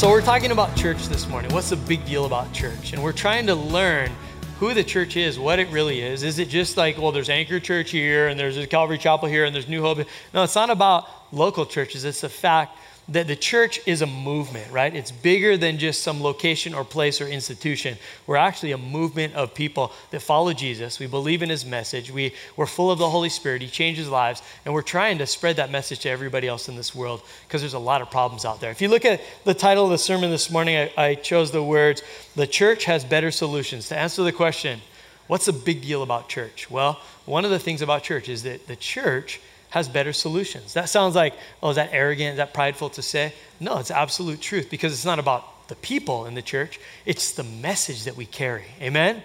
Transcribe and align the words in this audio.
So, 0.00 0.08
we're 0.08 0.22
talking 0.22 0.50
about 0.50 0.74
church 0.76 1.08
this 1.08 1.28
morning. 1.28 1.52
What's 1.52 1.68
the 1.68 1.76
big 1.76 2.06
deal 2.06 2.24
about 2.24 2.54
church? 2.54 2.94
And 2.94 3.02
we're 3.02 3.12
trying 3.12 3.46
to 3.48 3.54
learn 3.54 4.10
who 4.58 4.72
the 4.72 4.82
church 4.82 5.14
is, 5.18 5.38
what 5.38 5.58
it 5.58 5.68
really 5.68 6.00
is. 6.00 6.22
Is 6.22 6.38
it 6.38 6.48
just 6.48 6.78
like, 6.78 6.96
well, 6.96 7.12
there's 7.12 7.28
Anchor 7.28 7.60
Church 7.60 7.90
here, 7.90 8.28
and 8.28 8.40
there's 8.40 8.56
a 8.56 8.66
Calvary 8.66 8.96
Chapel 8.96 9.28
here, 9.28 9.44
and 9.44 9.54
there's 9.54 9.68
New 9.68 9.82
Hope? 9.82 9.98
No, 10.32 10.42
it's 10.42 10.54
not 10.54 10.70
about 10.70 11.06
local 11.34 11.66
churches. 11.66 12.06
It's 12.06 12.22
the 12.22 12.30
fact 12.30 12.78
that 13.10 13.26
the 13.26 13.34
church 13.34 13.80
is 13.86 14.02
a 14.02 14.06
movement, 14.06 14.70
right? 14.70 14.94
It's 14.94 15.10
bigger 15.10 15.56
than 15.56 15.78
just 15.78 16.02
some 16.02 16.22
location 16.22 16.74
or 16.74 16.84
place 16.84 17.20
or 17.20 17.26
institution. 17.26 17.98
We're 18.26 18.36
actually 18.36 18.70
a 18.70 18.78
movement 18.78 19.34
of 19.34 19.52
people 19.52 19.92
that 20.12 20.22
follow 20.22 20.52
Jesus. 20.52 21.00
We 21.00 21.08
believe 21.08 21.42
in 21.42 21.50
his 21.50 21.66
message. 21.66 22.12
We, 22.12 22.32
we're 22.56 22.66
full 22.66 22.90
of 22.90 23.00
the 23.00 23.10
Holy 23.10 23.28
Spirit. 23.28 23.62
He 23.62 23.68
changes 23.68 24.08
lives. 24.08 24.42
And 24.64 24.72
we're 24.72 24.82
trying 24.82 25.18
to 25.18 25.26
spread 25.26 25.56
that 25.56 25.72
message 25.72 25.98
to 26.00 26.08
everybody 26.10 26.46
else 26.46 26.68
in 26.68 26.76
this 26.76 26.94
world 26.94 27.22
because 27.46 27.60
there's 27.62 27.74
a 27.74 27.80
lot 27.80 28.00
of 28.00 28.10
problems 28.12 28.44
out 28.44 28.60
there. 28.60 28.70
If 28.70 28.80
you 28.80 28.88
look 28.88 29.04
at 29.04 29.20
the 29.44 29.54
title 29.54 29.84
of 29.84 29.90
the 29.90 29.98
sermon 29.98 30.30
this 30.30 30.48
morning, 30.48 30.76
I, 30.76 30.92
I 30.96 31.14
chose 31.16 31.50
the 31.50 31.64
words, 31.64 32.02
The 32.36 32.46
Church 32.46 32.84
Has 32.84 33.04
Better 33.04 33.32
Solutions. 33.32 33.88
To 33.88 33.98
answer 33.98 34.22
the 34.22 34.32
question, 34.32 34.80
what's 35.26 35.46
the 35.46 35.52
big 35.52 35.82
deal 35.82 36.04
about 36.04 36.28
church? 36.28 36.70
Well, 36.70 37.00
one 37.24 37.44
of 37.44 37.50
the 37.50 37.58
things 37.58 37.82
about 37.82 38.04
church 38.04 38.28
is 38.28 38.44
that 38.44 38.68
the 38.68 38.76
church 38.76 39.40
has 39.70 39.88
better 39.88 40.12
solutions. 40.12 40.74
That 40.74 40.88
sounds 40.88 41.14
like, 41.14 41.34
oh, 41.62 41.70
is 41.70 41.76
that 41.76 41.90
arrogant? 41.92 42.32
Is 42.32 42.36
that 42.36 42.52
prideful 42.52 42.90
to 42.90 43.02
say? 43.02 43.32
No, 43.58 43.78
it's 43.78 43.90
absolute 43.90 44.40
truth 44.40 44.68
because 44.70 44.92
it's 44.92 45.04
not 45.04 45.18
about 45.18 45.68
the 45.68 45.76
people 45.76 46.26
in 46.26 46.34
the 46.34 46.42
church, 46.42 46.78
it's 47.06 47.32
the 47.32 47.44
message 47.44 48.04
that 48.04 48.16
we 48.16 48.26
carry. 48.26 48.64
Amen? 48.82 49.22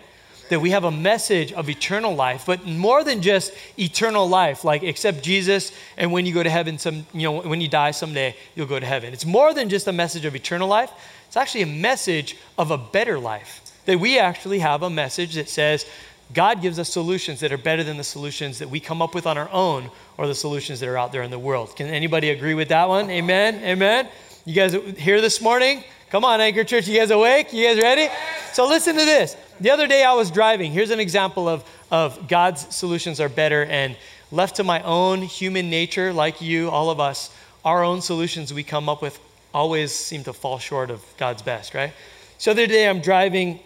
That 0.49 0.61
we 0.61 0.69
have 0.69 0.83
a 0.83 0.91
message 0.91 1.51
of 1.51 1.69
eternal 1.69 2.15
life, 2.15 2.45
but 2.45 2.65
more 2.65 3.03
than 3.03 3.23
just 3.23 3.51
eternal 3.79 4.29
life, 4.29 4.63
like 4.63 4.83
accept 4.83 5.23
Jesus, 5.23 5.71
and 5.97 6.11
when 6.11 6.27
you 6.27 6.33
go 6.33 6.43
to 6.43 6.49
heaven, 6.49 6.77
some, 6.77 7.07
you 7.13 7.23
know, 7.23 7.41
when 7.41 7.61
you 7.61 7.67
die 7.67 7.91
someday, 7.91 8.35
you'll 8.53 8.67
go 8.67 8.79
to 8.79 8.85
heaven. 8.85 9.11
It's 9.11 9.25
more 9.25 9.55
than 9.55 9.69
just 9.69 9.87
a 9.87 9.91
message 9.91 10.23
of 10.23 10.35
eternal 10.35 10.67
life, 10.67 10.91
it's 11.27 11.35
actually 11.35 11.63
a 11.63 11.67
message 11.67 12.37
of 12.57 12.69
a 12.69 12.77
better 12.77 13.17
life. 13.19 13.61
That 13.85 13.99
we 13.99 14.19
actually 14.19 14.59
have 14.59 14.83
a 14.83 14.89
message 14.89 15.35
that 15.35 15.49
says, 15.49 15.85
God 16.33 16.61
gives 16.61 16.79
us 16.79 16.89
solutions 16.89 17.39
that 17.41 17.51
are 17.51 17.57
better 17.57 17.83
than 17.83 17.97
the 17.97 18.03
solutions 18.03 18.59
that 18.59 18.69
we 18.69 18.79
come 18.79 19.01
up 19.01 19.13
with 19.13 19.27
on 19.27 19.37
our 19.37 19.49
own 19.51 19.91
or 20.17 20.27
the 20.27 20.35
solutions 20.35 20.79
that 20.79 20.89
are 20.89 20.97
out 20.97 21.11
there 21.11 21.21
in 21.21 21.31
the 21.31 21.39
world. 21.39 21.75
Can 21.75 21.87
anybody 21.87 22.31
agree 22.31 22.55
with 22.55 22.69
that 22.69 22.89
one? 22.89 23.09
Amen. 23.09 23.63
Amen. 23.63 24.09
You 24.45 24.55
guys 24.55 24.73
here 24.97 25.21
this 25.21 25.41
morning? 25.41 25.83
Come 26.09 26.25
on, 26.25 26.41
Anchor 26.41 26.63
Church. 26.63 26.87
You 26.87 26.99
guys 26.99 27.11
awake? 27.11 27.53
You 27.53 27.67
guys 27.67 27.77
ready? 27.77 28.07
So 28.53 28.67
listen 28.67 28.95
to 28.95 29.05
this. 29.05 29.35
The 29.59 29.69
other 29.69 29.87
day 29.87 30.03
I 30.03 30.13
was 30.13 30.31
driving. 30.31 30.71
Here's 30.71 30.89
an 30.89 30.99
example 30.99 31.47
of, 31.47 31.63
of 31.91 32.27
God's 32.27 32.75
solutions 32.75 33.19
are 33.19 33.29
better. 33.29 33.65
And 33.65 33.95
left 34.31 34.55
to 34.57 34.63
my 34.63 34.81
own 34.81 35.21
human 35.21 35.69
nature, 35.69 36.11
like 36.11 36.41
you, 36.41 36.69
all 36.69 36.89
of 36.89 36.99
us, 36.99 37.35
our 37.63 37.83
own 37.83 38.01
solutions 38.01 38.53
we 38.53 38.63
come 38.63 38.89
up 38.89 39.01
with 39.01 39.19
always 39.53 39.91
seem 39.93 40.23
to 40.23 40.33
fall 40.33 40.59
short 40.59 40.89
of 40.89 41.03
God's 41.17 41.41
best, 41.41 41.73
right? 41.73 41.93
So 42.37 42.53
the 42.53 42.63
other 42.63 42.73
day 42.73 42.89
I'm 42.89 42.99
driving 42.99 43.59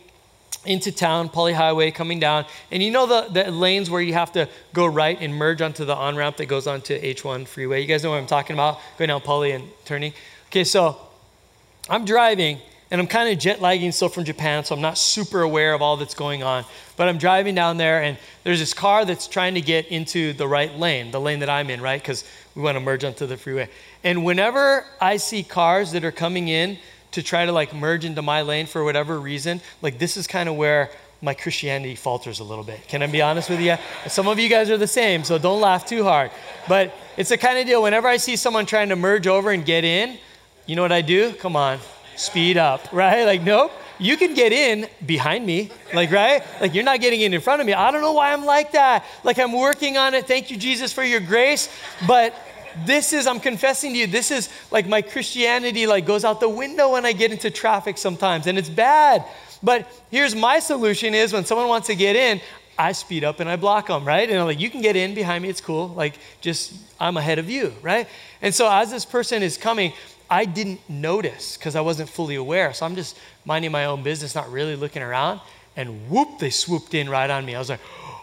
into 0.65 0.91
town, 0.91 1.29
Pali 1.29 1.53
Highway, 1.53 1.91
coming 1.91 2.19
down. 2.19 2.45
And 2.71 2.83
you 2.83 2.91
know 2.91 3.05
the, 3.05 3.43
the 3.43 3.51
lanes 3.51 3.89
where 3.89 4.01
you 4.01 4.13
have 4.13 4.31
to 4.33 4.49
go 4.73 4.85
right 4.85 5.17
and 5.19 5.33
merge 5.33 5.61
onto 5.61 5.85
the 5.85 5.95
on 5.95 6.15
ramp 6.15 6.37
that 6.37 6.47
goes 6.47 6.67
onto 6.67 6.99
H1 6.99 7.47
freeway? 7.47 7.81
You 7.81 7.87
guys 7.87 8.03
know 8.03 8.11
what 8.11 8.17
I'm 8.17 8.27
talking 8.27 8.55
about? 8.55 8.79
Going 8.97 9.07
down 9.07 9.21
Pali 9.21 9.51
and 9.51 9.69
turning. 9.85 10.13
Okay, 10.47 10.63
so 10.63 10.97
I'm 11.89 12.05
driving 12.05 12.59
and 12.91 12.99
I'm 12.99 13.07
kind 13.07 13.31
of 13.31 13.37
jet 13.37 13.61
lagging 13.61 13.91
still 13.91 14.09
from 14.09 14.25
Japan, 14.25 14.65
so 14.65 14.73
I'm 14.73 14.81
not 14.81 14.97
super 14.97 15.41
aware 15.41 15.73
of 15.73 15.81
all 15.81 15.95
that's 15.95 16.15
going 16.15 16.41
on. 16.41 16.65
But 16.97 17.07
I'm 17.07 17.19
driving 17.19 17.53
down 17.53 17.77
there 17.77 18.01
and 18.01 18.17
there's 18.43 18.59
this 18.59 18.73
car 18.73 19.05
that's 19.05 19.27
trying 19.27 19.53
to 19.53 19.61
get 19.61 19.87
into 19.87 20.33
the 20.33 20.47
right 20.47 20.75
lane, 20.75 21.11
the 21.11 21.21
lane 21.21 21.39
that 21.39 21.49
I'm 21.49 21.69
in, 21.69 21.81
right? 21.81 22.01
Because 22.01 22.23
we 22.55 22.63
want 22.63 22.75
to 22.75 22.79
merge 22.79 23.03
onto 23.03 23.27
the 23.27 23.37
freeway. 23.37 23.69
And 24.03 24.25
whenever 24.25 24.85
I 24.99 25.17
see 25.17 25.43
cars 25.43 25.91
that 25.91 26.03
are 26.03 26.11
coming 26.11 26.47
in, 26.47 26.79
to 27.11 27.23
try 27.23 27.45
to 27.45 27.51
like 27.51 27.73
merge 27.73 28.05
into 28.05 28.21
my 28.21 28.41
lane 28.41 28.65
for 28.65 28.83
whatever 28.83 29.19
reason, 29.19 29.61
like 29.81 29.99
this 29.99 30.17
is 30.17 30.27
kind 30.27 30.49
of 30.49 30.55
where 30.55 30.91
my 31.21 31.33
Christianity 31.33 31.95
falters 31.95 32.39
a 32.39 32.43
little 32.43 32.63
bit. 32.63 32.87
Can 32.87 33.03
I 33.03 33.07
be 33.07 33.21
honest 33.21 33.49
with 33.49 33.59
you? 33.59 33.75
Some 34.07 34.27
of 34.27 34.39
you 34.39 34.47
guys 34.47 34.69
are 34.69 34.77
the 34.77 34.87
same, 34.87 35.23
so 35.23 35.37
don't 35.37 35.59
laugh 35.59 35.85
too 35.85 36.03
hard. 36.03 36.31
But 36.67 36.93
it's 37.17 37.29
the 37.29 37.37
kind 37.37 37.57
of 37.57 37.65
deal 37.65 37.83
whenever 37.83 38.07
I 38.07 38.17
see 38.17 38.35
someone 38.35 38.65
trying 38.65 38.89
to 38.89 38.95
merge 38.95 39.27
over 39.27 39.51
and 39.51 39.65
get 39.65 39.83
in, 39.83 40.17
you 40.65 40.75
know 40.75 40.81
what 40.81 40.91
I 40.91 41.01
do? 41.01 41.33
Come 41.33 41.55
on, 41.55 41.79
speed 42.15 42.57
up, 42.57 42.87
right? 42.93 43.25
Like, 43.25 43.41
nope, 43.41 43.71
you 43.97 44.15
can 44.15 44.33
get 44.33 44.53
in 44.53 44.87
behind 45.05 45.45
me, 45.45 45.71
like, 45.93 46.11
right? 46.11 46.41
Like, 46.61 46.73
you're 46.73 46.85
not 46.85 47.01
getting 47.01 47.19
in 47.19 47.33
in 47.33 47.41
front 47.41 47.59
of 47.59 47.67
me. 47.67 47.73
I 47.73 47.91
don't 47.91 48.01
know 48.01 48.13
why 48.13 48.31
I'm 48.31 48.45
like 48.45 48.71
that. 48.71 49.03
Like, 49.25 49.39
I'm 49.39 49.51
working 49.51 49.97
on 49.97 50.13
it. 50.13 50.25
Thank 50.25 50.49
you, 50.51 50.57
Jesus, 50.57 50.93
for 50.93 51.03
your 51.03 51.19
grace. 51.19 51.67
But 52.07 52.33
this 52.85 53.13
is 53.13 53.27
i'm 53.27 53.39
confessing 53.39 53.93
to 53.93 53.99
you 53.99 54.07
this 54.07 54.31
is 54.31 54.49
like 54.71 54.87
my 54.87 55.01
christianity 55.01 55.87
like 55.87 56.05
goes 56.05 56.23
out 56.25 56.39
the 56.39 56.49
window 56.49 56.93
when 56.93 57.05
i 57.05 57.11
get 57.11 57.31
into 57.31 57.49
traffic 57.49 57.97
sometimes 57.97 58.47
and 58.47 58.57
it's 58.57 58.69
bad. 58.69 59.25
But 59.61 59.91
here's 60.09 60.35
my 60.35 60.59
solution 60.59 61.13
is 61.13 61.33
when 61.33 61.43
someone 61.43 61.67
wants 61.67 61.87
to 61.87 61.95
get 61.95 62.15
in 62.15 62.41
i 62.77 62.91
speed 62.93 63.23
up 63.23 63.39
and 63.39 63.49
i 63.49 63.55
block 63.55 63.87
them 63.87 64.05
right? 64.05 64.29
And 64.29 64.39
i'm 64.39 64.45
like 64.45 64.59
you 64.59 64.69
can 64.69 64.81
get 64.81 64.95
in 64.95 65.13
behind 65.13 65.43
me 65.43 65.49
it's 65.49 65.61
cool 65.61 65.89
like 65.89 66.15
just 66.41 66.73
i'm 66.99 67.17
ahead 67.17 67.39
of 67.39 67.49
you 67.49 67.73
right? 67.81 68.07
And 68.41 68.53
so 68.53 68.69
as 68.71 68.89
this 68.91 69.05
person 69.05 69.43
is 69.43 69.57
coming 69.57 69.93
i 70.29 70.45
didn't 70.45 70.79
notice 70.89 71.57
because 71.57 71.75
i 71.75 71.81
wasn't 71.81 72.09
fully 72.09 72.35
aware. 72.35 72.73
So 72.73 72.85
i'm 72.85 72.95
just 72.95 73.17
minding 73.45 73.71
my 73.71 73.85
own 73.85 74.03
business 74.03 74.35
not 74.35 74.51
really 74.51 74.75
looking 74.75 75.01
around 75.01 75.41
and 75.75 76.09
whoop 76.09 76.39
they 76.39 76.49
swooped 76.49 76.93
in 76.93 77.09
right 77.09 77.29
on 77.29 77.45
me. 77.45 77.55
I 77.55 77.59
was 77.59 77.69
like 77.69 77.81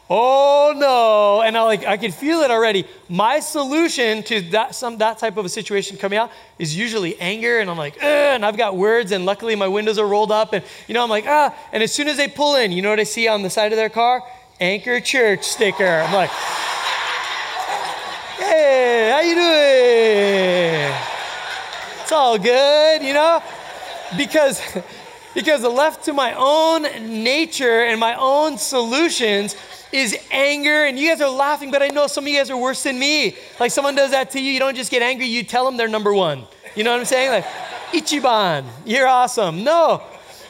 oh 0.09 0.73
no. 0.77 1.43
And 1.43 1.57
i 1.57 1.63
like 1.63 1.85
i 1.85 1.97
can 1.97 2.13
feel 2.13 2.41
it 2.41 2.51
already. 2.51 2.87
My 3.09 3.41
solution 3.41 4.23
to 4.25 4.41
that 4.53 4.75
some 4.75 4.99
that 4.99 5.19
type 5.19 5.37
of 5.37 5.45
a 5.45 5.49
situation 5.49 5.97
coming 5.97 6.19
out 6.19 6.31
is 6.59 6.77
usually 6.77 7.19
anger 7.19 7.59
and 7.59 7.69
i'm 7.71 7.77
like 7.79 8.03
and 8.03 8.45
i've 8.45 8.57
got 8.57 8.77
words 8.77 9.13
and 9.13 9.27
luckily 9.27 9.55
my 9.55 9.69
windows 9.69 9.99
are 9.99 10.07
rolled 10.07 10.33
up 10.33 10.53
and 10.53 10.65
you 10.87 10.95
know 10.95 11.03
i'm 11.03 11.11
like 11.11 11.25
ah 11.27 11.55
and 11.73 11.83
as 11.83 11.93
soon 11.93 12.09
as 12.09 12.17
they 12.17 12.29
pull 12.29 12.57
in 12.57 12.73
you 12.73 12.83
know 12.83 12.91
what 12.91 13.01
i 13.01 13.05
see 13.05 13.29
on 13.29 13.43
the 13.43 13.51
side 13.51 13.73
of 13.73 13.77
their 13.77 13.89
car? 13.89 14.23
Anchor 14.59 15.01
church 15.01 15.45
sticker. 15.45 15.85
I'm 15.85 16.15
like 16.15 16.31
hey 18.39 19.11
how 19.13 19.21
you 19.21 19.35
doing? 19.35 20.95
It's 22.03 22.13
all 22.13 22.39
good 22.39 23.03
you 23.03 23.13
know? 23.13 23.43
Because 24.17 24.63
because 25.37 25.63
left 25.63 26.07
to 26.07 26.15
my 26.15 26.33
own 26.33 26.85
nature 27.23 27.85
and 27.85 28.01
my 28.01 28.15
own 28.15 28.57
solutions 28.57 29.55
is 29.93 30.19
anger. 30.31 30.87
And 30.87 30.99
you 30.99 31.11
guys 31.11 31.21
are 31.21 31.29
laughing, 31.29 31.71
but 31.71 31.83
I 31.83 31.89
know 31.89 32.07
some 32.07 32.25
of 32.25 32.29
you 32.29 32.39
guys 32.39 32.49
are 32.51 32.57
worse 32.57 32.83
than 32.83 32.99
me. 32.99 33.37
Like 33.61 33.71
someone 33.71 33.95
does 33.95 34.13
that 34.13 34.31
to 34.31 34.41
you, 34.41 34.51
you 34.51 34.59
don't 34.59 34.75
just 34.75 34.91
get 34.91 35.03
angry, 35.03 35.27
you 35.27 35.43
tell 35.45 35.67
them 35.67 35.77
they're 35.77 35.89
number 35.89 36.15
one. 36.15 36.45
You 36.75 36.85
know 36.85 36.93
what 36.93 37.01
I'm 37.01 37.07
saying? 37.07 37.31
Like, 37.31 37.45
Ichiban, 37.93 38.65
you're 38.87 39.07
awesome. 39.07 39.63
No, 39.63 40.03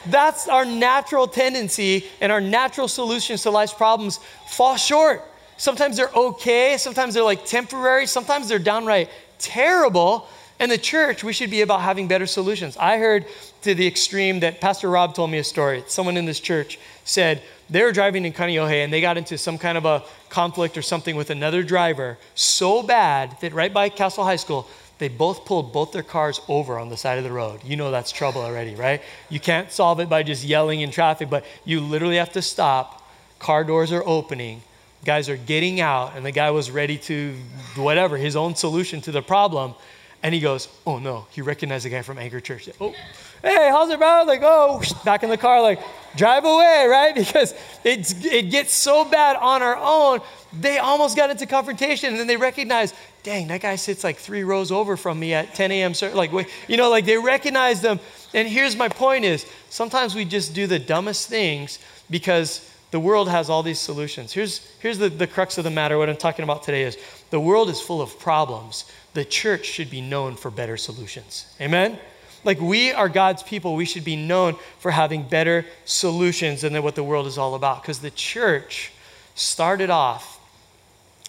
that's 0.05 0.47
our 0.47 0.63
natural 0.63 1.27
tendency, 1.27 2.05
and 2.21 2.31
our 2.31 2.41
natural 2.41 2.87
solutions 2.87 3.43
to 3.43 3.51
life's 3.51 3.73
problems 3.73 4.21
fall 4.47 4.77
short. 4.77 5.21
Sometimes 5.57 5.97
they're 5.97 6.13
okay, 6.15 6.77
sometimes 6.77 7.13
they're 7.13 7.23
like 7.23 7.45
temporary, 7.45 8.07
sometimes 8.07 8.47
they're 8.47 8.57
downright 8.57 9.09
terrible. 9.37 10.29
And 10.59 10.71
the 10.71 10.77
church, 10.77 11.23
we 11.23 11.33
should 11.33 11.51
be 11.51 11.61
about 11.61 11.81
having 11.81 12.07
better 12.07 12.25
solutions. 12.25 12.77
I 12.77 12.97
heard 12.97 13.25
to 13.67 13.75
the 13.75 13.85
extreme 13.85 14.39
that 14.39 14.61
Pastor 14.61 14.89
Rob 14.89 15.13
told 15.13 15.29
me 15.29 15.39
a 15.39 15.43
story. 15.43 15.83
Someone 15.87 16.15
in 16.15 16.23
this 16.23 16.39
church 16.39 16.79
said 17.03 17.41
they 17.69 17.83
were 17.83 17.91
driving 17.91 18.23
in 18.23 18.31
Kaneohe 18.31 18.81
and 18.81 18.93
they 18.93 19.01
got 19.01 19.17
into 19.17 19.37
some 19.37 19.57
kind 19.57 19.77
of 19.77 19.83
a 19.83 20.05
conflict 20.29 20.77
or 20.77 20.81
something 20.81 21.17
with 21.17 21.31
another 21.31 21.63
driver 21.63 22.17
so 22.33 22.81
bad 22.81 23.35
that 23.41 23.51
right 23.51 23.73
by 23.73 23.89
Castle 23.89 24.23
High 24.23 24.37
School, 24.37 24.69
they 24.99 25.09
both 25.09 25.43
pulled 25.43 25.73
both 25.73 25.91
their 25.91 26.01
cars 26.01 26.39
over 26.47 26.79
on 26.79 26.87
the 26.87 26.95
side 26.95 27.17
of 27.17 27.25
the 27.25 27.31
road. 27.31 27.59
You 27.65 27.75
know 27.75 27.91
that's 27.91 28.09
trouble 28.09 28.39
already, 28.39 28.73
right? 28.73 29.01
You 29.27 29.41
can't 29.41 29.69
solve 29.69 29.99
it 29.99 30.07
by 30.07 30.23
just 30.23 30.45
yelling 30.45 30.79
in 30.79 30.89
traffic, 30.89 31.29
but 31.29 31.43
you 31.65 31.81
literally 31.81 32.15
have 32.15 32.31
to 32.33 32.41
stop. 32.41 33.05
Car 33.37 33.65
doors 33.65 33.91
are 33.91 34.03
opening, 34.05 34.61
guys 35.03 35.27
are 35.27 35.35
getting 35.35 35.81
out, 35.81 36.15
and 36.15 36.25
the 36.25 36.31
guy 36.31 36.51
was 36.51 36.71
ready 36.71 36.97
to, 36.99 37.35
whatever, 37.75 38.15
his 38.15 38.37
own 38.37 38.55
solution 38.55 39.01
to 39.01 39.11
the 39.11 39.21
problem. 39.21 39.75
And 40.23 40.33
he 40.33 40.39
goes, 40.39 40.69
Oh 40.85 40.99
no, 40.99 41.27
he 41.31 41.41
recognized 41.41 41.85
the 41.85 41.89
guy 41.89 42.01
from 42.01 42.17
Anchor 42.17 42.39
Church. 42.39 42.69
Oh, 42.79 42.95
hey, 43.41 43.69
how's 43.69 43.89
it, 43.89 43.99
bro? 43.99 44.23
Like, 44.25 44.41
oh, 44.43 44.81
back 45.05 45.23
in 45.23 45.29
the 45.29 45.37
car, 45.37 45.61
like, 45.61 45.79
drive 46.15 46.45
away, 46.45 46.85
right? 46.89 47.15
Because 47.27 47.53
it's, 47.83 48.25
it 48.25 48.49
gets 48.49 48.73
so 48.73 49.05
bad 49.05 49.37
on 49.37 49.61
our 49.61 49.77
own, 49.77 50.19
they 50.59 50.79
almost 50.79 51.15
got 51.15 51.29
into 51.29 51.45
confrontation 51.45 52.09
and 52.09 52.19
then 52.19 52.27
they 52.27 52.37
recognize, 52.37 52.93
dang, 53.23 53.47
that 53.47 53.61
guy 53.61 53.75
sits 53.75 54.03
like 54.03 54.17
three 54.17 54.43
rows 54.43 54.71
over 54.71 54.97
from 54.97 55.19
me 55.19 55.33
at 55.33 55.53
10 55.53 55.71
a.m. 55.71 55.93
Like, 56.13 56.31
you 56.67 56.77
know, 56.77 56.89
like 56.89 57.05
they 57.05 57.17
recognize 57.17 57.81
them. 57.81 57.99
And 58.33 58.47
here's 58.47 58.75
my 58.75 58.89
point 58.89 59.25
is 59.25 59.45
sometimes 59.69 60.15
we 60.15 60.25
just 60.25 60.53
do 60.53 60.67
the 60.67 60.79
dumbest 60.79 61.29
things 61.29 61.79
because 62.09 62.71
the 62.91 62.99
world 62.99 63.29
has 63.29 63.49
all 63.49 63.63
these 63.63 63.79
solutions. 63.79 64.31
Here's, 64.31 64.59
here's 64.79 64.97
the, 64.97 65.09
the 65.09 65.27
crux 65.27 65.57
of 65.57 65.63
the 65.63 65.69
matter. 65.69 65.97
What 65.97 66.09
I'm 66.09 66.17
talking 66.17 66.43
about 66.43 66.63
today 66.63 66.83
is 66.83 66.97
the 67.29 67.39
world 67.39 67.69
is 67.69 67.81
full 67.81 68.01
of 68.01 68.17
problems. 68.19 68.85
The 69.13 69.25
church 69.25 69.65
should 69.65 69.89
be 69.89 70.01
known 70.01 70.35
for 70.35 70.49
better 70.49 70.77
solutions. 70.77 71.53
Amen? 71.59 71.99
Like 72.43 72.59
we 72.59 72.91
are 72.91 73.09
God's 73.09 73.43
people, 73.43 73.75
we 73.75 73.85
should 73.85 74.05
be 74.05 74.15
known 74.15 74.55
for 74.79 74.91
having 74.91 75.23
better 75.23 75.65
solutions 75.85 76.61
than 76.61 76.81
what 76.83 76.95
the 76.95 77.03
world 77.03 77.27
is 77.27 77.37
all 77.37 77.55
about. 77.55 77.81
Because 77.81 77.99
the 77.99 78.11
church 78.11 78.91
started 79.35 79.89
off 79.89 80.39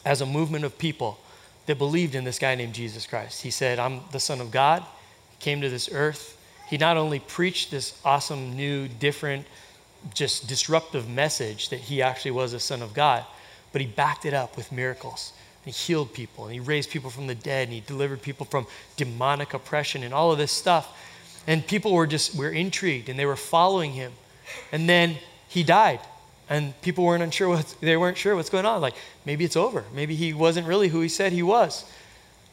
as 0.05 0.21
a 0.21 0.27
movement 0.27 0.65
of 0.65 0.79
people 0.79 1.19
that 1.67 1.77
believed 1.77 2.15
in 2.15 2.25
this 2.25 2.39
guy 2.39 2.55
named 2.55 2.75
Jesus 2.75 3.07
Christ. 3.07 3.43
He 3.43 3.51
said, 3.51 3.79
I'm 3.79 4.01
the 4.13 4.21
Son 4.21 4.41
of 4.41 4.51
God, 4.51 4.83
he 4.83 5.37
came 5.45 5.61
to 5.61 5.69
this 5.69 5.89
earth, 5.93 6.39
he 6.69 6.77
not 6.77 6.97
only 6.97 7.19
preached 7.19 7.71
this 7.71 7.99
awesome, 8.05 8.55
new, 8.55 8.89
different, 8.89 9.47
just 10.15 10.49
disruptive 10.49 11.09
message 11.09 11.71
that 11.71 11.81
he 11.81 12.03
actually 12.03 12.31
was 12.31 12.53
a 12.53 12.61
son 12.61 12.83
of 12.83 12.95
God, 12.95 13.25
but 13.73 13.81
he 13.81 13.87
backed 13.87 14.27
it 14.27 14.35
up 14.35 14.57
with 14.57 14.71
miracles. 14.71 15.33
He 15.69 15.73
healed 15.73 16.15
people 16.15 16.47
and 16.47 16.55
he 16.55 16.61
raised 16.61 16.89
people 16.89 17.11
from 17.11 17.27
the 17.27 17.35
dead 17.35 17.69
and 17.69 17.75
he 17.75 17.81
delivered 17.81 18.23
people 18.23 18.47
from 18.47 18.67
demonic 18.97 19.53
oppression 19.53 20.03
and 20.03 20.15
all 20.15 20.33
of 20.33 20.39
this 20.39 20.51
stuff. 20.51 20.99
And 21.47 21.67
people 21.67 21.93
were 21.93 22.07
just 22.07 22.35
were 22.35 22.49
intrigued 22.49 23.11
and 23.11 23.19
they 23.19 23.27
were 23.27 23.37
following 23.37 23.93
him. 23.93 24.13
And 24.73 24.89
then 24.89 25.17
he 25.47 25.63
died. 25.63 26.01
And 26.49 26.73
people 26.81 27.05
weren't 27.05 27.23
unsure 27.23 27.51
what 27.51 27.75
they 27.83 27.99
weren't 27.99 28.17
sure 28.17 28.35
what's 28.35 28.49
going 28.49 28.65
on. 28.65 28.81
Like 28.81 28.95
maybe 29.27 29.45
it's 29.45 29.57
over. 29.57 29.85
Maybe 29.95 30.15
he 30.15 30.33
wasn't 30.33 30.67
really 30.67 30.89
who 30.89 31.03
he 31.03 31.09
said 31.11 31.35
he 31.35 31.43
was. 31.43 31.85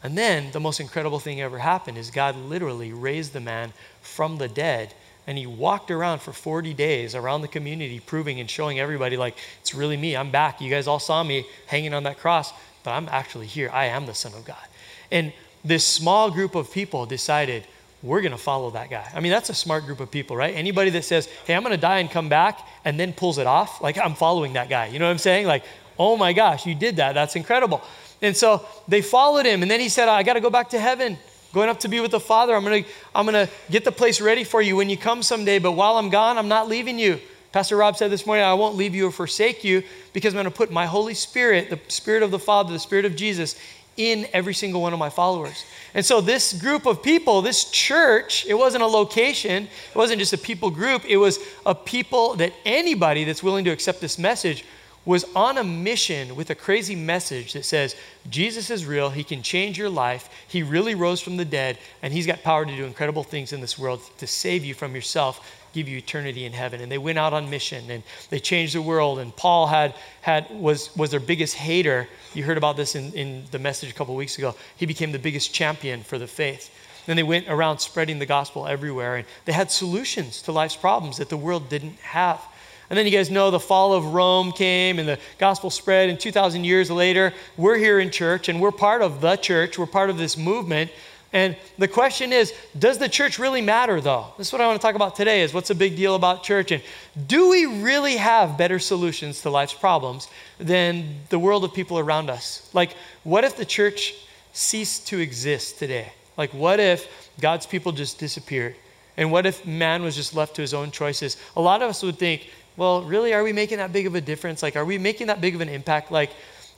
And 0.02 0.18
then 0.18 0.50
the 0.50 0.60
most 0.60 0.78
incredible 0.78 1.18
thing 1.18 1.40
ever 1.40 1.56
happened 1.56 1.96
is 1.96 2.10
God 2.10 2.36
literally 2.36 2.92
raised 2.92 3.32
the 3.32 3.40
man 3.40 3.72
from 4.02 4.36
the 4.36 4.48
dead 4.48 4.92
and 5.26 5.36
he 5.36 5.46
walked 5.46 5.90
around 5.90 6.20
for 6.20 6.32
40 6.32 6.74
days 6.74 7.14
around 7.14 7.40
the 7.40 7.48
community 7.48 7.98
proving 7.98 8.40
and 8.40 8.48
showing 8.48 8.78
everybody 8.78 9.16
like 9.16 9.36
it's 9.60 9.74
really 9.74 9.96
me 9.96 10.16
i'm 10.16 10.30
back 10.30 10.60
you 10.60 10.70
guys 10.70 10.86
all 10.86 10.98
saw 10.98 11.22
me 11.22 11.44
hanging 11.66 11.94
on 11.94 12.04
that 12.04 12.18
cross 12.18 12.52
but 12.86 12.92
i'm 12.92 13.08
actually 13.10 13.46
here. 13.46 13.68
I 13.72 13.86
am 13.86 14.06
the 14.06 14.14
son 14.14 14.32
of 14.34 14.44
god. 14.44 14.64
And 15.10 15.32
this 15.64 15.84
small 15.84 16.30
group 16.30 16.54
of 16.54 16.72
people 16.72 17.04
decided 17.04 17.66
we're 18.02 18.20
going 18.20 18.32
to 18.32 18.38
follow 18.38 18.70
that 18.70 18.88
guy. 18.88 19.10
I 19.12 19.18
mean 19.18 19.32
that's 19.32 19.50
a 19.50 19.54
smart 19.54 19.84
group 19.84 19.98
of 19.98 20.08
people 20.10 20.36
right? 20.36 20.54
Anybody 20.54 20.90
that 20.90 21.04
says 21.04 21.26
hey 21.46 21.54
i'm 21.54 21.62
going 21.62 21.74
to 21.74 21.80
die 21.80 21.98
and 21.98 22.08
come 22.08 22.28
back 22.28 22.66
and 22.84 22.98
then 22.98 23.12
pulls 23.12 23.38
it 23.38 23.46
off 23.46 23.82
like 23.82 23.98
i'm 23.98 24.14
following 24.14 24.54
that 24.54 24.70
guy. 24.70 24.86
You 24.86 25.00
know 25.00 25.06
what 25.06 25.10
i'm 25.10 25.18
saying? 25.18 25.46
Like 25.46 25.64
oh 25.98 26.16
my 26.16 26.32
gosh 26.32 26.64
you 26.64 26.74
did 26.74 26.96
that. 26.96 27.12
That's 27.12 27.34
incredible. 27.34 27.82
And 28.22 28.36
so 28.36 28.64
they 28.86 29.02
followed 29.02 29.44
him 29.44 29.62
and 29.62 29.70
then 29.70 29.80
he 29.80 29.88
said 29.88 30.08
i 30.08 30.22
got 30.22 30.34
to 30.34 30.40
go 30.40 30.50
back 30.50 30.70
to 30.70 30.78
heaven. 30.78 31.18
Going 31.52 31.68
up 31.68 31.80
to 31.80 31.88
be 31.88 32.00
with 32.00 32.10
the 32.10 32.20
Father. 32.20 32.54
I'm 32.54 32.64
going 32.64 32.84
to 32.84 32.90
I'm 33.14 33.26
going 33.26 33.46
to 33.46 33.52
get 33.70 33.84
the 33.84 33.92
place 33.92 34.20
ready 34.20 34.44
for 34.44 34.60
you 34.60 34.76
when 34.76 34.90
you 34.90 34.96
come 34.96 35.22
someday, 35.22 35.58
but 35.58 35.72
while 35.72 35.96
I'm 35.96 36.10
gone, 36.10 36.36
I'm 36.36 36.48
not 36.48 36.68
leaving 36.68 36.98
you. 36.98 37.18
Pastor 37.52 37.76
Rob 37.76 37.96
said 37.96 38.10
this 38.10 38.26
morning, 38.26 38.44
I 38.44 38.54
won't 38.54 38.76
leave 38.76 38.94
you 38.94 39.08
or 39.08 39.10
forsake 39.10 39.64
you 39.64 39.82
because 40.12 40.34
I'm 40.34 40.36
going 40.36 40.44
to 40.44 40.50
put 40.50 40.70
my 40.70 40.86
Holy 40.86 41.14
Spirit, 41.14 41.70
the 41.70 41.80
Spirit 41.88 42.22
of 42.22 42.30
the 42.30 42.38
Father, 42.38 42.72
the 42.72 42.78
Spirit 42.78 43.04
of 43.04 43.16
Jesus, 43.16 43.56
in 43.96 44.26
every 44.32 44.54
single 44.54 44.82
one 44.82 44.92
of 44.92 44.98
my 44.98 45.08
followers. 45.08 45.64
And 45.94 46.04
so, 46.04 46.20
this 46.20 46.52
group 46.52 46.86
of 46.86 47.02
people, 47.02 47.40
this 47.40 47.70
church, 47.70 48.44
it 48.46 48.54
wasn't 48.54 48.82
a 48.82 48.86
location, 48.86 49.64
it 49.64 49.96
wasn't 49.96 50.18
just 50.18 50.32
a 50.32 50.38
people 50.38 50.70
group, 50.70 51.04
it 51.06 51.16
was 51.16 51.38
a 51.64 51.74
people 51.74 52.34
that 52.36 52.52
anybody 52.64 53.24
that's 53.24 53.42
willing 53.42 53.64
to 53.64 53.70
accept 53.70 54.00
this 54.00 54.18
message 54.18 54.64
was 55.06 55.24
on 55.36 55.56
a 55.56 55.64
mission 55.64 56.34
with 56.34 56.50
a 56.50 56.54
crazy 56.54 56.96
message 56.96 57.52
that 57.52 57.64
says 57.64 57.94
Jesus 58.28 58.70
is 58.70 58.84
real, 58.84 59.08
he 59.08 59.22
can 59.22 59.40
change 59.40 59.78
your 59.78 59.88
life, 59.88 60.28
he 60.48 60.64
really 60.64 60.96
rose 60.96 61.20
from 61.20 61.36
the 61.36 61.44
dead, 61.44 61.78
and 62.02 62.12
he's 62.12 62.26
got 62.26 62.42
power 62.42 62.66
to 62.66 62.76
do 62.76 62.84
incredible 62.84 63.22
things 63.22 63.52
in 63.52 63.60
this 63.60 63.78
world 63.78 64.02
to 64.18 64.26
save 64.26 64.64
you 64.64 64.74
from 64.74 64.96
yourself, 64.96 65.55
give 65.76 65.88
you 65.88 65.98
eternity 65.98 66.46
in 66.46 66.52
heaven. 66.52 66.80
And 66.80 66.90
they 66.90 66.98
went 66.98 67.18
out 67.18 67.32
on 67.32 67.50
mission 67.50 67.90
and 67.90 68.02
they 68.30 68.40
changed 68.40 68.74
the 68.74 68.82
world. 68.82 69.18
And 69.18 69.34
Paul 69.36 69.66
had, 69.66 69.94
had 70.22 70.50
was, 70.50 70.94
was 70.96 71.10
their 71.10 71.20
biggest 71.20 71.54
hater. 71.54 72.08
You 72.34 72.42
heard 72.42 72.56
about 72.56 72.76
this 72.76 72.94
in, 72.94 73.12
in 73.12 73.44
the 73.50 73.58
message 73.58 73.90
a 73.90 73.94
couple 73.94 74.16
weeks 74.16 74.38
ago. 74.38 74.54
He 74.76 74.86
became 74.86 75.12
the 75.12 75.18
biggest 75.18 75.52
champion 75.52 76.02
for 76.02 76.18
the 76.18 76.26
faith. 76.26 76.72
Then 77.04 77.16
they 77.16 77.22
went 77.22 77.46
around 77.48 77.78
spreading 77.78 78.18
the 78.18 78.26
gospel 78.26 78.66
everywhere, 78.66 79.14
and 79.16 79.26
they 79.44 79.52
had 79.52 79.70
solutions 79.70 80.42
to 80.42 80.52
life's 80.52 80.74
problems 80.74 81.18
that 81.18 81.28
the 81.28 81.36
world 81.36 81.68
didn't 81.68 82.00
have. 82.00 82.42
And 82.90 82.98
then 82.98 83.06
you 83.06 83.12
guys 83.12 83.30
know 83.30 83.50
the 83.50 83.60
fall 83.60 83.92
of 83.92 84.06
Rome 84.06 84.50
came 84.50 84.98
and 84.98 85.08
the 85.08 85.18
gospel 85.38 85.70
spread, 85.70 86.08
and 86.08 86.18
2,000 86.18 86.64
years 86.64 86.90
later, 86.90 87.32
we're 87.56 87.76
here 87.76 88.00
in 88.00 88.10
church 88.10 88.48
and 88.48 88.60
we're 88.60 88.72
part 88.72 89.02
of 89.02 89.20
the 89.20 89.36
church. 89.36 89.78
We're 89.78 89.86
part 89.86 90.10
of 90.10 90.18
this 90.18 90.36
movement. 90.36 90.90
And 91.32 91.56
the 91.76 91.88
question 91.88 92.32
is, 92.32 92.54
does 92.78 92.98
the 92.98 93.08
church 93.08 93.38
really 93.38 93.60
matter 93.60 94.00
though? 94.00 94.26
This 94.38 94.48
is 94.48 94.52
what 94.52 94.62
I 94.62 94.66
want 94.66 94.80
to 94.80 94.86
talk 94.86 94.94
about 94.94 95.16
today 95.16 95.42
is 95.42 95.52
what's 95.52 95.68
the 95.68 95.74
big 95.74 95.96
deal 95.96 96.14
about 96.14 96.42
church 96.42 96.70
and 96.70 96.82
do 97.26 97.50
we 97.50 97.66
really 97.66 98.16
have 98.16 98.56
better 98.56 98.78
solutions 98.78 99.42
to 99.42 99.50
life's 99.50 99.74
problems 99.74 100.28
than 100.58 101.16
the 101.28 101.38
world 101.38 101.64
of 101.64 101.74
people 101.74 101.98
around 101.98 102.30
us? 102.30 102.70
Like 102.72 102.96
what 103.24 103.44
if 103.44 103.56
the 103.56 103.64
church 103.64 104.14
ceased 104.52 105.08
to 105.08 105.18
exist 105.18 105.78
today? 105.78 106.12
Like 106.36 106.54
what 106.54 106.80
if 106.80 107.30
God's 107.40 107.66
people 107.66 107.92
just 107.92 108.18
disappeared? 108.18 108.76
And 109.16 109.32
what 109.32 109.46
if 109.46 109.66
man 109.66 110.02
was 110.02 110.14
just 110.14 110.34
left 110.34 110.56
to 110.56 110.62
his 110.62 110.74
own 110.74 110.90
choices? 110.90 111.36
A 111.56 111.60
lot 111.60 111.82
of 111.82 111.90
us 111.90 112.02
would 112.02 112.18
think, 112.18 112.50
well, 112.76 113.02
really, 113.02 113.32
are 113.32 113.42
we 113.42 113.52
making 113.52 113.78
that 113.78 113.92
big 113.92 114.06
of 114.06 114.14
a 114.14 114.20
difference? 114.20 114.62
Like, 114.62 114.76
are 114.76 114.84
we 114.84 114.98
making 114.98 115.28
that 115.28 115.40
big 115.40 115.54
of 115.54 115.62
an 115.62 115.68
impact? 115.68 116.12
Like, 116.12 116.30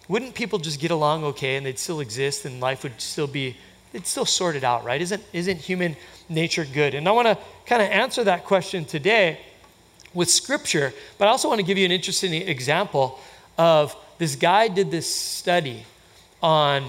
wouldn't 0.06 0.34
people 0.34 0.58
just 0.58 0.80
get 0.80 0.90
along 0.90 1.24
okay 1.24 1.56
and 1.56 1.66
they'd 1.66 1.78
still 1.78 2.00
exist 2.00 2.44
and 2.44 2.60
life 2.60 2.84
would 2.84 3.00
still 3.00 3.26
be, 3.26 3.56
it's 3.92 4.10
still 4.10 4.26
sorted 4.26 4.64
out, 4.64 4.84
right? 4.84 5.00
Isn't, 5.00 5.22
isn't 5.32 5.58
human 5.58 5.96
nature 6.28 6.66
good? 6.72 6.94
And 6.94 7.08
I 7.08 7.12
want 7.12 7.28
to 7.28 7.38
kind 7.66 7.82
of 7.82 7.88
answer 7.88 8.24
that 8.24 8.44
question 8.44 8.84
today 8.84 9.38
with 10.14 10.30
scripture, 10.30 10.92
but 11.18 11.28
I 11.28 11.30
also 11.30 11.48
want 11.48 11.60
to 11.60 11.66
give 11.66 11.78
you 11.78 11.84
an 11.84 11.92
interesting 11.92 12.32
example 12.32 13.18
of 13.56 13.94
this 14.18 14.36
guy 14.36 14.68
did 14.68 14.90
this 14.90 15.12
study 15.12 15.84
on 16.42 16.84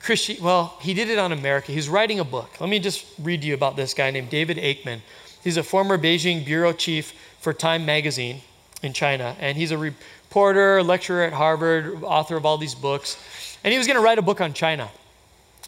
Christian, 0.00 0.42
well, 0.42 0.76
he 0.80 0.94
did 0.94 1.10
it 1.10 1.18
on 1.18 1.32
America. 1.32 1.72
He's 1.72 1.88
writing 1.88 2.20
a 2.20 2.24
book. 2.24 2.60
Let 2.60 2.70
me 2.70 2.78
just 2.78 3.04
read 3.20 3.42
you 3.42 3.54
about 3.54 3.76
this 3.76 3.94
guy 3.94 4.10
named 4.10 4.30
David 4.30 4.56
Aikman. 4.56 5.00
He's 5.42 5.56
a 5.56 5.62
former 5.62 5.98
Beijing 5.98 6.44
bureau 6.44 6.72
chief 6.72 7.12
for 7.40 7.52
Time 7.52 7.84
magazine 7.84 8.40
in 8.82 8.92
China. 8.92 9.36
And 9.40 9.56
he's 9.56 9.70
a 9.70 9.78
reporter, 9.78 10.82
lecturer 10.82 11.24
at 11.24 11.32
Harvard, 11.32 12.02
author 12.02 12.36
of 12.36 12.46
all 12.46 12.58
these 12.58 12.74
books. 12.74 13.16
And 13.64 13.72
he 13.72 13.78
was 13.78 13.86
going 13.86 13.96
to 13.96 14.02
write 14.02 14.18
a 14.18 14.22
book 14.22 14.40
on 14.40 14.52
China. 14.52 14.88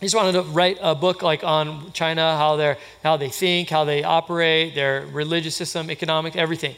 He 0.00 0.06
just 0.06 0.17
wanted 0.17 0.32
to 0.32 0.43
write 0.43 0.79
a 0.81 0.94
book 0.94 1.23
like 1.23 1.44
on 1.44 1.93
China, 1.93 2.35
how, 2.37 2.56
they 2.56 2.76
how 3.05 3.19
they 3.19 3.29
think, 3.29 3.69
how 3.69 3.85
they 3.85 4.02
operate, 4.02 4.75
their 4.75 5.06
religious 5.12 5.55
system, 5.55 5.91
economic, 5.91 6.37
everything. 6.37 6.75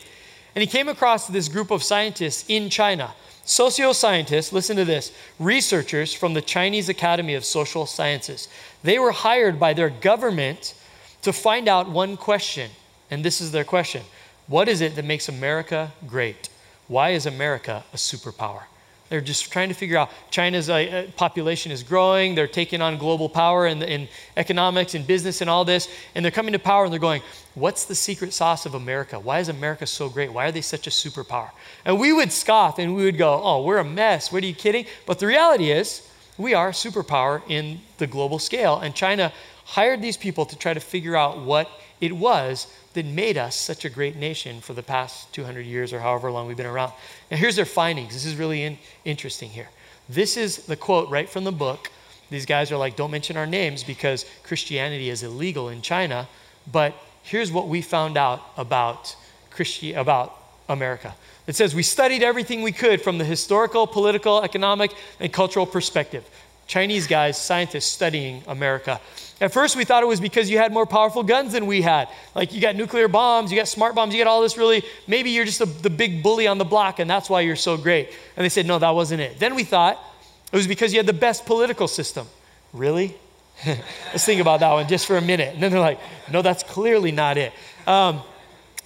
And 0.57 0.61
he 0.61 0.67
came 0.67 0.89
across 0.89 1.29
this 1.29 1.49
group 1.49 1.71
of 1.71 1.85
scientists 1.85 2.45
in 2.49 2.69
China, 2.69 3.15
socio-scientists. 3.45 4.53
listen 4.53 4.77
to 4.77 4.85
this, 4.85 5.13
researchers 5.39 6.13
from 6.13 6.35
the 6.35 6.43
Chinese 6.43 6.89
Academy 6.89 7.35
of 7.35 7.45
Social 7.45 7.87
Sciences. 7.87 8.49
They 8.83 8.99
were 8.99 9.13
hired 9.13 9.61
by 9.61 9.73
their 9.73 9.89
government 9.89 10.75
to 11.23 11.33
find 11.33 11.69
out 11.69 11.89
one 11.89 12.17
question. 12.17 12.71
And 13.09 13.25
this 13.25 13.41
is 13.41 13.53
their 13.53 13.65
question 13.65 14.03
what 14.49 14.69
is 14.69 14.81
it 14.81 14.97
that 14.97 15.05
makes 15.05 15.29
America 15.29 15.93
great? 16.09 16.49
Why 16.89 17.11
is 17.11 17.27
America 17.27 17.85
a 17.93 17.97
superpower? 17.97 18.65
They're 19.13 19.21
just 19.21 19.53
trying 19.53 19.69
to 19.69 19.75
figure 19.75 19.99
out 19.99 20.11
China's 20.31 20.71
uh, 20.71 21.07
population 21.17 21.71
is 21.71 21.83
growing. 21.83 22.35
They're 22.35 22.47
taking 22.47 22.81
on 22.81 22.97
global 22.97 23.29
power 23.29 23.67
in, 23.67 23.83
in 23.83 24.09
economics 24.39 24.95
and 24.95 25.07
business 25.07 25.43
and 25.43 25.51
all 25.51 25.67
this. 25.67 25.87
And 26.15 26.25
they're 26.25 26.33
coming 26.33 26.55
to 26.55 26.59
power 26.59 26.85
and 26.85 26.93
they're 26.95 26.99
going, 26.99 27.21
What's 27.55 27.85
the 27.85 27.95
secret 27.95 28.33
sauce 28.33 28.65
of 28.65 28.73
America? 28.73 29.21
Why 29.21 29.41
is 29.41 29.51
America 29.51 29.87
so 29.87 30.09
great? 30.09 30.33
Why 30.33 30.47
are 30.47 30.51
they 30.51 30.63
such 30.63 30.87
a 30.87 30.91
superpower? 30.91 31.51
And 31.85 32.01
we 32.01 32.15
would 32.15 32.33
scoff 32.33 32.79
and 32.79 32.97
we 32.97 33.05
would 33.05 33.19
go, 33.19 33.39
Oh, 33.45 33.63
we're 33.63 33.81
a 33.81 33.85
mess. 33.85 34.33
What 34.33 34.43
are 34.45 34.47
you 34.47 34.55
kidding? 34.55 34.87
But 35.05 35.19
the 35.19 35.27
reality 35.27 35.71
is, 35.71 36.11
we 36.39 36.55
are 36.55 36.71
a 36.71 36.73
superpower 36.73 37.43
in 37.51 37.81
the 37.99 38.07
global 38.07 38.39
scale. 38.39 38.79
And 38.79 38.95
China 38.95 39.31
hired 39.67 40.01
these 40.01 40.17
people 40.17 40.47
to 40.47 40.57
try 40.57 40.73
to 40.73 40.81
figure 40.81 41.17
out 41.17 41.43
what 41.43 41.69
it 42.01 42.17
was 42.17 42.67
that 42.95 43.07
made 43.07 43.37
us 43.37 43.57
such 43.57 43.85
a 43.85 43.91
great 43.91 44.17
nation 44.17 44.61
for 44.61 44.75
the 44.75 44.83
past 44.83 45.33
200 45.33 45.67
years 45.67 45.93
or 45.93 46.01
however 46.01 46.31
long 46.31 46.47
we've 46.47 46.57
been 46.57 46.67
around. 46.67 46.93
Now, 47.31 47.37
here's 47.37 47.57
their 47.57 47.65
findings. 47.65 48.13
This 48.13 48.25
is 48.25 48.37
really 48.37 48.63
in, 48.63 48.79
interesting 49.05 49.51
here. 49.51 49.69
This 50.09 50.37
is 50.37 50.67
the 50.67 50.77
quote 50.77 51.09
right 51.11 51.29
from 51.29 51.45
the 51.45 51.53
book. 51.53 51.91
These 52.31 52.47
guys 52.47 52.73
are 52.73 52.77
like, 52.77 52.97
don't 52.97 53.11
mention 53.11 53.37
our 53.37 53.47
names 53.47 53.85
because 53.85 54.25
Christianity 54.43 55.11
is 55.11 55.23
illegal 55.23 55.69
in 55.69 55.83
China. 55.83 56.29
But 56.71 56.95
here's 57.23 57.53
what 57.53 57.69
we 57.69 57.83
found 57.83 58.17
out 58.17 58.43
about 58.57 59.15
Christi- 59.51 59.95
about 59.95 60.37
America. 60.69 61.15
It 61.47 61.57
says 61.57 61.75
we 61.75 61.83
studied 61.83 62.23
everything 62.23 62.63
we 62.63 62.73
could 62.73 63.03
from 63.03 63.19
the 63.19 63.25
historical, 63.25 63.87
political, 63.87 64.43
economic, 64.43 64.93
and 65.21 65.33
cultural 65.33 65.67
perspective. 65.67 66.25
Chinese 66.73 67.07
guys, 67.07 67.37
scientists 67.37 67.85
studying 67.85 68.43
America. 68.47 68.99
At 69.43 69.53
first, 69.53 69.77
we 69.77 69.85
thought 69.85 70.03
it 70.03 70.07
was 70.07 70.23
because 70.23 70.49
you 70.49 70.57
had 70.57 70.73
more 70.73 70.87
powerful 70.87 71.23
guns 71.23 71.53
than 71.53 71.67
we 71.67 71.83
had. 71.83 72.09
Like 72.35 72.55
you 72.55 72.63
got 72.63 72.77
nuclear 72.77 73.09
bombs, 73.09 73.53
you 73.53 73.59
got 73.59 73.69
smart 73.69 73.95
bombs, 73.95 74.15
you 74.15 74.25
got 74.25 74.27
all 74.27 74.41
this 74.41 74.57
really, 74.57 74.83
maybe 75.07 75.33
you're 75.33 75.45
just 75.45 75.61
a, 75.61 75.67
the 75.67 75.91
big 75.91 76.23
bully 76.23 76.47
on 76.47 76.57
the 76.57 76.65
block 76.65 76.99
and 76.99 77.11
that's 77.11 77.29
why 77.29 77.43
you're 77.43 77.57
so 77.57 77.77
great. 77.77 78.09
And 78.39 78.43
they 78.43 78.49
said, 78.49 78.65
no, 78.65 78.79
that 78.79 78.89
wasn't 78.95 79.21
it. 79.21 79.39
Then 79.39 79.55
we 79.55 79.65
thought 79.65 80.03
it 80.51 80.57
was 80.57 80.67
because 80.67 80.95
you 80.95 80.99
had 80.99 81.05
the 81.05 81.13
best 81.13 81.45
political 81.45 81.89
system. 81.89 82.27
Really? 82.73 83.15
Let's 83.67 84.25
think 84.25 84.41
about 84.41 84.61
that 84.61 84.73
one 84.73 84.89
just 84.89 85.07
for 85.07 85.19
a 85.19 85.23
minute. 85.23 85.53
And 85.53 85.63
then 85.63 85.73
they're 85.73 85.79
like, 85.79 86.01
no, 86.31 86.41
that's 86.41 86.63
clearly 86.63 87.13
not 87.13 87.37
it. 87.37 87.53
Um, 87.87 88.23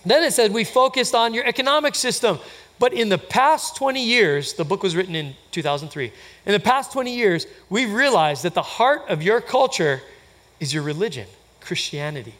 then 0.04 0.24
it 0.24 0.32
said, 0.32 0.52
we 0.52 0.64
focused 0.64 1.14
on 1.14 1.34
your 1.34 1.44
economic 1.46 1.94
system. 1.94 2.40
But 2.78 2.92
in 2.92 3.08
the 3.08 3.18
past 3.18 3.76
20 3.76 4.04
years, 4.04 4.52
the 4.52 4.64
book 4.64 4.82
was 4.82 4.94
written 4.94 5.14
in 5.14 5.34
2003. 5.50 6.12
In 6.44 6.52
the 6.52 6.60
past 6.60 6.92
20 6.92 7.14
years, 7.14 7.46
we've 7.70 7.92
realized 7.92 8.42
that 8.42 8.54
the 8.54 8.62
heart 8.62 9.02
of 9.08 9.22
your 9.22 9.40
culture 9.40 10.02
is 10.60 10.74
your 10.74 10.82
religion, 10.82 11.26
Christianity. 11.60 12.34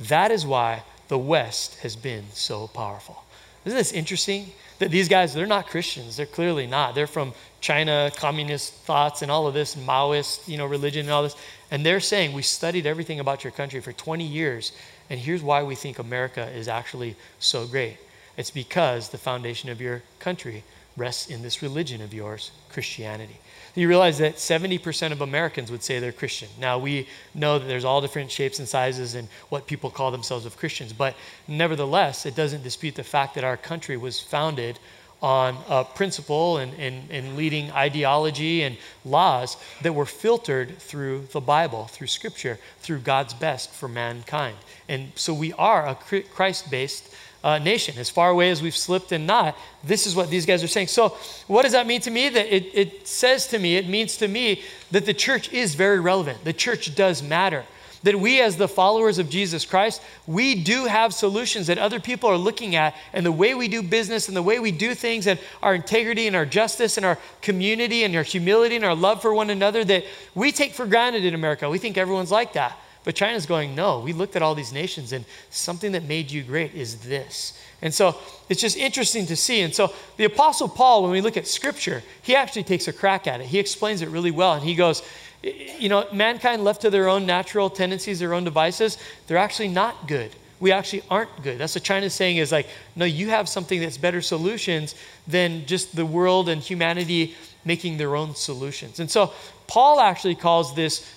That 0.00 0.30
is 0.30 0.46
why 0.46 0.82
the 1.08 1.18
West 1.18 1.78
has 1.80 1.96
been 1.96 2.24
so 2.32 2.68
powerful. 2.68 3.24
Isn't 3.64 3.76
this 3.76 3.92
interesting? 3.92 4.52
That 4.78 4.90
these 4.90 5.08
guys, 5.08 5.34
they're 5.34 5.46
not 5.46 5.66
Christians. 5.66 6.16
They're 6.16 6.24
clearly 6.24 6.66
not. 6.66 6.94
They're 6.94 7.06
from 7.06 7.34
China, 7.60 8.10
communist 8.16 8.72
thoughts 8.72 9.22
and 9.22 9.30
all 9.30 9.46
of 9.46 9.54
this, 9.54 9.74
Maoist, 9.74 10.48
you 10.48 10.56
know, 10.56 10.66
religion 10.66 11.02
and 11.02 11.10
all 11.10 11.22
this. 11.22 11.36
And 11.70 11.84
they're 11.84 12.00
saying, 12.00 12.32
we 12.32 12.42
studied 12.42 12.86
everything 12.86 13.20
about 13.20 13.44
your 13.44 13.50
country 13.50 13.80
for 13.80 13.92
20 13.92 14.24
years, 14.24 14.72
and 15.10 15.20
here's 15.20 15.42
why 15.42 15.62
we 15.62 15.74
think 15.74 15.98
America 15.98 16.48
is 16.50 16.68
actually 16.68 17.16
so 17.38 17.66
great. 17.66 17.98
It's 18.40 18.50
because 18.50 19.10
the 19.10 19.18
foundation 19.18 19.68
of 19.68 19.82
your 19.82 20.02
country 20.18 20.64
rests 20.96 21.28
in 21.28 21.42
this 21.42 21.60
religion 21.60 22.00
of 22.00 22.14
yours, 22.14 22.52
Christianity. 22.70 23.36
You 23.74 23.86
realize 23.86 24.16
that 24.16 24.36
70% 24.36 25.12
of 25.12 25.20
Americans 25.20 25.70
would 25.70 25.82
say 25.82 25.98
they're 25.98 26.10
Christian. 26.10 26.48
Now, 26.58 26.78
we 26.78 27.06
know 27.34 27.58
that 27.58 27.66
there's 27.66 27.84
all 27.84 28.00
different 28.00 28.30
shapes 28.30 28.58
and 28.58 28.66
sizes 28.66 29.14
and 29.14 29.28
what 29.50 29.66
people 29.66 29.90
call 29.90 30.10
themselves 30.10 30.46
of 30.46 30.56
Christians, 30.56 30.94
but 30.94 31.16
nevertheless, 31.48 32.24
it 32.24 32.34
doesn't 32.34 32.62
dispute 32.62 32.94
the 32.94 33.04
fact 33.04 33.34
that 33.34 33.44
our 33.44 33.58
country 33.58 33.98
was 33.98 34.18
founded 34.18 34.78
on 35.20 35.58
a 35.68 35.84
principle 35.84 36.56
and, 36.56 36.72
and, 36.78 37.10
and 37.10 37.36
leading 37.36 37.70
ideology 37.72 38.62
and 38.62 38.78
laws 39.04 39.58
that 39.82 39.94
were 39.94 40.06
filtered 40.06 40.78
through 40.78 41.26
the 41.32 41.42
Bible, 41.42 41.88
through 41.88 42.06
Scripture, 42.06 42.58
through 42.78 43.00
God's 43.00 43.34
best 43.34 43.70
for 43.70 43.86
mankind. 43.86 44.56
And 44.88 45.12
so 45.14 45.34
we 45.34 45.52
are 45.52 45.86
a 45.86 45.94
Christ 45.94 46.70
based 46.70 47.14
uh, 47.42 47.58
nation. 47.58 47.98
As 47.98 48.10
far 48.10 48.30
away 48.30 48.50
as 48.50 48.62
we've 48.62 48.76
slipped 48.76 49.12
and 49.12 49.26
not, 49.26 49.56
this 49.82 50.06
is 50.06 50.14
what 50.14 50.30
these 50.30 50.46
guys 50.46 50.62
are 50.62 50.68
saying. 50.68 50.88
So, 50.88 51.10
what 51.46 51.62
does 51.62 51.72
that 51.72 51.86
mean 51.86 52.00
to 52.02 52.10
me? 52.10 52.28
That 52.28 52.54
it, 52.54 52.70
it 52.74 53.08
says 53.08 53.46
to 53.48 53.58
me, 53.58 53.76
it 53.76 53.88
means 53.88 54.18
to 54.18 54.28
me 54.28 54.62
that 54.90 55.06
the 55.06 55.14
church 55.14 55.52
is 55.52 55.74
very 55.74 56.00
relevant. 56.00 56.44
The 56.44 56.52
church 56.52 56.94
does 56.94 57.22
matter. 57.22 57.64
That 58.02 58.18
we, 58.18 58.40
as 58.40 58.56
the 58.56 58.68
followers 58.68 59.18
of 59.18 59.28
Jesus 59.28 59.66
Christ, 59.66 60.00
we 60.26 60.54
do 60.54 60.86
have 60.86 61.12
solutions 61.12 61.66
that 61.66 61.76
other 61.76 62.00
people 62.00 62.30
are 62.30 62.36
looking 62.38 62.74
at, 62.74 62.94
and 63.12 63.26
the 63.26 63.32
way 63.32 63.52
we 63.52 63.68
do 63.68 63.82
business 63.82 64.26
and 64.28 64.36
the 64.36 64.42
way 64.42 64.58
we 64.58 64.72
do 64.72 64.94
things, 64.94 65.26
and 65.26 65.38
our 65.62 65.74
integrity 65.74 66.26
and 66.26 66.34
our 66.34 66.46
justice 66.46 66.96
and 66.96 67.04
our 67.04 67.18
community 67.42 68.04
and 68.04 68.16
our 68.16 68.22
humility 68.22 68.76
and 68.76 68.86
our 68.86 68.94
love 68.94 69.20
for 69.20 69.34
one 69.34 69.50
another 69.50 69.84
that 69.84 70.04
we 70.34 70.50
take 70.50 70.72
for 70.72 70.86
granted 70.86 71.26
in 71.26 71.34
America. 71.34 71.68
We 71.68 71.78
think 71.78 71.98
everyone's 71.98 72.30
like 72.30 72.54
that. 72.54 72.78
But 73.02 73.14
China's 73.14 73.46
going, 73.46 73.74
no, 73.74 74.00
we 74.00 74.12
looked 74.12 74.36
at 74.36 74.42
all 74.42 74.54
these 74.54 74.72
nations, 74.72 75.12
and 75.12 75.24
something 75.48 75.92
that 75.92 76.04
made 76.04 76.30
you 76.30 76.42
great 76.42 76.74
is 76.74 76.96
this. 76.96 77.58
And 77.82 77.94
so 77.94 78.16
it's 78.48 78.60
just 78.60 78.76
interesting 78.76 79.26
to 79.26 79.36
see. 79.36 79.62
And 79.62 79.74
so 79.74 79.92
the 80.18 80.24
Apostle 80.24 80.68
Paul, 80.68 81.02
when 81.02 81.12
we 81.12 81.22
look 81.22 81.38
at 81.38 81.46
Scripture, 81.46 82.02
he 82.22 82.36
actually 82.36 82.64
takes 82.64 82.88
a 82.88 82.92
crack 82.92 83.26
at 83.26 83.40
it. 83.40 83.46
He 83.46 83.58
explains 83.58 84.02
it 84.02 84.10
really 84.10 84.30
well. 84.30 84.52
And 84.52 84.62
he 84.62 84.74
goes, 84.74 85.02
you 85.42 85.88
know, 85.88 86.06
mankind 86.12 86.62
left 86.62 86.82
to 86.82 86.90
their 86.90 87.08
own 87.08 87.24
natural 87.24 87.70
tendencies, 87.70 88.18
their 88.18 88.34
own 88.34 88.44
devices, 88.44 88.98
they're 89.26 89.38
actually 89.38 89.68
not 89.68 90.06
good. 90.06 90.30
We 90.60 90.72
actually 90.72 91.02
aren't 91.08 91.42
good. 91.42 91.56
That's 91.56 91.74
what 91.74 91.84
China's 91.84 92.12
saying 92.12 92.36
is 92.36 92.52
like, 92.52 92.66
no, 92.94 93.06
you 93.06 93.30
have 93.30 93.48
something 93.48 93.80
that's 93.80 93.96
better 93.96 94.20
solutions 94.20 94.94
than 95.26 95.64
just 95.64 95.96
the 95.96 96.04
world 96.04 96.50
and 96.50 96.60
humanity 96.60 97.34
making 97.64 97.96
their 97.96 98.14
own 98.14 98.34
solutions. 98.34 99.00
And 99.00 99.10
so 99.10 99.32
Paul 99.66 100.00
actually 100.00 100.34
calls 100.34 100.74
this 100.74 101.10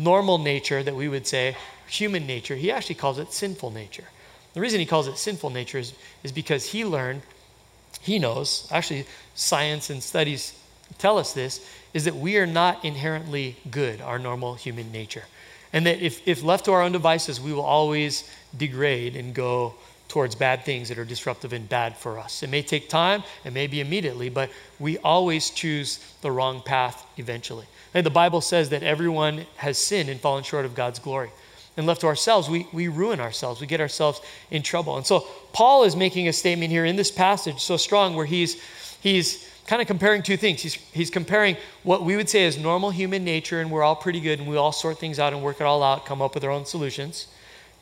normal 0.00 0.38
nature 0.38 0.82
that 0.82 0.94
we 0.94 1.08
would 1.08 1.26
say, 1.26 1.56
human 1.88 2.26
nature, 2.26 2.56
he 2.56 2.70
actually 2.70 2.94
calls 2.94 3.18
it 3.18 3.32
sinful 3.32 3.70
nature. 3.70 4.04
The 4.54 4.60
reason 4.60 4.80
he 4.80 4.86
calls 4.86 5.06
it 5.06 5.18
sinful 5.18 5.50
nature 5.50 5.78
is, 5.78 5.94
is 6.22 6.32
because 6.32 6.66
he 6.66 6.84
learned, 6.84 7.22
he 8.00 8.18
knows, 8.18 8.66
actually, 8.70 9.06
science 9.34 9.90
and 9.90 10.02
studies 10.02 10.58
tell 10.98 11.18
us 11.18 11.32
this, 11.32 11.68
is 11.94 12.04
that 12.04 12.16
we 12.16 12.36
are 12.38 12.46
not 12.46 12.84
inherently 12.84 13.56
good, 13.70 14.00
our 14.00 14.18
normal 14.18 14.54
human 14.54 14.90
nature. 14.90 15.24
And 15.72 15.86
that 15.86 16.00
if, 16.00 16.26
if 16.26 16.42
left 16.42 16.64
to 16.64 16.72
our 16.72 16.82
own 16.82 16.92
devices, 16.92 17.40
we 17.40 17.52
will 17.52 17.62
always 17.62 18.28
degrade 18.56 19.14
and 19.14 19.34
go 19.34 19.74
towards 20.10 20.34
bad 20.34 20.64
things 20.64 20.88
that 20.88 20.98
are 20.98 21.04
disruptive 21.04 21.52
and 21.52 21.68
bad 21.68 21.96
for 21.96 22.18
us. 22.18 22.42
It 22.42 22.50
may 22.50 22.62
take 22.62 22.88
time, 22.88 23.22
it 23.44 23.52
may 23.52 23.68
be 23.68 23.80
immediately, 23.80 24.28
but 24.28 24.50
we 24.80 24.98
always 24.98 25.50
choose 25.50 26.00
the 26.20 26.32
wrong 26.32 26.60
path 26.62 27.06
eventually. 27.16 27.64
And 27.94 28.04
the 28.04 28.10
Bible 28.10 28.40
says 28.40 28.70
that 28.70 28.82
everyone 28.82 29.46
has 29.56 29.78
sinned 29.78 30.08
and 30.08 30.20
fallen 30.20 30.42
short 30.42 30.64
of 30.64 30.74
God's 30.74 30.98
glory. 30.98 31.30
And 31.76 31.86
left 31.86 32.00
to 32.00 32.08
ourselves, 32.08 32.50
we, 32.50 32.66
we 32.72 32.88
ruin 32.88 33.20
ourselves. 33.20 33.60
We 33.60 33.68
get 33.68 33.80
ourselves 33.80 34.20
in 34.50 34.62
trouble. 34.62 34.96
And 34.96 35.06
so 35.06 35.20
Paul 35.52 35.84
is 35.84 35.94
making 35.94 36.26
a 36.26 36.32
statement 36.32 36.72
here 36.72 36.84
in 36.84 36.96
this 36.96 37.10
passage 37.10 37.60
so 37.60 37.76
strong 37.76 38.16
where 38.16 38.26
he's, 38.26 38.60
he's 39.00 39.48
kind 39.68 39.80
of 39.80 39.86
comparing 39.86 40.24
two 40.24 40.36
things. 40.36 40.60
He's, 40.60 40.74
he's 40.74 41.10
comparing 41.10 41.56
what 41.84 42.02
we 42.02 42.16
would 42.16 42.28
say 42.28 42.44
is 42.44 42.58
normal 42.58 42.90
human 42.90 43.24
nature, 43.24 43.60
and 43.60 43.70
we're 43.70 43.84
all 43.84 43.94
pretty 43.94 44.20
good, 44.20 44.40
and 44.40 44.48
we 44.48 44.56
all 44.56 44.72
sort 44.72 44.98
things 44.98 45.20
out 45.20 45.32
and 45.32 45.40
work 45.44 45.60
it 45.60 45.64
all 45.64 45.84
out, 45.84 46.04
come 46.04 46.20
up 46.20 46.34
with 46.34 46.42
our 46.42 46.50
own 46.50 46.66
solutions, 46.66 47.28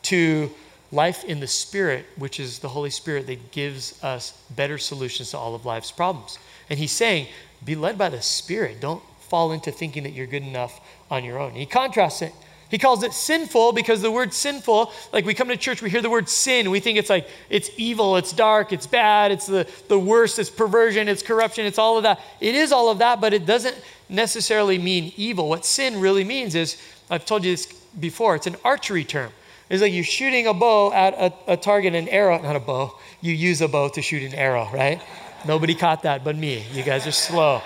to 0.03 0.51
life 0.91 1.25
in 1.25 1.41
the 1.41 1.47
Spirit, 1.47 2.07
which 2.17 2.41
is 2.41 2.59
the 2.59 2.69
Holy 2.69 2.91
Spirit 2.91 3.27
that 3.27 3.51
gives 3.53 4.03
us 4.03 4.41
better 4.57 4.79
solutions 4.79 5.31
to 5.31 5.39
all 5.39 5.55
of 5.55 5.67
life's 5.67 5.93
problems. 5.93 6.39
And 6.71 6.79
he's 6.79 6.93
saying, 6.93 7.29
be 7.65 7.75
led 7.75 7.99
by 7.99 8.09
the 8.09 8.23
Spirit. 8.23 8.81
Don't 8.81 9.03
fall 9.21 9.53
into 9.53 9.71
thinking 9.71 10.05
that 10.05 10.13
you're 10.13 10.27
good 10.27 10.43
enough 10.43 10.81
on 11.11 11.25
your 11.25 11.39
own. 11.39 11.53
He 11.53 11.67
contrasts 11.67 12.23
it. 12.23 12.33
He 12.71 12.77
calls 12.77 13.03
it 13.03 13.15
sinful 13.15 13.73
because 13.73 14.03
the 14.03 14.11
word 14.11 14.35
sinful, 14.35 14.93
like 15.11 15.25
we 15.25 15.33
come 15.33 15.49
to 15.49 15.57
church, 15.57 15.81
we 15.81 15.89
hear 15.89 16.03
the 16.03 16.11
word 16.11 16.29
sin, 16.29 16.71
we 16.71 16.81
think 16.81 16.99
it's 16.99 17.09
like 17.09 17.27
it's 17.49 17.71
evil, 17.79 18.17
it's 18.17 18.31
dark, 18.31 18.75
it's 18.75 18.87
bad, 18.87 19.33
it's 19.33 19.47
the, 19.47 19.67
the 19.89 19.99
worst, 19.99 20.39
it's 20.39 20.51
perversion, 20.51 21.09
it's 21.09 21.23
corruption, 21.23 21.65
it's 21.65 21.79
all 21.79 21.97
of 21.97 22.03
that. 22.03 22.21
It 22.41 22.55
is 22.55 22.71
all 22.71 22.91
of 22.91 22.99
that, 22.99 23.23
but 23.23 23.33
it 23.33 23.47
doesn't 23.47 23.77
necessarily 24.11 24.77
mean 24.77 25.15
evil. 25.17 25.49
What 25.49 25.65
sin 25.65 25.99
really 25.99 26.25
means 26.25 26.55
is, 26.55 26.77
I've 27.09 27.25
told 27.25 27.43
you 27.43 27.53
this 27.53 27.67
before, 27.99 28.37
it's 28.37 28.47
an 28.47 28.57
archery 28.65 29.05
term. 29.05 29.33
It's 29.71 29.83
like 29.83 29.93
you're 29.93 30.05
shooting 30.05 30.47
a 30.47 30.55
bow 30.55 30.93
at 30.93 31.15
a, 31.15 31.53
a 31.53 31.57
target, 31.57 31.95
an 31.95 32.09
arrow, 32.09 32.41
not 32.41 32.57
a 32.57 32.61
bow. 32.61 32.97
You 33.21 33.33
use 33.33 33.61
a 33.61 33.69
bow 33.69 33.89
to 33.91 34.03
shoot 34.03 34.23
an 34.23 34.35
arrow, 34.35 34.69
right? 34.73 35.01
Nobody 35.47 35.75
caught 35.75 36.03
that 36.03 36.25
but 36.25 36.37
me. 36.37 36.65
You 36.73 36.83
guys 36.83 37.07
are 37.07 37.13
slow 37.13 37.63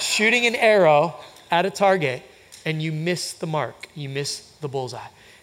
shooting 0.00 0.46
an 0.46 0.54
arrow 0.54 1.14
at 1.50 1.66
a 1.66 1.70
target 1.70 2.22
and 2.64 2.82
you 2.82 2.92
miss 2.92 3.32
the 3.34 3.46
mark, 3.46 3.88
you 3.94 4.08
miss 4.08 4.52
the 4.60 4.68
bullseye. 4.68 4.98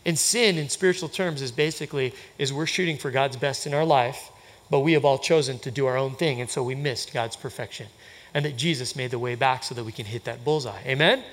And 0.06 0.18
sin 0.18 0.58
in 0.58 0.70
spiritual 0.70 1.10
terms 1.10 1.42
is 1.42 1.52
basically 1.52 2.14
is 2.38 2.54
we're 2.54 2.66
shooting 2.66 2.98
for 2.98 3.12
God's 3.12 3.38
best 3.38 3.68
in 3.68 3.74
our 3.74 3.86
life, 3.86 4.32
but 4.70 4.82
we 4.82 4.94
have 4.94 5.06
all 5.06 5.18
chosen 5.18 5.60
to 5.60 5.72
do 5.72 5.86
our 5.86 5.98
own 5.98 6.16
thing 6.16 6.42
and 6.42 6.50
so 6.50 6.64
we 6.64 6.76
missed 6.76 7.14
God's 7.14 7.36
perfection. 7.36 7.88
And 8.34 8.46
that 8.46 8.58
Jesus 8.58 8.96
made 8.96 9.12
the 9.12 9.20
way 9.20 9.36
back 9.36 9.64
so 9.64 9.74
that 9.76 9.84
we 9.84 9.92
can 9.92 10.06
hit 10.06 10.26
that 10.26 10.44
bullseye. 10.44 10.82
Amen? 10.86 11.24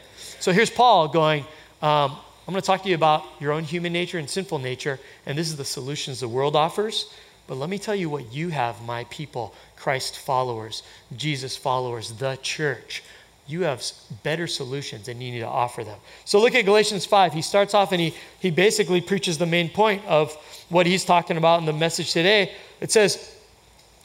So 0.40 0.52
here's 0.52 0.70
Paul 0.70 1.08
going, 1.08 1.44
um, 1.82 2.16
I'm 2.46 2.52
going 2.52 2.60
to 2.60 2.66
talk 2.66 2.82
to 2.82 2.88
you 2.88 2.94
about 2.94 3.24
your 3.40 3.52
own 3.52 3.64
human 3.64 3.92
nature 3.92 4.18
and 4.18 4.28
sinful 4.28 4.58
nature, 4.58 5.00
and 5.26 5.36
this 5.36 5.48
is 5.48 5.56
the 5.56 5.64
solutions 5.64 6.20
the 6.20 6.28
world 6.28 6.56
offers. 6.56 7.12
But 7.46 7.56
let 7.56 7.68
me 7.68 7.78
tell 7.78 7.94
you 7.94 8.08
what 8.08 8.32
you 8.32 8.48
have, 8.50 8.82
my 8.82 9.04
people, 9.04 9.54
Christ 9.76 10.18
followers, 10.18 10.82
Jesus 11.16 11.56
followers, 11.56 12.12
the 12.12 12.36
church 12.42 13.02
you 13.46 13.62
have 13.62 13.84
better 14.22 14.46
solutions 14.46 15.08
and 15.08 15.22
you 15.22 15.30
need 15.30 15.40
to 15.40 15.48
offer 15.48 15.84
them. 15.84 15.98
So 16.24 16.40
look 16.40 16.54
at 16.54 16.64
Galatians 16.64 17.04
5. 17.04 17.32
He 17.32 17.42
starts 17.42 17.74
off 17.74 17.92
and 17.92 18.00
he, 18.00 18.14
he 18.40 18.50
basically 18.50 19.00
preaches 19.00 19.36
the 19.36 19.46
main 19.46 19.68
point 19.68 20.04
of 20.06 20.32
what 20.70 20.86
he's 20.86 21.04
talking 21.04 21.36
about 21.36 21.60
in 21.60 21.66
the 21.66 21.72
message 21.72 22.12
today. 22.12 22.52
It 22.80 22.90
says, 22.90 23.36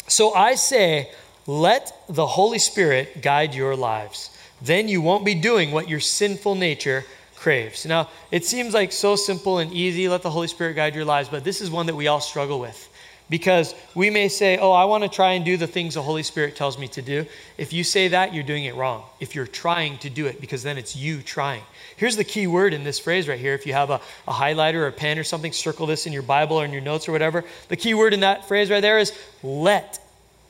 So 0.08 0.34
I 0.34 0.56
say, 0.56 1.10
let 1.48 1.96
the 2.10 2.28
Holy 2.28 2.60
Spirit 2.60 3.22
guide 3.22 3.56
your 3.56 3.76
lives. 3.76 4.38
Then 4.62 4.90
you 4.90 5.02
won't 5.02 5.24
be 5.24 5.36
doing 5.36 5.72
what 5.72 5.88
your 5.88 6.02
sinful 6.02 6.56
nature 6.56 7.06
craves. 7.40 7.86
Now, 7.86 8.10
it 8.32 8.46
seems 8.46 8.74
like 8.74 8.92
so 8.92 9.16
simple 9.16 9.60
and 9.60 9.72
easy, 9.72 10.10
let 10.10 10.22
the 10.22 10.30
Holy 10.30 10.48
Spirit 10.48 10.74
guide 10.74 10.94
your 10.94 11.06
lives, 11.06 11.30
but 11.30 11.44
this 11.44 11.62
is 11.62 11.72
one 11.72 11.86
that 11.86 11.96
we 11.96 12.08
all 12.08 12.20
struggle 12.20 12.60
with. 12.60 12.88
Because 13.30 13.76
we 13.94 14.10
may 14.10 14.28
say, 14.28 14.58
Oh, 14.58 14.72
I 14.72 14.86
want 14.86 15.04
to 15.04 15.10
try 15.10 15.34
and 15.34 15.46
do 15.46 15.56
the 15.56 15.68
things 15.68 15.94
the 15.94 16.02
Holy 16.02 16.24
Spirit 16.24 16.56
tells 16.56 16.80
me 16.80 16.88
to 16.90 17.02
do. 17.02 17.26
If 17.60 17.72
you 17.72 17.84
say 17.84 18.08
that, 18.08 18.34
you're 18.34 18.44
doing 18.44 18.66
it 18.66 18.76
wrong. 18.76 19.04
If 19.20 19.36
you're 19.36 19.48
trying 19.48 20.00
to 20.00 20.10
do 20.10 20.26
it, 20.26 20.42
because 20.42 20.64
then 20.64 20.80
it's 20.80 20.96
you 20.96 21.22
trying. 21.22 21.62
Here's 21.96 22.16
the 22.16 22.24
key 22.24 22.48
word 22.48 22.74
in 22.74 22.84
this 22.84 22.98
phrase 22.98 23.28
right 23.28 23.40
here. 23.40 23.54
If 23.54 23.68
you 23.68 23.74
have 23.74 23.92
a, 23.92 24.02
a 24.28 24.34
highlighter 24.34 24.76
or 24.76 24.88
a 24.88 24.92
pen 24.92 25.20
or 25.20 25.24
something, 25.24 25.52
circle 25.52 25.86
this 25.86 26.08
in 26.08 26.14
your 26.14 26.24
Bible 26.24 26.58
or 26.58 26.66
in 26.66 26.74
your 26.74 26.82
notes 26.82 27.08
or 27.08 27.12
whatever. 27.12 27.46
The 27.68 27.78
key 27.78 27.94
word 27.94 28.16
in 28.16 28.22
that 28.22 28.48
phrase 28.48 28.72
right 28.72 28.82
there 28.82 28.98
is 28.98 29.14
let 29.44 30.00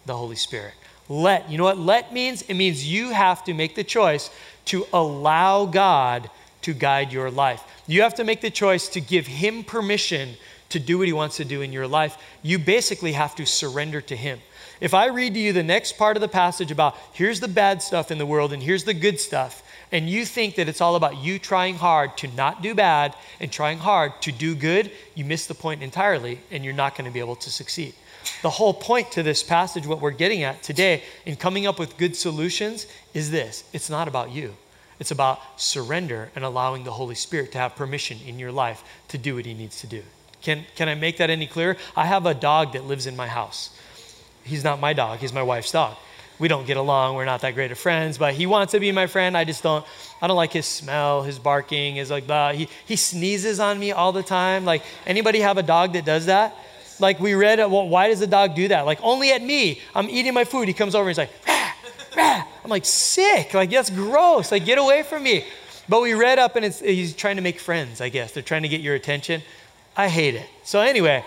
the 0.05 0.15
Holy 0.15 0.37
Spirit. 0.37 0.73
Let. 1.09 1.51
You 1.51 1.57
know 1.57 1.65
what 1.65 1.77
let 1.77 2.13
means? 2.13 2.43
It 2.43 2.53
means 2.53 2.87
you 2.87 3.09
have 3.09 3.43
to 3.43 3.53
make 3.53 3.75
the 3.75 3.83
choice 3.83 4.29
to 4.65 4.85
allow 4.93 5.65
God 5.65 6.29
to 6.61 6.73
guide 6.73 7.11
your 7.11 7.31
life. 7.31 7.63
You 7.87 8.01
have 8.01 8.15
to 8.15 8.23
make 8.23 8.41
the 8.41 8.49
choice 8.49 8.89
to 8.89 9.01
give 9.01 9.27
Him 9.27 9.63
permission 9.63 10.35
to 10.69 10.79
do 10.79 10.97
what 10.97 11.07
He 11.07 11.13
wants 11.13 11.37
to 11.37 11.45
do 11.45 11.61
in 11.61 11.73
your 11.73 11.87
life, 11.87 12.17
you 12.43 12.59
basically 12.59 13.13
have 13.13 13.35
to 13.35 13.45
surrender 13.45 14.01
to 14.01 14.15
Him. 14.15 14.39
If 14.79 14.93
I 14.93 15.07
read 15.07 15.33
to 15.33 15.39
you 15.39 15.51
the 15.51 15.63
next 15.63 15.97
part 15.97 16.15
of 16.15 16.21
the 16.21 16.27
passage 16.27 16.71
about 16.71 16.95
here's 17.13 17.39
the 17.39 17.47
bad 17.47 17.81
stuff 17.81 18.11
in 18.11 18.17
the 18.17 18.25
world 18.25 18.53
and 18.53 18.63
here's 18.63 18.85
the 18.85 18.93
good 18.93 19.19
stuff, 19.19 19.63
and 19.91 20.09
you 20.09 20.25
think 20.25 20.55
that 20.55 20.69
it's 20.69 20.81
all 20.81 20.95
about 20.95 21.17
you 21.17 21.39
trying 21.39 21.75
hard 21.75 22.15
to 22.17 22.27
not 22.27 22.61
do 22.61 22.75
bad 22.75 23.15
and 23.39 23.51
trying 23.51 23.79
hard 23.79 24.21
to 24.21 24.31
do 24.31 24.55
good, 24.55 24.91
you 25.15 25.25
miss 25.25 25.47
the 25.47 25.55
point 25.55 25.81
entirely 25.81 26.39
and 26.51 26.63
you're 26.63 26.73
not 26.73 26.95
going 26.95 27.05
to 27.05 27.11
be 27.11 27.19
able 27.19 27.35
to 27.37 27.49
succeed. 27.49 27.93
The 28.41 28.49
whole 28.49 28.73
point 28.73 29.11
to 29.13 29.23
this 29.23 29.41
passage, 29.41 29.87
what 29.87 30.01
we're 30.01 30.11
getting 30.11 30.43
at 30.43 30.61
today 30.61 31.03
in 31.25 31.35
coming 31.35 31.65
up 31.65 31.79
with 31.79 31.97
good 31.97 32.15
solutions, 32.15 32.85
is 33.13 33.31
this 33.31 33.63
it's 33.73 33.89
not 33.89 34.07
about 34.07 34.31
you. 34.31 34.53
It's 34.99 35.11
about 35.11 35.39
surrender 35.55 36.29
and 36.35 36.43
allowing 36.43 36.83
the 36.83 36.91
Holy 36.91 37.15
Spirit 37.15 37.53
to 37.53 37.57
have 37.57 37.75
permission 37.75 38.17
in 38.25 38.37
your 38.37 38.51
life 38.51 38.83
to 39.09 39.17
do 39.17 39.35
what 39.35 39.45
He 39.45 39.53
needs 39.53 39.79
to 39.81 39.87
do. 39.87 40.03
Can, 40.41 40.65
can 40.75 40.87
I 40.87 40.95
make 40.95 41.17
that 41.17 41.29
any 41.29 41.47
clearer? 41.47 41.77
I 41.95 42.05
have 42.05 42.25
a 42.25 42.33
dog 42.33 42.73
that 42.73 42.85
lives 42.85 43.07
in 43.07 43.15
my 43.15 43.27
house. 43.27 43.75
he's 44.43 44.63
not 44.63 44.79
my 44.79 44.93
dog, 44.93 45.19
he's 45.19 45.33
my 45.33 45.43
wife's 45.43 45.71
dog. 45.71 45.95
We 46.37 46.47
don't 46.47 46.65
get 46.65 46.77
along, 46.77 47.15
we're 47.15 47.25
not 47.25 47.41
that 47.41 47.53
great 47.55 47.71
of 47.71 47.77
friends, 47.77 48.17
but 48.17 48.33
he 48.33 48.45
wants 48.45 48.71
to 48.71 48.79
be 48.79 48.93
my 48.93 49.07
friend. 49.07 49.35
I 49.35 49.43
just 49.43 49.61
don't, 49.61 49.85
I 50.21 50.27
don't 50.27 50.37
like 50.37 50.53
his 50.53 50.65
smell, 50.65 51.23
his 51.23 51.37
barking, 51.37 51.95
his 51.95 52.09
like 52.09 52.25
blah. 52.25 52.53
He, 52.53 52.69
he 52.85 52.95
sneezes 52.95 53.59
on 53.59 53.77
me 53.77 53.91
all 53.91 54.13
the 54.13 54.23
time. 54.23 54.63
Like, 54.63 54.83
anybody 55.05 55.41
have 55.41 55.57
a 55.57 55.63
dog 55.63 55.93
that 55.93 56.05
does 56.05 56.27
that? 56.27 56.55
Like, 56.97 57.19
we 57.19 57.33
read, 57.33 57.59
well, 57.59 57.87
why 57.87 58.07
does 58.07 58.21
the 58.21 58.27
dog 58.27 58.55
do 58.55 58.69
that? 58.69 58.85
Like, 58.85 58.99
only 59.01 59.31
at 59.31 59.41
me. 59.41 59.81
I'm 59.93 60.09
eating 60.09 60.33
my 60.33 60.45
food, 60.45 60.69
he 60.69 60.73
comes 60.73 60.95
over 60.95 61.09
and 61.09 61.17
he's 61.17 61.17
like, 61.17 61.31
rah, 61.45 61.71
rah. 62.15 62.43
I'm 62.69 62.71
like, 62.71 62.85
sick. 62.85 63.55
Like, 63.55 63.71
that's 63.71 63.89
gross. 63.89 64.51
Like, 64.51 64.63
get 64.63 64.77
away 64.77 65.01
from 65.01 65.23
me. 65.23 65.43
But 65.89 66.03
we 66.03 66.13
read 66.13 66.37
up 66.37 66.55
and 66.55 66.63
he's 66.63 67.15
trying 67.15 67.37
to 67.37 67.41
make 67.41 67.59
friends, 67.59 67.99
I 67.99 68.09
guess. 68.09 68.31
They're 68.31 68.43
trying 68.43 68.61
to 68.61 68.67
get 68.67 68.81
your 68.81 68.93
attention. 68.93 69.41
I 69.97 70.07
hate 70.07 70.35
it. 70.35 70.45
So, 70.63 70.79
anyway, 70.79 71.25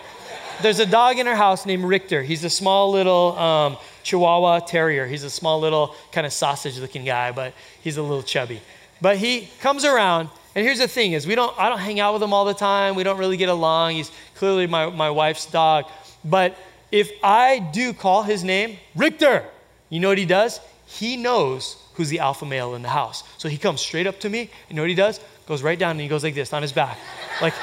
there's 0.63 0.79
a 0.79 0.87
dog 0.87 1.19
in 1.19 1.27
our 1.27 1.35
house 1.35 1.67
named 1.67 1.83
Richter. 1.83 2.23
He's 2.23 2.45
a 2.45 2.51
small 2.51 2.93
little 2.93 3.37
um, 3.37 3.77
Chihuahua 4.05 4.61
Terrier. 4.61 5.09
He's 5.09 5.25
a 5.25 5.31
small 5.31 5.59
little 5.59 5.97
kind 6.13 6.25
of 6.29 6.33
sausage 6.33 6.79
looking 6.79 7.05
guy, 7.05 7.33
but 7.33 7.55
he's 7.83 7.97
a 7.97 8.03
little 8.03 8.23
chubby. 8.23 8.61
But 9.01 9.17
he 9.17 9.49
comes 9.61 9.85
around, 9.85 10.29
and 10.55 10.65
here's 10.65 10.79
the 10.79 10.87
thing 10.87 11.11
is 11.11 11.27
we 11.27 11.35
don't, 11.35 11.59
I 11.59 11.71
don't 11.71 11.81
hang 11.81 11.99
out 11.99 12.13
with 12.13 12.23
him 12.23 12.33
all 12.33 12.45
the 12.45 12.55
time. 12.55 12.95
We 12.95 13.03
don't 13.03 13.19
really 13.19 13.37
get 13.37 13.49
along. 13.49 13.95
He's 13.95 14.13
clearly 14.37 14.69
my, 14.69 14.91
my 14.91 15.11
wife's 15.11 15.47
dog. 15.47 15.87
But 16.25 16.57
if 16.93 17.11
I 17.21 17.59
do 17.59 17.93
call 17.93 18.23
his 18.23 18.45
name, 18.45 18.77
Richter, 18.95 19.45
you 19.89 19.99
know 19.99 20.09
what 20.09 20.19
he 20.19 20.25
does? 20.25 20.61
He 20.99 21.17
knows 21.17 21.77
who's 21.95 22.09
the 22.09 22.19
alpha 22.19 22.45
male 22.45 22.75
in 22.75 22.83
the 22.83 22.89
house. 22.89 23.25
So 23.39 23.49
he 23.49 23.57
comes 23.57 23.81
straight 23.81 24.07
up 24.07 24.21
to 24.21 24.29
me. 24.29 24.41
And 24.41 24.51
you 24.69 24.77
know 24.77 24.83
what 24.83 24.91
he 24.91 24.95
does? 24.95 25.21
Goes 25.47 25.63
right 25.63 25.79
down 25.79 25.93
and 25.93 26.01
he 26.01 26.09
goes 26.09 26.23
like 26.23 26.35
this 26.35 26.53
on 26.53 26.63
his 26.63 26.73
back. 26.73 26.99
Like, 27.41 27.55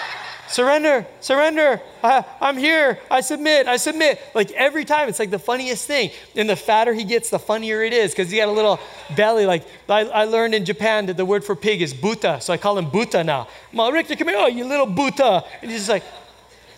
surrender, 0.48 1.06
surrender. 1.22 1.80
I, 2.04 2.26
am 2.42 2.58
here. 2.58 3.00
I 3.10 3.22
submit, 3.22 3.68
I 3.68 3.78
submit. 3.78 4.20
Like 4.34 4.52
every 4.52 4.84
time, 4.84 5.10
it's 5.10 5.20
like 5.20 5.30
the 5.30 5.40
funniest 5.40 5.86
thing. 5.86 6.12
And 6.36 6.50
the 6.50 6.56
fatter 6.56 6.94
he 6.94 7.04
gets, 7.04 7.30
the 7.30 7.40
funnier 7.40 7.84
it 7.84 7.94
is 7.94 8.12
because 8.12 8.32
he 8.32 8.38
got 8.38 8.48
a 8.48 8.52
little 8.52 8.80
belly. 9.16 9.46
Like 9.46 9.66
I, 9.88 10.06
I, 10.06 10.24
learned 10.26 10.56
in 10.56 10.66
Japan 10.66 11.06
that 11.06 11.18
the 11.18 11.26
word 11.26 11.44
for 11.44 11.56
pig 11.56 11.82
is 11.82 11.94
buta. 11.94 12.42
So 12.42 12.52
I 12.52 12.58
call 12.58 12.78
him 12.78 12.88
buta 12.88 13.26
now. 13.26 13.48
Ma, 13.72 13.90
Richter, 13.90 14.16
come 14.16 14.28
here. 14.28 14.38
Oh, 14.40 14.48
you 14.48 14.66
little 14.66 14.88
buta. 14.88 15.46
And 15.62 15.70
he's 15.70 15.82
just 15.82 15.90
like, 15.90 16.04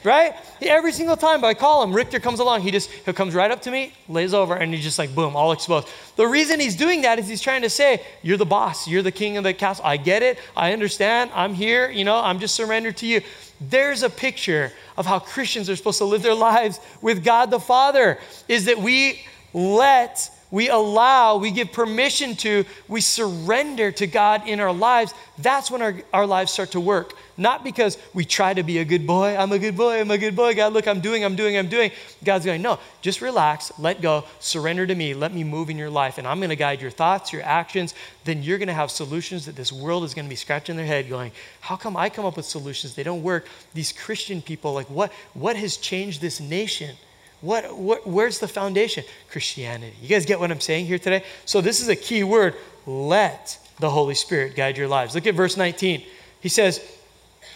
right? 0.04 0.36
Every 0.62 0.92
single 0.92 1.18
time 1.18 1.44
I 1.44 1.54
call 1.54 1.84
him, 1.84 1.94
Richter 1.94 2.20
comes 2.20 2.40
along. 2.40 2.62
He 2.62 2.72
just 2.72 2.90
he 2.90 3.14
comes 3.14 3.34
right 3.34 3.52
up 3.52 3.62
to 3.64 3.72
me, 3.72 3.94
lays 4.08 4.34
over, 4.34 4.56
and 4.56 4.74
he's 4.74 4.84
just 4.84 5.00
like 5.00 5.14
boom, 5.14 5.36
all 5.36 5.52
exposed. 5.52 5.88
The 6.16 6.28
reason 6.28 6.60
he's 6.60 6.76
doing 6.76 7.02
that 7.02 7.20
is 7.20 7.28
he's 7.28 7.42
trying 7.42 7.62
to 7.62 7.70
say, 7.70 8.02
"You're 8.22 8.38
the 8.38 8.46
boss. 8.46 8.88
You're 8.88 9.02
the 9.02 9.12
king 9.12 9.38
of 9.38 9.44
the 9.44 9.54
castle. 9.54 9.86
I 9.86 9.98
get 9.98 10.24
it. 10.24 10.40
I 10.56 10.74
understand. 10.74 11.32
I'm 11.34 11.54
here. 11.54 11.90
You 11.90 12.06
know, 12.06 12.18
I'm 12.18 12.40
just 12.40 12.56
surrendered 12.56 12.98
to 12.98 13.06
you." 13.06 13.22
There's 13.60 14.02
a 14.02 14.10
picture 14.10 14.72
of 14.98 15.06
how 15.06 15.20
Christians 15.20 15.70
are 15.70 15.76
supposed 15.76 16.00
to 16.00 16.06
live 16.06 16.24
their 16.24 16.34
lives 16.52 16.80
with 17.02 17.24
God 17.24 17.52
the 17.52 17.60
Father. 17.60 18.18
Is 18.48 18.66
that 18.66 18.80
we 18.80 19.22
let 19.54 20.31
we 20.52 20.70
allow, 20.70 21.38
we 21.38 21.50
give 21.50 21.72
permission 21.72 22.36
to, 22.36 22.66
we 22.90 23.00
surrender 23.00 23.92
to 23.94 24.06
God 24.06 24.48
in 24.48 24.60
our 24.60 24.74
lives, 24.74 25.14
that's 25.38 25.72
when 25.72 25.82
our, 25.82 25.96
our 26.14 26.28
lives 26.28 26.52
start 26.52 26.72
to 26.72 26.80
work. 26.80 27.14
Not 27.38 27.64
because 27.64 27.98
we 28.14 28.26
try 28.26 28.54
to 28.54 28.62
be 28.62 28.80
a 28.80 28.86
good 28.86 29.08
boy, 29.08 29.36
I'm 29.36 29.52
a 29.54 29.58
good 29.58 29.78
boy, 29.78 30.02
I'm 30.02 30.12
a 30.12 30.18
good 30.18 30.36
boy, 30.36 30.54
God, 30.54 30.74
look, 30.74 30.88
I'm 30.88 31.00
doing, 31.00 31.24
I'm 31.24 31.36
doing, 31.36 31.58
I'm 31.58 31.70
doing. 31.70 31.92
God's 32.24 32.46
going, 32.46 32.62
no, 32.62 32.80
just 33.02 33.22
relax, 33.22 33.72
let 33.80 34.02
go, 34.02 34.26
surrender 34.40 34.86
to 34.86 34.94
me, 34.94 35.14
let 35.14 35.34
me 35.34 35.44
move 35.46 35.70
in 35.70 35.78
your 35.78 35.90
life, 35.90 36.18
and 36.18 36.28
I'm 36.28 36.40
going 36.40 36.50
to 36.50 36.56
guide 36.58 36.82
your 36.82 36.92
thoughts, 36.92 37.32
your 37.32 37.44
actions. 37.44 37.96
Then 38.26 38.44
you're 38.44 38.58
going 38.58 38.68
to 38.68 38.74
have 38.74 38.92
solutions 38.92 39.46
that 39.46 39.56
this 39.56 39.72
world 39.72 40.04
is 40.04 40.14
going 40.14 40.26
to 40.26 40.30
be 40.30 40.36
scratching 40.36 40.76
their 40.76 40.86
head 40.86 41.10
going, 41.10 41.32
how 41.62 41.78
come 41.78 41.96
I 41.96 42.10
come 42.10 42.26
up 42.26 42.36
with 42.36 42.46
solutions? 42.46 42.94
They 42.94 43.04
don't 43.04 43.24
work. 43.24 43.48
These 43.74 43.94
Christian 43.94 44.42
people, 44.42 44.74
like, 44.74 44.90
what, 44.90 45.12
what 45.34 45.56
has 45.56 45.78
changed 45.78 46.20
this 46.22 46.42
nation? 46.42 46.96
What, 47.42 47.76
what, 47.76 48.08
where's 48.08 48.40
the 48.40 48.48
foundation? 48.48 49.04
Christianity. 49.30 49.96
You 50.02 50.08
guys 50.08 50.26
get 50.26 50.40
what 50.40 50.52
I'm 50.52 50.60
saying 50.60 50.86
here 50.86 51.00
today? 51.00 51.24
So, 51.46 51.60
this 51.60 51.82
is 51.82 51.90
a 51.90 51.96
key 51.96 52.24
word. 52.24 52.56
Let 52.86 53.58
the 53.80 53.90
Holy 53.90 54.16
Spirit 54.16 54.56
guide 54.56 54.78
your 54.78 54.88
lives. 54.88 55.16
Look 55.16 55.26
at 55.26 55.34
verse 55.34 55.58
19. 55.58 56.04
He 56.40 56.50
says, 56.50 56.82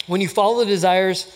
When 0.08 0.22
you 0.22 0.28
follow 0.28 0.60
the 0.60 0.66
desires 0.66 1.32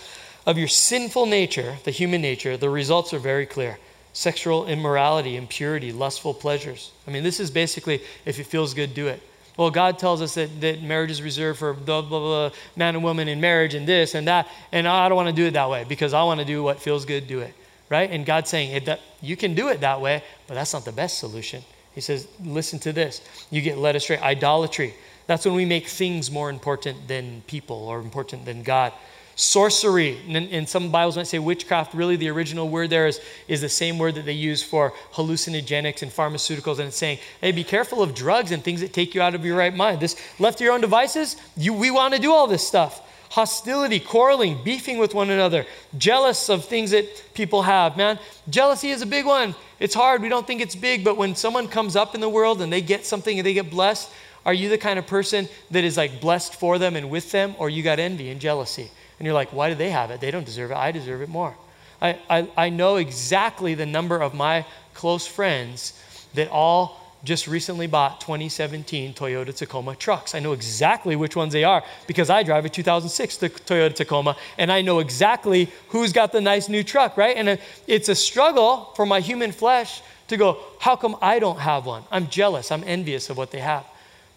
of 0.47 0.57
your 0.57 0.67
sinful 0.67 1.27
nature, 1.27 1.75
the 1.83 1.91
human 1.91 2.21
nature, 2.21 2.57
the 2.57 2.69
results 2.69 3.13
are 3.13 3.19
very 3.19 3.45
clear 3.45 3.77
sexual 4.11 4.65
immorality, 4.65 5.37
impurity, 5.37 5.91
lustful 5.91 6.33
pleasures. 6.33 6.91
I 7.07 7.11
mean, 7.11 7.23
this 7.23 7.39
is 7.39 7.51
basically 7.51 8.01
if 8.25 8.39
it 8.39 8.45
feels 8.47 8.73
good, 8.73 8.95
do 8.95 9.07
it. 9.07 9.21
Well, 9.55 9.69
God 9.69 9.99
tells 9.99 10.21
us 10.21 10.33
that, 10.33 10.59
that 10.61 10.81
marriage 10.81 11.11
is 11.11 11.21
reserved 11.21 11.59
for 11.59 11.73
blah, 11.73 12.01
blah, 12.01 12.19
blah, 12.19 12.51
man 12.75 12.95
and 12.95 13.03
woman 13.03 13.27
in 13.27 13.39
marriage 13.39 13.75
and 13.75 13.87
this 13.87 14.15
and 14.15 14.27
that. 14.27 14.47
And 14.71 14.87
I 14.87 15.07
don't 15.07 15.15
want 15.15 15.29
to 15.29 15.33
do 15.33 15.45
it 15.45 15.51
that 15.51 15.69
way 15.69 15.85
because 15.87 16.13
I 16.13 16.23
want 16.23 16.39
to 16.39 16.45
do 16.45 16.63
what 16.63 16.81
feels 16.81 17.05
good, 17.05 17.27
do 17.27 17.41
it 17.41 17.53
right? 17.89 18.09
And 18.09 18.25
God's 18.25 18.49
saying, 18.49 18.83
that, 18.85 18.99
you 19.21 19.35
can 19.35 19.55
do 19.55 19.69
it 19.69 19.81
that 19.81 19.99
way, 19.99 20.23
but 20.47 20.53
that's 20.53 20.73
not 20.73 20.85
the 20.85 20.91
best 20.91 21.17
solution. 21.17 21.63
He 21.93 22.01
says, 22.01 22.27
listen 22.43 22.79
to 22.79 22.93
this. 22.93 23.21
You 23.49 23.61
get 23.61 23.77
led 23.77 23.95
astray. 23.95 24.17
Idolatry. 24.17 24.93
That's 25.27 25.45
when 25.45 25.55
we 25.55 25.65
make 25.65 25.87
things 25.87 26.31
more 26.31 26.49
important 26.49 27.07
than 27.07 27.41
people 27.47 27.87
or 27.87 27.99
important 27.99 28.45
than 28.45 28.63
God. 28.63 28.93
Sorcery, 29.35 30.17
and, 30.27 30.35
and 30.35 30.67
some 30.67 30.91
Bibles 30.91 31.15
might 31.15 31.27
say 31.27 31.39
witchcraft. 31.39 31.93
Really, 31.93 32.17
the 32.17 32.29
original 32.29 32.67
word 32.67 32.89
there 32.89 33.07
is, 33.07 33.21
is 33.47 33.61
the 33.61 33.69
same 33.69 33.97
word 33.97 34.15
that 34.15 34.25
they 34.25 34.33
use 34.33 34.61
for 34.61 34.91
hallucinogenics 35.13 36.01
and 36.01 36.11
pharmaceuticals. 36.11 36.79
And 36.79 36.89
it's 36.89 36.97
saying, 36.97 37.19
hey, 37.39 37.51
be 37.51 37.63
careful 37.63 38.01
of 38.01 38.13
drugs 38.13 38.51
and 38.51 38.63
things 38.63 38.81
that 38.81 38.91
take 38.91 39.15
you 39.15 39.21
out 39.21 39.35
of 39.35 39.45
your 39.45 39.55
right 39.55 39.73
mind. 39.73 40.01
This 40.01 40.17
left 40.39 40.57
to 40.57 40.65
your 40.65 40.73
own 40.73 40.81
devices, 40.81 41.37
you, 41.55 41.73
we 41.73 41.89
want 41.89 42.13
to 42.13 42.19
do 42.19 42.33
all 42.33 42.47
this 42.47 42.67
stuff 42.67 43.01
hostility, 43.29 43.99
quarreling, 43.99 44.61
beefing 44.63 44.97
with 44.97 45.13
one 45.13 45.29
another, 45.29 45.65
jealous 45.97 46.49
of 46.49 46.65
things 46.65 46.91
that 46.91 47.05
people 47.33 47.61
have. 47.61 47.95
Man, 47.95 48.19
jealousy 48.49 48.89
is 48.89 49.01
a 49.01 49.05
big 49.05 49.25
one. 49.25 49.55
It's 49.79 49.95
hard. 49.95 50.21
We 50.21 50.29
don't 50.29 50.45
think 50.45 50.61
it's 50.61 50.75
big, 50.75 51.03
but 51.03 51.15
when 51.15 51.35
someone 51.35 51.67
comes 51.67 51.95
up 51.95 52.15
in 52.15 52.21
the 52.21 52.29
world 52.29 52.61
and 52.61 52.73
they 52.73 52.81
get 52.81 53.05
something 53.05 53.37
and 53.37 53.45
they 53.45 53.53
get 53.53 53.69
blessed, 53.69 54.11
are 54.45 54.53
you 54.53 54.69
the 54.69 54.77
kind 54.77 54.97
of 54.97 55.05
person 55.05 55.47
that 55.71 55.83
is 55.83 55.95
like 55.97 56.21
blessed 56.21 56.55
for 56.55 56.77
them 56.79 56.95
and 56.95 57.09
with 57.09 57.31
them, 57.31 57.55
or 57.59 57.69
you 57.69 57.83
got 57.83 57.99
envy 57.99 58.29
and 58.29 58.41
jealousy? 58.41 58.89
And 59.19 59.25
you're 59.25 59.35
like, 59.35 59.53
why 59.53 59.69
do 59.69 59.75
they 59.75 59.89
have 59.91 60.11
it? 60.11 60.21
They 60.21 60.31
don't 60.31 60.45
deserve 60.45 60.71
it. 60.71 60.77
I 60.77 60.91
deserve 60.91 61.21
it 61.21 61.29
more. 61.29 61.55
I, 62.01 62.17
I, 62.29 62.49
I 62.55 62.69
know 62.69 62.95
exactly 62.95 63.75
the 63.75 63.85
number 63.85 64.17
of 64.17 64.33
my 64.33 64.65
close 64.93 65.27
friends 65.27 66.01
that 66.33 66.49
all 66.49 66.98
just 67.23 67.47
recently 67.47 67.87
bought 67.87 68.21
2017 68.21 69.13
Toyota 69.13 69.53
Tacoma 69.53 69.95
trucks. 69.95 70.33
I 70.33 70.39
know 70.39 70.53
exactly 70.53 71.15
which 71.15 71.35
ones 71.35 71.51
they 71.51 71.63
are 71.63 71.83
because 72.07 72.29
I 72.29 72.43
drive 72.43 72.65
a 72.65 72.69
2006 72.69 73.37
Toyota 73.37 73.93
Tacoma 73.93 74.37
and 74.57 74.71
I 74.71 74.81
know 74.81 74.99
exactly 74.99 75.69
who's 75.89 76.13
got 76.13 76.31
the 76.31 76.39
nice 76.39 76.69
new 76.69 76.83
truck, 76.83 77.17
right? 77.17 77.35
And 77.35 77.59
it's 77.87 78.09
a 78.09 78.15
struggle 78.15 78.93
for 78.95 79.05
my 79.05 79.19
human 79.19 79.51
flesh 79.51 80.01
to 80.29 80.37
go, 80.37 80.59
how 80.79 80.95
come 80.95 81.17
I 81.21 81.39
don't 81.39 81.59
have 81.59 81.85
one? 81.85 82.03
I'm 82.11 82.27
jealous, 82.27 82.71
I'm 82.71 82.83
envious 82.85 83.29
of 83.29 83.37
what 83.37 83.51
they 83.51 83.59
have. 83.59 83.85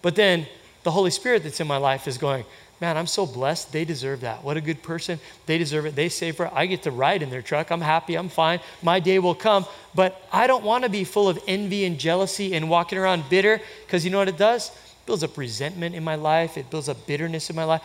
But 0.01 0.16
then 0.16 0.47
the 0.83 0.90
Holy 0.90 1.11
Spirit 1.11 1.45
that's 1.45 1.61
in 1.61 1.68
my 1.68 1.77
life 1.77 2.09
is 2.09 2.18
going, 2.18 2.45
man, 2.83 2.97
I'm 2.97 3.07
so 3.07 3.25
blessed. 3.25 3.71
They 3.71 3.85
deserve 3.85 4.23
that. 4.23 4.42
What 4.42 4.57
a 4.57 4.61
good 4.61 4.83
person. 4.83 5.21
They 5.47 5.57
deserve 5.57 5.87
it. 5.87 5.95
They 5.95 6.09
save 6.09 6.37
for. 6.37 6.53
I 6.53 6.66
get 6.66 6.83
to 6.83 6.90
ride 6.90 7.23
in 7.23 7.31
their 7.31 7.40
truck. 7.40 7.71
I'm 7.71 7.81
happy. 7.81 8.16
I'm 8.16 8.29
fine. 8.29 8.59
My 8.83 8.99
day 8.99 9.21
will 9.21 9.37
come. 9.37 9.64
But 9.95 10.21
I 10.33 10.49
don't 10.49 10.64
want 10.64 10.83
to 10.83 10.90
be 10.90 11.05
full 11.05 11.29
of 11.29 11.38
envy 11.47 11.85
and 11.85 11.97
jealousy 11.97 12.55
and 12.57 12.68
walking 12.68 12.99
around 12.99 13.23
bitter 13.31 13.61
because 13.87 14.05
you 14.05 14.11
know 14.11 14.18
what 14.18 14.29
it 14.29 14.37
does? 14.37 14.71
It 14.71 15.07
builds 15.07 15.23
up 15.23 15.38
resentment 15.38 15.95
in 15.95 16.03
my 16.03 16.16
life. 16.16 16.59
It 16.59 16.71
builds 16.71 16.88
up 16.88 17.07
bitterness 17.07 17.51
in 17.51 17.57
my 17.57 17.62
life. 17.64 17.83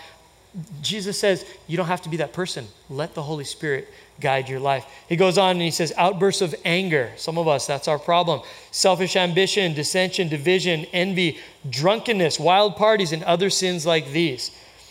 Jesus 0.81 1.19
says, 1.19 1.45
you 1.67 1.77
don't 1.77 1.85
have 1.85 2.01
to 2.01 2.09
be 2.09 2.17
that 2.17 2.33
person. 2.33 2.65
Let 2.89 3.13
the 3.13 3.21
Holy 3.21 3.43
Spirit 3.43 3.87
guide 4.19 4.49
your 4.49 4.59
life. 4.59 4.83
He 5.07 5.15
goes 5.15 5.37
on 5.37 5.51
and 5.51 5.61
he 5.61 5.69
says, 5.69 5.93
outbursts 5.95 6.41
of 6.41 6.55
anger. 6.65 7.11
Some 7.17 7.37
of 7.37 7.47
us, 7.47 7.67
that's 7.67 7.87
our 7.87 7.99
problem. 7.99 8.41
Selfish 8.71 9.15
ambition, 9.15 9.75
dissension, 9.75 10.27
division, 10.27 10.85
envy, 10.85 11.37
drunkenness, 11.69 12.39
wild 12.39 12.77
parties, 12.77 13.11
and 13.11 13.23
other 13.25 13.51
sins 13.51 13.85
like 13.85 14.11
these. 14.11 14.49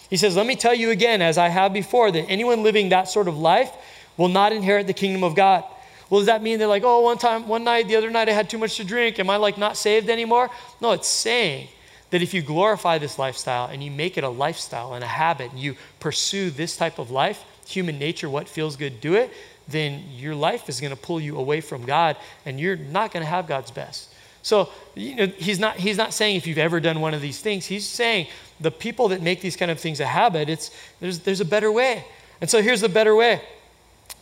He 0.09 0.17
says, 0.17 0.37
Let 0.37 0.47
me 0.47 0.57
tell 0.57 0.75
you 0.75 0.91
again, 0.91 1.23
as 1.23 1.39
I 1.39 1.49
have 1.49 1.73
before, 1.73 2.11
that 2.11 2.27
anyone 2.29 2.63
living 2.63 2.91
that 2.91 3.09
sort 3.09 3.29
of 3.29 3.37
life 3.37 3.73
will 4.17 4.29
not 4.29 4.53
inherit 4.53 4.87
the 4.87 4.93
kingdom 4.93 5.25
of 5.25 5.35
God. 5.35 5.65
Well, 6.09 6.21
does 6.21 6.27
that 6.27 6.43
mean 6.43 6.59
they're 6.59 6.69
like, 6.69 6.85
oh, 6.85 7.01
one 7.01 7.19
time, 7.19 7.49
one 7.49 7.65
night, 7.65 7.89
the 7.89 7.97
other 7.97 8.11
night 8.11 8.29
I 8.29 8.33
had 8.33 8.49
too 8.49 8.59
much 8.59 8.77
to 8.77 8.85
drink. 8.85 9.19
Am 9.19 9.29
I 9.29 9.37
like 9.37 9.59
not 9.59 9.77
saved 9.77 10.09
anymore? 10.09 10.51
No, 10.81 10.93
it's 10.93 11.09
saying 11.09 11.69
that 12.11 12.23
if 12.23 12.33
you 12.33 12.43
glorify 12.43 12.99
this 12.99 13.19
lifestyle 13.19 13.67
and 13.67 13.83
you 13.83 13.91
make 13.91 14.17
it 14.17 14.23
a 14.23 14.29
lifestyle 14.29 14.95
and 14.95 15.03
a 15.03 15.09
habit, 15.09 15.51
and 15.51 15.61
you 15.61 15.75
pursue 15.99 16.51
this 16.51 16.77
type 16.77 16.99
of 17.01 17.11
life, 17.11 17.43
human 17.67 17.99
nature, 17.99 18.31
what 18.31 18.49
feels 18.49 18.77
good, 18.77 19.01
do 19.01 19.15
it, 19.15 19.33
then 19.67 20.05
your 20.13 20.37
life 20.37 20.69
is 20.69 20.81
going 20.81 20.95
to 20.95 21.01
pull 21.01 21.21
you 21.21 21.37
away 21.37 21.61
from 21.61 21.85
God 21.85 22.17
and 22.45 22.61
you're 22.61 22.77
not 22.77 23.13
going 23.13 23.25
to 23.25 23.29
have 23.29 23.49
God's 23.49 23.73
best. 23.73 24.15
So 24.47 24.69
you 24.95 25.17
know, 25.17 25.27
he's, 25.27 25.59
not, 25.59 25.75
he's 25.75 25.97
not 25.97 26.15
saying 26.15 26.37
if 26.37 26.47
you've 26.47 26.57
ever 26.57 26.79
done 26.79 27.01
one 27.01 27.15
of 27.15 27.21
these 27.21 27.41
things, 27.41 27.67
he's 27.67 27.85
saying 27.85 28.29
the 28.61 28.71
people 28.71 29.09
that 29.09 29.21
make 29.21 29.41
these 29.41 29.57
kind 29.57 29.73
of 29.73 29.81
things 29.81 29.99
a 29.99 30.07
habit, 30.07 30.49
it's, 30.49 30.71
there's, 31.01 31.19
there's 31.19 31.41
a 31.41 31.45
better 31.45 31.73
way. 31.73 32.05
And 32.41 32.49
so 32.49 32.63
here's 32.63 32.81
the 32.81 32.89
better 32.89 33.17
way. 33.17 33.43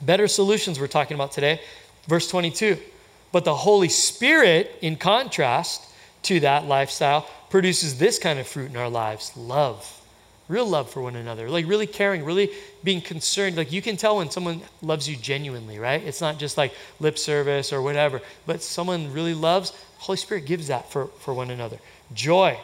Better 0.00 0.26
solutions 0.26 0.80
we're 0.80 0.86
talking 0.86 1.14
about 1.14 1.32
today. 1.32 1.60
Verse 2.08 2.26
22. 2.26 2.78
But 3.32 3.44
the 3.44 3.54
Holy 3.54 3.90
Spirit, 3.90 4.74
in 4.80 4.96
contrast 4.96 5.92
to 6.22 6.40
that 6.40 6.64
lifestyle, 6.64 7.28
produces 7.50 7.98
this 7.98 8.18
kind 8.18 8.38
of 8.38 8.46
fruit 8.46 8.70
in 8.70 8.78
our 8.78 8.88
lives 8.88 9.30
love, 9.36 10.00
real 10.48 10.66
love 10.66 10.90
for 10.90 11.00
one 11.00 11.16
another, 11.16 11.48
like 11.48 11.66
really 11.66 11.86
caring, 11.86 12.24
really 12.24 12.50
being 12.82 13.00
concerned. 13.00 13.56
Like 13.56 13.72
you 13.72 13.80
can 13.80 13.96
tell 13.96 14.16
when 14.16 14.30
someone 14.30 14.60
loves 14.82 15.08
you 15.08 15.16
genuinely, 15.16 15.78
right? 15.78 16.02
It's 16.02 16.20
not 16.20 16.38
just 16.38 16.58
like 16.58 16.74
lip 17.00 17.18
service 17.18 17.72
or 17.72 17.80
whatever, 17.82 18.20
but 18.46 18.62
someone 18.62 19.12
really 19.12 19.34
loves, 19.34 19.72
Holy 19.98 20.18
Spirit 20.18 20.46
gives 20.46 20.68
that 20.68 20.90
for, 20.90 21.06
for 21.06 21.32
one 21.32 21.50
another. 21.50 21.78
Joy, 22.12 22.58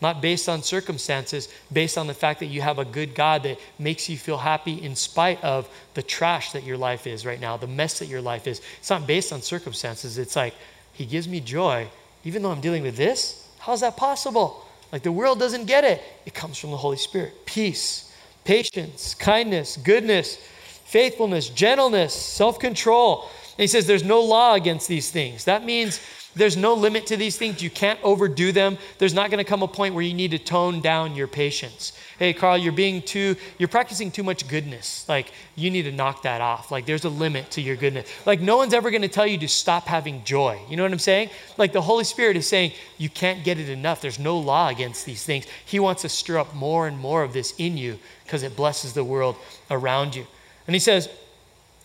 not 0.00 0.20
based 0.20 0.48
on 0.48 0.62
circumstances, 0.62 1.48
based 1.72 1.98
on 1.98 2.06
the 2.06 2.14
fact 2.14 2.40
that 2.40 2.46
you 2.46 2.60
have 2.62 2.78
a 2.78 2.84
good 2.84 3.14
God 3.14 3.42
that 3.44 3.58
makes 3.78 4.08
you 4.08 4.16
feel 4.16 4.38
happy 4.38 4.82
in 4.82 4.96
spite 4.96 5.42
of 5.44 5.68
the 5.94 6.02
trash 6.02 6.52
that 6.52 6.64
your 6.64 6.76
life 6.76 7.06
is 7.06 7.24
right 7.24 7.40
now, 7.40 7.56
the 7.56 7.66
mess 7.66 7.98
that 7.98 8.06
your 8.06 8.20
life 8.20 8.46
is. 8.46 8.60
It's 8.78 8.90
not 8.90 9.06
based 9.06 9.32
on 9.32 9.42
circumstances. 9.42 10.18
It's 10.18 10.36
like, 10.36 10.54
He 10.92 11.06
gives 11.06 11.28
me 11.28 11.40
joy, 11.40 11.88
even 12.24 12.42
though 12.42 12.50
I'm 12.50 12.60
dealing 12.60 12.82
with 12.82 12.96
this. 12.96 13.48
How's 13.58 13.80
that 13.80 13.96
possible? 13.96 14.65
Like 14.92 15.02
the 15.02 15.12
world 15.12 15.38
doesn't 15.38 15.66
get 15.66 15.84
it. 15.84 16.02
It 16.24 16.34
comes 16.34 16.58
from 16.58 16.70
the 16.70 16.76
Holy 16.76 16.96
Spirit. 16.96 17.46
Peace, 17.46 18.12
patience, 18.44 19.14
kindness, 19.14 19.76
goodness, 19.76 20.36
faithfulness, 20.36 21.48
gentleness, 21.48 22.14
self 22.14 22.58
control. 22.58 23.28
And 23.58 23.62
he 23.62 23.66
says 23.66 23.86
there's 23.86 24.04
no 24.04 24.20
law 24.20 24.54
against 24.54 24.88
these 24.88 25.10
things. 25.10 25.44
That 25.44 25.64
means 25.64 26.00
there's 26.36 26.56
no 26.56 26.74
limit 26.74 27.06
to 27.06 27.16
these 27.16 27.38
things. 27.38 27.62
You 27.62 27.70
can't 27.70 27.98
overdo 28.02 28.52
them. 28.52 28.76
There's 28.98 29.14
not 29.14 29.30
going 29.30 29.42
to 29.42 29.48
come 29.48 29.62
a 29.62 29.68
point 29.68 29.94
where 29.94 30.04
you 30.04 30.12
need 30.12 30.32
to 30.32 30.38
tone 30.38 30.82
down 30.82 31.16
your 31.16 31.26
patience. 31.26 31.92
Hey, 32.18 32.34
Carl, 32.34 32.58
you're 32.58 32.72
being 32.72 33.00
too, 33.00 33.36
you're 33.58 33.70
practicing 33.70 34.10
too 34.10 34.22
much 34.22 34.46
goodness. 34.46 35.08
Like, 35.08 35.32
you 35.54 35.70
need 35.70 35.84
to 35.84 35.92
knock 35.92 36.22
that 36.22 36.42
off. 36.42 36.70
Like, 36.70 36.84
there's 36.84 37.04
a 37.06 37.08
limit 37.08 37.50
to 37.52 37.62
your 37.62 37.76
goodness. 37.76 38.06
Like, 38.26 38.40
no 38.40 38.58
one's 38.58 38.74
ever 38.74 38.90
going 38.90 39.02
to 39.02 39.08
tell 39.08 39.26
you 39.26 39.38
to 39.38 39.48
stop 39.48 39.86
having 39.86 40.24
joy. 40.24 40.60
You 40.68 40.76
know 40.76 40.82
what 40.82 40.92
I'm 40.92 40.98
saying? 40.98 41.30
Like, 41.56 41.72
the 41.72 41.82
Holy 41.82 42.04
Spirit 42.04 42.36
is 42.36 42.46
saying, 42.46 42.72
you 42.98 43.08
can't 43.08 43.42
get 43.42 43.58
it 43.58 43.70
enough. 43.70 44.02
There's 44.02 44.18
no 44.18 44.38
law 44.38 44.68
against 44.68 45.06
these 45.06 45.24
things. 45.24 45.46
He 45.64 45.80
wants 45.80 46.02
to 46.02 46.10
stir 46.10 46.38
up 46.38 46.54
more 46.54 46.86
and 46.86 46.98
more 46.98 47.22
of 47.22 47.32
this 47.32 47.54
in 47.56 47.78
you 47.78 47.98
because 48.24 48.42
it 48.42 48.54
blesses 48.54 48.92
the 48.92 49.04
world 49.04 49.36
around 49.70 50.14
you. 50.14 50.26
And 50.66 50.74
he 50.74 50.80
says, 50.80 51.08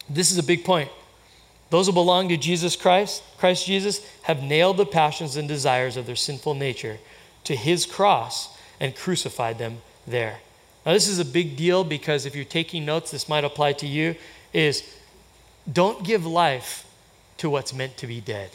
this 0.09 0.29
is 0.29 0.37
a 0.37 0.43
big 0.43 0.65
point. 0.65 0.89
Those 1.71 1.87
who 1.87 1.93
belong 1.93 2.27
to 2.27 2.37
Jesus 2.37 2.75
Christ, 2.75 3.23
Christ 3.37 3.65
Jesus, 3.65 4.05
have 4.23 4.43
nailed 4.43 4.75
the 4.75 4.85
passions 4.85 5.37
and 5.37 5.47
desires 5.47 5.95
of 5.95 6.05
their 6.05 6.17
sinful 6.17 6.53
nature 6.53 6.99
to 7.45 7.55
his 7.55 7.85
cross 7.85 8.57
and 8.81 8.93
crucified 8.93 9.57
them 9.57 9.77
there. 10.05 10.39
Now, 10.85 10.91
this 10.91 11.07
is 11.07 11.19
a 11.19 11.25
big 11.25 11.55
deal 11.55 11.85
because 11.85 12.25
if 12.25 12.35
you're 12.35 12.43
taking 12.43 12.83
notes, 12.83 13.11
this 13.11 13.29
might 13.29 13.45
apply 13.45 13.73
to 13.73 13.87
you, 13.87 14.15
is 14.51 14.83
don't 15.71 16.03
give 16.03 16.25
life 16.25 16.85
to 17.37 17.49
what's 17.49 17.73
meant 17.73 17.95
to 17.97 18.07
be 18.07 18.19
dead. 18.19 18.49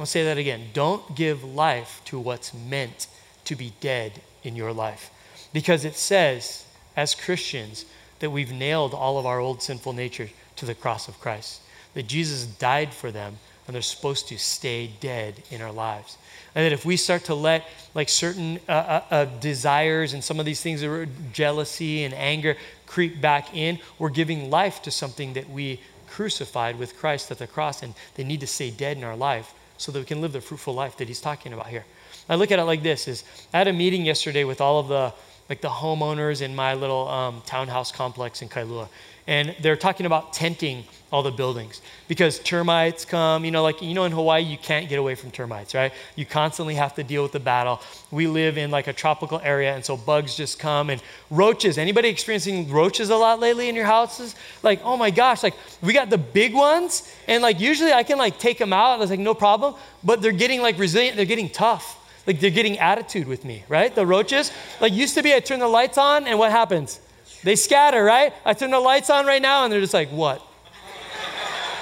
I'll 0.00 0.06
say 0.06 0.24
that 0.24 0.38
again. 0.38 0.68
Don't 0.72 1.14
give 1.14 1.44
life 1.44 2.00
to 2.06 2.18
what's 2.18 2.54
meant 2.54 3.08
to 3.44 3.56
be 3.56 3.74
dead 3.80 4.22
in 4.42 4.56
your 4.56 4.72
life. 4.72 5.10
Because 5.52 5.84
it 5.84 5.96
says, 5.96 6.64
as 6.96 7.14
Christians, 7.14 7.84
that 8.20 8.30
we've 8.30 8.52
nailed 8.52 8.94
all 8.94 9.18
of 9.18 9.26
our 9.26 9.38
old 9.38 9.62
sinful 9.62 9.92
nature 9.92 10.30
to 10.56 10.64
the 10.64 10.74
cross 10.74 11.08
of 11.08 11.20
Christ 11.20 11.60
that 11.98 12.06
Jesus 12.06 12.46
died 12.46 12.94
for 12.94 13.10
them 13.10 13.36
and 13.66 13.74
they're 13.74 13.82
supposed 13.82 14.28
to 14.28 14.38
stay 14.38 14.88
dead 15.00 15.34
in 15.50 15.60
our 15.60 15.72
lives. 15.72 16.16
And 16.54 16.64
that 16.64 16.70
if 16.70 16.84
we 16.84 16.96
start 16.96 17.24
to 17.24 17.34
let 17.34 17.64
like 17.92 18.08
certain 18.08 18.60
uh, 18.68 18.72
uh, 18.72 19.02
uh, 19.10 19.24
desires 19.40 20.12
and 20.12 20.22
some 20.22 20.38
of 20.38 20.46
these 20.46 20.60
things, 20.60 20.84
jealousy 21.32 22.04
and 22.04 22.14
anger, 22.14 22.56
creep 22.86 23.20
back 23.20 23.52
in, 23.56 23.80
we're 23.98 24.10
giving 24.10 24.48
life 24.48 24.80
to 24.82 24.92
something 24.92 25.32
that 25.32 25.50
we 25.50 25.80
crucified 26.08 26.78
with 26.78 26.96
Christ 26.96 27.32
at 27.32 27.38
the 27.38 27.48
cross, 27.48 27.82
and 27.82 27.92
they 28.14 28.22
need 28.22 28.38
to 28.42 28.46
stay 28.46 28.70
dead 28.70 28.96
in 28.96 29.02
our 29.02 29.16
life 29.16 29.52
so 29.76 29.90
that 29.90 29.98
we 29.98 30.04
can 30.04 30.20
live 30.20 30.32
the 30.32 30.40
fruitful 30.40 30.74
life 30.74 30.96
that 30.98 31.08
He's 31.08 31.20
talking 31.20 31.52
about 31.52 31.66
here. 31.66 31.84
I 32.28 32.36
look 32.36 32.52
at 32.52 32.60
it 32.60 32.64
like 32.64 32.84
this: 32.84 33.08
is 33.08 33.24
I 33.52 33.58
had 33.58 33.66
a 33.66 33.72
meeting 33.72 34.06
yesterday 34.06 34.44
with 34.44 34.60
all 34.60 34.78
of 34.78 34.86
the 34.86 35.12
like 35.48 35.60
the 35.62 35.68
homeowners 35.68 36.42
in 36.42 36.54
my 36.54 36.74
little 36.74 37.08
um, 37.08 37.42
townhouse 37.44 37.90
complex 37.90 38.40
in 38.42 38.48
Kailua, 38.48 38.88
and 39.28 39.54
they're 39.60 39.76
talking 39.76 40.06
about 40.06 40.32
tenting 40.32 40.84
all 41.12 41.22
the 41.22 41.30
buildings. 41.30 41.80
Because 42.08 42.38
termites 42.40 43.04
come 43.04 43.44
you 43.44 43.50
know 43.50 43.62
like 43.62 43.80
you 43.80 43.94
know 43.94 44.04
in 44.04 44.12
hawaii 44.12 44.42
you 44.42 44.58
can't 44.58 44.88
get 44.88 44.98
away 44.98 45.14
from 45.14 45.30
termites 45.30 45.74
right? 45.74 45.92
You 46.16 46.26
constantly 46.26 46.74
have 46.74 46.94
to 46.96 47.04
deal 47.04 47.22
with 47.22 47.32
the 47.32 47.40
battle. 47.40 47.80
We 48.10 48.26
live 48.26 48.58
in 48.58 48.70
like 48.70 48.88
a 48.88 48.92
tropical 48.92 49.38
area 49.44 49.74
and 49.74 49.84
so 49.84 49.96
bugs 49.96 50.34
just 50.34 50.58
come 50.58 50.90
and 50.90 51.02
roaches. 51.30 51.78
Anybody 51.78 52.08
experiencing 52.08 52.70
roaches 52.70 53.10
a 53.10 53.16
lot 53.16 53.38
lately 53.38 53.68
in 53.68 53.74
your 53.74 53.84
houses? 53.84 54.34
Like 54.62 54.80
oh 54.82 54.96
my 54.96 55.10
gosh 55.10 55.42
like 55.42 55.54
we 55.82 55.92
got 55.92 56.10
the 56.10 56.18
big 56.18 56.54
ones 56.54 57.14
and 57.28 57.42
like 57.42 57.60
usually 57.60 57.92
i 57.92 58.02
can 58.02 58.18
like 58.18 58.38
take 58.38 58.58
them 58.58 58.72
out 58.72 59.00
it's 59.00 59.10
like 59.10 59.20
no 59.20 59.34
problem 59.34 59.74
but 60.02 60.20
they're 60.22 60.32
getting 60.32 60.62
like 60.62 60.78
resilient 60.78 61.16
they're 61.16 61.26
getting 61.26 61.50
tough. 61.50 61.96
Like 62.26 62.40
they're 62.40 62.50
getting 62.50 62.78
attitude 62.78 63.26
with 63.26 63.44
me 63.44 63.64
right? 63.68 63.94
The 63.94 64.06
roaches 64.06 64.52
like 64.80 64.92
used 64.92 65.14
to 65.14 65.22
be 65.22 65.34
i 65.34 65.40
turn 65.40 65.60
the 65.60 65.68
lights 65.68 65.98
on 65.98 66.26
and 66.26 66.38
what 66.38 66.50
happens 66.50 67.00
they 67.42 67.56
scatter, 67.56 68.02
right? 68.02 68.32
I 68.44 68.54
turn 68.54 68.70
the 68.70 68.80
lights 68.80 69.10
on 69.10 69.26
right 69.26 69.40
now 69.40 69.64
and 69.64 69.72
they're 69.72 69.80
just 69.80 69.94
like, 69.94 70.10
what? 70.10 70.42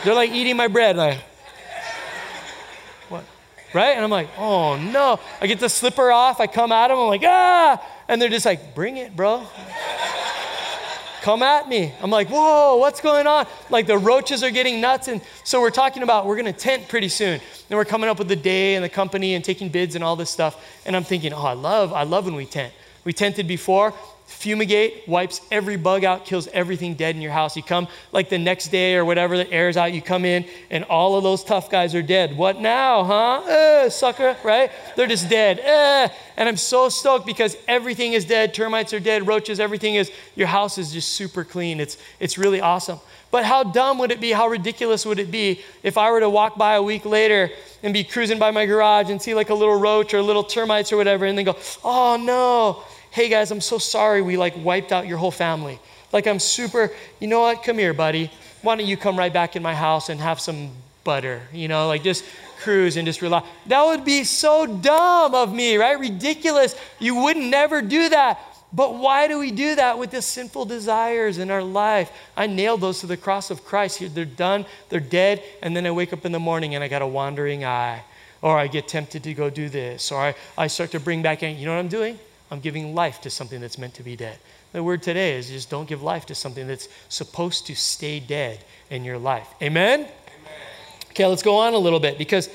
They're 0.05 0.15
like 0.15 0.31
eating 0.31 0.57
my 0.57 0.69
bread. 0.69 0.97
Like, 0.97 1.19
what? 3.09 3.25
Right? 3.73 3.97
And 3.97 4.05
I'm 4.05 4.11
like, 4.11 4.29
oh 4.39 4.77
no. 4.77 5.19
I 5.41 5.47
get 5.47 5.59
the 5.59 5.69
slipper 5.69 6.11
off. 6.11 6.41
I 6.41 6.47
come 6.47 6.73
at 6.73 6.89
them. 6.89 6.99
I'm 6.99 7.09
like, 7.09 7.23
ah. 7.25 7.83
And 8.09 8.21
they're 8.21 8.29
just 8.29 8.47
like, 8.47 8.75
bring 8.75 8.99
it, 8.99 9.17
bro. 9.17 9.47
come 11.23 11.43
at 11.43 11.69
me. 11.69 11.93
I'm 12.03 12.11
like, 12.11 12.29
whoa, 12.29 12.77
what's 12.77 13.01
going 13.01 13.27
on? 13.27 13.47
Like 13.71 13.87
the 13.87 13.99
roaches 13.99 14.43
are 14.45 14.51
getting 14.51 14.81
nuts. 14.81 15.09
And 15.09 15.23
so 15.43 15.61
we're 15.61 15.71
talking 15.71 16.03
about 16.03 16.27
we're 16.27 16.37
going 16.37 16.53
to 16.53 16.59
tent 16.59 16.89
pretty 16.89 17.09
soon. 17.09 17.41
And 17.71 17.77
we're 17.77 17.87
coming 17.87 18.11
up 18.11 18.19
with 18.19 18.29
the 18.29 18.37
day 18.37 18.75
and 18.75 18.85
the 18.85 18.89
company 18.89 19.35
and 19.35 19.45
taking 19.45 19.71
bids 19.71 19.95
and 19.95 20.05
all 20.05 20.17
this 20.17 20.31
stuff. 20.31 20.63
And 20.85 20.95
I'm 20.95 21.05
thinking, 21.05 21.33
oh, 21.33 21.43
I 21.43 21.55
love, 21.55 21.93
I 21.93 22.03
love 22.03 22.27
when 22.27 22.35
we 22.35 22.45
tent. 22.45 22.75
We 23.05 23.13
tented 23.13 23.49
before 23.49 23.95
fumigate, 24.27 25.09
wipes 25.09 25.41
every 25.51 25.77
bug 25.77 26.05
out, 26.05 26.25
kills 26.25 26.49
everything 26.49 26.95
dead 26.95 27.15
in 27.15 27.23
your 27.23 27.33
house. 27.33 27.57
You 27.57 27.63
come 27.63 27.87
like 28.13 28.29
the 28.29 28.39
next 28.39 28.69
day 28.69 28.97
or 28.97 29.05
whatever 29.05 29.37
the 29.37 29.51
air's 29.51 29.77
out, 29.77 29.93
you 29.93 30.03
come 30.03 30.25
in 30.25 30.45
and 30.71 30.85
all 30.85 31.17
of 31.17 31.23
those 31.23 31.45
tough 31.45 31.71
guys 31.71 31.95
are 31.95 32.03
dead. 32.03 32.37
What 32.37 32.61
now, 32.61 33.05
huh? 33.05 33.37
Uh, 33.39 33.91
sucker, 33.91 34.37
right? 34.43 34.71
They're 34.97 35.07
just 35.07 35.31
dead. 35.31 35.61
Uh, 35.61 36.13
and 36.37 36.49
I'm 36.49 36.57
so 36.57 36.89
stoked 36.89 37.25
because 37.25 37.57
everything 37.69 38.13
is 38.13 38.25
dead. 38.25 38.53
Termites 38.53 38.93
are 38.93 39.01
dead, 39.01 39.27
roaches, 39.27 39.61
everything 39.61 39.95
is, 39.95 40.11
your 40.35 40.49
house 40.49 40.77
is 40.77 40.93
just 40.93 41.11
super 41.11 41.45
clean. 41.45 41.79
It's, 41.79 41.97
it's 42.19 42.37
really 42.37 42.61
awesome. 42.61 42.99
But 43.31 43.45
how 43.45 43.65
dumb 43.65 43.99
would 43.99 44.13
it 44.13 44.21
be, 44.21 44.33
how 44.33 44.49
ridiculous 44.49 45.05
would 45.05 45.19
it 45.19 45.31
be 45.31 45.61
if 45.83 45.99
I 45.99 46.11
were 46.11 46.21
to 46.21 46.31
walk 46.31 46.57
by 46.57 46.75
a 46.75 46.83
week 46.83 47.05
later 47.05 47.51
and 47.83 47.93
be 47.93 48.03
cruising 48.03 48.39
by 48.39 48.51
my 48.51 48.67
garage 48.67 49.11
and 49.11 49.21
see 49.21 49.35
like 49.35 49.51
a 49.51 49.55
little 49.55 49.79
roach 49.79 50.15
or 50.15 50.23
little 50.23 50.45
termites 50.45 50.93
or 50.93 50.97
whatever 50.97 51.27
and 51.27 51.37
then 51.37 51.45
go, 51.45 51.57
oh 51.85 52.17
no, 52.17 52.83
hey 53.17 53.31
guys, 53.31 53.51
I'm 53.51 53.63
so 53.63 53.79
sorry 53.79 54.21
we 54.21 54.37
like 54.37 54.53
wiped 54.63 54.93
out 54.93 55.07
your 55.07 55.17
whole 55.17 55.31
family. 55.31 55.79
Like 56.13 56.27
I'm 56.27 56.39
super, 56.39 56.93
you 57.19 57.29
know 57.29 57.41
what? 57.41 57.63
Come 57.63 57.79
here, 57.79 57.95
buddy. 57.95 58.31
Why 58.61 58.77
don't 58.77 58.87
you 58.87 58.99
come 58.99 59.19
right 59.19 59.33
back 59.33 59.57
in 59.57 59.63
my 59.63 59.75
house 59.75 60.11
and 60.11 60.21
have 60.21 60.39
some 60.39 60.69
butter? 61.03 61.41
You 61.51 61.67
know, 61.69 61.89
like 61.89 62.03
just 62.03 62.27
cruise 62.61 62.99
and 62.99 63.07
just 63.07 63.23
relax. 63.23 63.49
That 63.69 63.83
would 63.87 64.05
be 64.05 64.23
so 64.23 64.67
dumb 64.67 65.35
of 65.35 65.55
me, 65.55 65.79
right? 65.79 65.99
Ridiculous. 65.99 66.77
You 66.99 67.15
would 67.23 67.39
never 67.39 67.81
do 67.81 68.11
that. 68.11 68.39
But 68.71 68.97
why 68.97 69.29
do 69.29 69.39
we 69.39 69.51
do 69.51 69.77
that 69.77 69.99
with 69.99 70.11
the 70.11 70.21
sinful 70.21 70.67
desires 70.67 71.39
in 71.39 71.51
our 71.51 71.63
life? 71.63 72.13
I 72.37 72.47
nailed 72.47 72.83
those 72.83 73.01
to 73.01 73.07
the 73.07 73.17
cross 73.17 73.51
of 73.51 73.65
Christ. 73.65 74.15
They're 74.15 74.27
done, 74.27 74.67
they're 74.91 75.01
dead, 75.01 75.43
and 75.63 75.75
then 75.75 75.87
I 75.87 75.91
wake 75.91 76.13
up 76.13 76.27
in 76.27 76.33
the 76.33 76.39
morning 76.39 76.75
and 76.75 76.85
I 76.85 76.89
got 76.89 77.01
a 77.01 77.07
wandering 77.07 77.65
eye. 77.65 78.03
Or 78.43 78.59
I 78.59 78.67
get 78.67 78.89
tempted 78.89 79.23
to 79.23 79.33
go 79.33 79.49
do 79.49 79.71
this. 79.71 80.13
Or 80.13 80.21
I, 80.21 80.35
I 80.59 80.67
start 80.67 80.91
to 80.91 81.01
bring 81.01 81.23
back, 81.23 81.43
in. 81.43 81.57
you 81.57 81.65
know 81.65 81.73
what 81.73 81.81
I'm 81.81 81.89
doing? 81.89 82.19
I'm 82.51 82.61
giving 82.61 82.95
life 82.95 83.21
to 83.23 83.31
something 83.31 83.61
that's 83.61 83.79
meant 83.79 83.95
to 83.95 84.03
be 84.03 84.17
dead. 84.17 84.39
The 84.73 84.83
word 84.83 85.03
today 85.03 85.37
is 85.37 85.49
just 85.49 85.71
don't 85.71 85.89
give 85.89 86.03
life 86.03 86.27
to 86.27 86.35
something 86.35 86.67
that's 86.67 86.89
supposed 87.09 87.67
to 87.67 87.75
stay 87.75 88.21
dead 88.21 88.61
in 88.91 89.05
your 89.05 89.19
life. 89.19 89.49
Amen? 89.63 90.01
Amen? 90.01 90.11
Okay, 91.11 91.27
let's 91.27 91.43
go 91.43 91.57
on 91.57 91.75
a 91.75 91.79
little 91.79 92.01
bit 92.01 92.19
because 92.19 92.49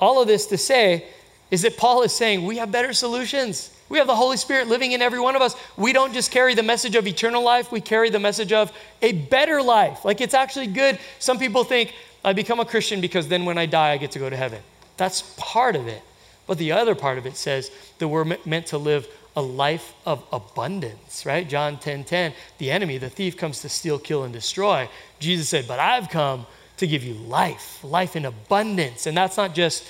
all 0.00 0.20
of 0.20 0.28
this 0.28 0.46
to 0.46 0.58
say 0.58 1.06
is 1.50 1.62
that 1.62 1.76
Paul 1.76 2.02
is 2.02 2.12
saying 2.12 2.44
we 2.44 2.58
have 2.58 2.70
better 2.70 2.92
solutions. 2.92 3.70
We 3.88 3.98
have 3.98 4.06
the 4.06 4.16
Holy 4.16 4.36
Spirit 4.36 4.68
living 4.68 4.92
in 4.92 5.02
every 5.02 5.20
one 5.20 5.36
of 5.36 5.42
us. 5.42 5.56
We 5.76 5.92
don't 5.92 6.12
just 6.12 6.30
carry 6.30 6.54
the 6.54 6.62
message 6.62 6.96
of 6.96 7.06
eternal 7.06 7.42
life, 7.42 7.70
we 7.72 7.80
carry 7.80 8.10
the 8.10 8.20
message 8.20 8.52
of 8.52 8.72
a 9.02 9.12
better 9.12 9.62
life. 9.62 10.04
Like 10.04 10.20
it's 10.20 10.34
actually 10.34 10.68
good. 10.68 10.98
Some 11.18 11.38
people 11.38 11.64
think 11.64 11.94
I 12.24 12.32
become 12.32 12.60
a 12.60 12.64
Christian 12.64 13.00
because 13.00 13.28
then 13.28 13.44
when 13.44 13.58
I 13.58 13.66
die, 13.66 13.92
I 13.92 13.96
get 13.96 14.10
to 14.12 14.18
go 14.18 14.30
to 14.30 14.36
heaven. 14.36 14.60
That's 14.96 15.34
part 15.38 15.76
of 15.76 15.86
it. 15.88 16.02
But 16.46 16.58
the 16.58 16.72
other 16.72 16.94
part 16.94 17.18
of 17.18 17.26
it 17.26 17.36
says 17.36 17.70
that 17.98 18.08
we're 18.08 18.36
meant 18.44 18.66
to 18.66 18.78
live 18.78 19.08
a 19.36 19.42
life 19.42 19.94
of 20.06 20.24
abundance, 20.32 21.26
right? 21.26 21.48
John 21.48 21.78
10 21.78 22.04
10, 22.04 22.32
the 22.58 22.70
enemy, 22.70 22.98
the 22.98 23.10
thief, 23.10 23.36
comes 23.36 23.60
to 23.62 23.68
steal, 23.68 23.98
kill, 23.98 24.24
and 24.24 24.32
destroy. 24.32 24.88
Jesus 25.18 25.48
said, 25.48 25.66
But 25.66 25.80
I've 25.80 26.08
come 26.08 26.46
to 26.76 26.86
give 26.86 27.04
you 27.04 27.14
life, 27.14 27.82
life 27.82 28.16
in 28.16 28.24
abundance. 28.24 29.06
And 29.06 29.16
that's 29.16 29.36
not 29.36 29.54
just 29.54 29.84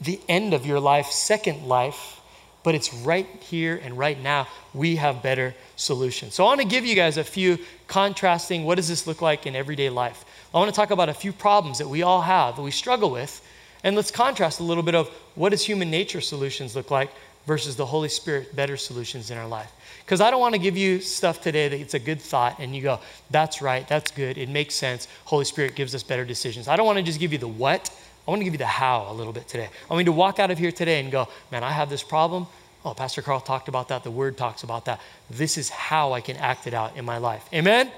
the 0.00 0.20
end 0.28 0.54
of 0.54 0.66
your 0.66 0.80
life, 0.80 1.06
second 1.06 1.66
life, 1.66 2.20
but 2.62 2.74
it's 2.74 2.92
right 2.94 3.26
here 3.40 3.80
and 3.82 3.96
right 3.96 4.20
now. 4.20 4.48
We 4.72 4.96
have 4.96 5.22
better 5.22 5.54
solutions. 5.76 6.34
So 6.34 6.44
I 6.44 6.48
want 6.48 6.60
to 6.60 6.66
give 6.66 6.84
you 6.84 6.94
guys 6.94 7.16
a 7.16 7.24
few 7.24 7.58
contrasting 7.86 8.64
what 8.64 8.76
does 8.76 8.88
this 8.88 9.06
look 9.06 9.22
like 9.22 9.46
in 9.46 9.54
everyday 9.54 9.90
life? 9.90 10.24
I 10.54 10.58
want 10.58 10.70
to 10.70 10.76
talk 10.76 10.90
about 10.90 11.08
a 11.08 11.14
few 11.14 11.32
problems 11.32 11.78
that 11.78 11.88
we 11.88 12.02
all 12.02 12.22
have, 12.22 12.56
that 12.56 12.62
we 12.62 12.70
struggle 12.70 13.10
with. 13.10 13.46
And 13.82 13.96
let's 13.96 14.10
contrast 14.10 14.60
a 14.60 14.62
little 14.62 14.82
bit 14.82 14.94
of 14.94 15.08
what 15.34 15.50
does 15.50 15.62
human 15.62 15.90
nature 15.90 16.22
solutions 16.22 16.74
look 16.74 16.90
like 16.90 17.10
versus 17.46 17.76
the 17.76 17.86
Holy 17.86 18.08
Spirit 18.08 18.54
better 18.56 18.76
solutions 18.76 19.30
in 19.30 19.38
our 19.38 19.46
life. 19.46 19.70
Because 20.04 20.20
I 20.20 20.30
don't 20.30 20.40
want 20.40 20.54
to 20.54 20.58
give 20.58 20.76
you 20.76 21.00
stuff 21.00 21.40
today 21.40 21.68
that 21.68 21.78
it's 21.78 21.94
a 21.94 21.98
good 21.98 22.20
thought 22.20 22.58
and 22.58 22.74
you 22.74 22.82
go, 22.82 23.00
that's 23.30 23.62
right, 23.62 23.86
that's 23.88 24.10
good, 24.10 24.38
it 24.38 24.48
makes 24.48 24.74
sense. 24.74 25.08
Holy 25.24 25.44
Spirit 25.44 25.74
gives 25.74 25.94
us 25.94 26.02
better 26.02 26.24
decisions. 26.24 26.68
I 26.68 26.76
don't 26.76 26.86
want 26.86 26.98
to 26.98 27.02
just 27.02 27.20
give 27.20 27.32
you 27.32 27.38
the 27.38 27.48
what, 27.48 27.90
I 28.26 28.30
want 28.30 28.40
to 28.40 28.44
give 28.44 28.54
you 28.54 28.58
the 28.58 28.66
how 28.66 29.06
a 29.10 29.12
little 29.12 29.32
bit 29.32 29.48
today. 29.48 29.68
I 29.90 29.92
want 29.92 30.06
you 30.06 30.12
to 30.12 30.16
walk 30.16 30.38
out 30.38 30.50
of 30.50 30.58
here 30.58 30.72
today 30.72 31.00
and 31.00 31.12
go, 31.12 31.28
man, 31.50 31.62
I 31.62 31.70
have 31.70 31.90
this 31.90 32.02
problem. 32.02 32.46
Oh, 32.84 32.92
Pastor 32.92 33.22
Carl 33.22 33.40
talked 33.40 33.68
about 33.68 33.88
that. 33.88 34.04
The 34.04 34.10
word 34.10 34.36
talks 34.36 34.62
about 34.62 34.86
that. 34.86 35.00
This 35.30 35.56
is 35.56 35.70
how 35.70 36.12
I 36.12 36.20
can 36.20 36.36
act 36.36 36.66
it 36.66 36.74
out 36.74 36.96
in 36.96 37.04
my 37.04 37.18
life. 37.18 37.46
Amen? 37.52 37.90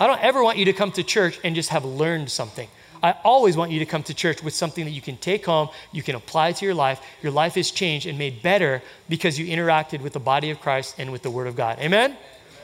I 0.00 0.06
don't 0.06 0.22
ever 0.22 0.42
want 0.42 0.58
you 0.58 0.64
to 0.66 0.72
come 0.72 0.90
to 0.92 1.02
church 1.02 1.38
and 1.44 1.54
just 1.54 1.68
have 1.68 1.84
learned 1.84 2.30
something. 2.30 2.68
I 3.02 3.16
always 3.24 3.56
want 3.56 3.72
you 3.72 3.80
to 3.80 3.86
come 3.86 4.02
to 4.04 4.14
church 4.14 4.42
with 4.42 4.54
something 4.54 4.84
that 4.84 4.92
you 4.92 5.00
can 5.00 5.16
take 5.16 5.44
home, 5.44 5.68
you 5.90 6.02
can 6.02 6.14
apply 6.14 6.52
to 6.52 6.64
your 6.64 6.74
life. 6.74 7.00
Your 7.22 7.32
life 7.32 7.56
is 7.56 7.70
changed 7.70 8.06
and 8.06 8.16
made 8.16 8.42
better 8.42 8.82
because 9.08 9.38
you 9.38 9.46
interacted 9.46 10.00
with 10.00 10.12
the 10.12 10.20
body 10.20 10.50
of 10.50 10.60
Christ 10.60 10.96
and 10.98 11.10
with 11.10 11.22
the 11.22 11.30
Word 11.30 11.48
of 11.48 11.56
God. 11.56 11.78
Amen? 11.80 12.16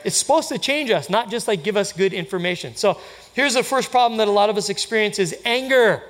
It's 0.05 0.15
supposed 0.15 0.47
to 0.49 0.57
change 0.57 0.91
us, 0.91 1.09
not 1.09 1.29
just 1.29 1.47
like 1.47 1.63
give 1.63 1.75
us 1.75 1.91
good 1.91 2.13
information. 2.13 2.75
So 2.75 2.99
here's 3.33 3.53
the 3.53 3.63
first 3.63 3.91
problem 3.91 4.17
that 4.19 4.29
a 4.29 4.31
lot 4.31 4.49
of 4.49 4.55
us 4.55 4.69
experience 4.69 5.19
is 5.19 5.35
anger. 5.43 6.03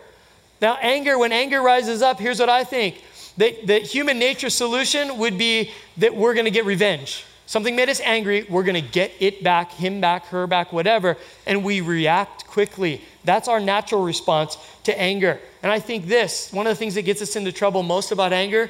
Now, 0.61 0.77
anger, 0.81 1.17
when 1.17 1.31
anger 1.31 1.61
rises 1.61 2.01
up, 2.01 2.19
here's 2.19 2.39
what 2.39 2.49
I 2.49 2.63
think. 2.63 3.03
The, 3.37 3.57
the 3.63 3.79
human 3.79 4.19
nature 4.19 4.49
solution 4.49 5.17
would 5.17 5.37
be 5.37 5.71
that 5.97 6.15
we're 6.15 6.33
going 6.33 6.45
to 6.45 6.51
get 6.51 6.65
revenge. 6.65 7.25
Something 7.49 7.75
made 7.75 7.89
us 7.89 7.99
angry, 8.01 8.45
we're 8.47 8.61
going 8.61 8.75
to 8.75 8.91
get 8.91 9.11
it 9.19 9.43
back, 9.43 9.71
him 9.71 9.99
back, 9.99 10.27
her 10.27 10.45
back, 10.45 10.71
whatever, 10.71 11.17
and 11.47 11.63
we 11.63 11.81
react 11.81 12.45
quickly. 12.45 13.01
That's 13.23 13.47
our 13.47 13.59
natural 13.59 14.03
response 14.03 14.55
to 14.83 14.95
anger. 14.95 15.39
And 15.63 15.71
I 15.71 15.79
think 15.79 16.05
this, 16.05 16.53
one 16.53 16.67
of 16.67 16.71
the 16.71 16.75
things 16.75 16.93
that 16.93 17.05
gets 17.05 17.23
us 17.23 17.35
into 17.35 17.51
trouble 17.51 17.81
most 17.81 18.11
about 18.11 18.33
anger 18.33 18.69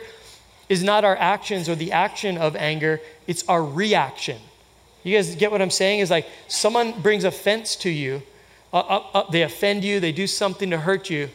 is 0.70 0.82
not 0.82 1.04
our 1.04 1.18
actions 1.18 1.68
or 1.68 1.76
the 1.76 1.92
action 1.92 2.38
of 2.38 2.56
anger, 2.56 3.02
it's 3.28 3.44
our 3.50 3.62
reaction. 3.62 4.38
You 5.04 5.13
guys 5.13 5.36
get 5.36 5.52
what 5.52 5.62
I'm 5.62 5.72
saying? 5.72 6.00
Is 6.00 6.10
like 6.10 6.28
someone 6.48 7.02
brings 7.02 7.26
offense 7.26 7.76
to 7.78 7.89
you, 7.89 8.22
uh, 8.72 8.78
uh, 8.78 9.04
uh, 9.13 9.30
they 9.30 9.42
offend 9.42 9.84
you, 9.84 10.00
they 10.00 10.13
do 10.13 10.26
something 10.26 10.70
to 10.70 10.78
hurt 10.78 11.10
you, 11.10 11.28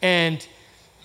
and 0.00 0.46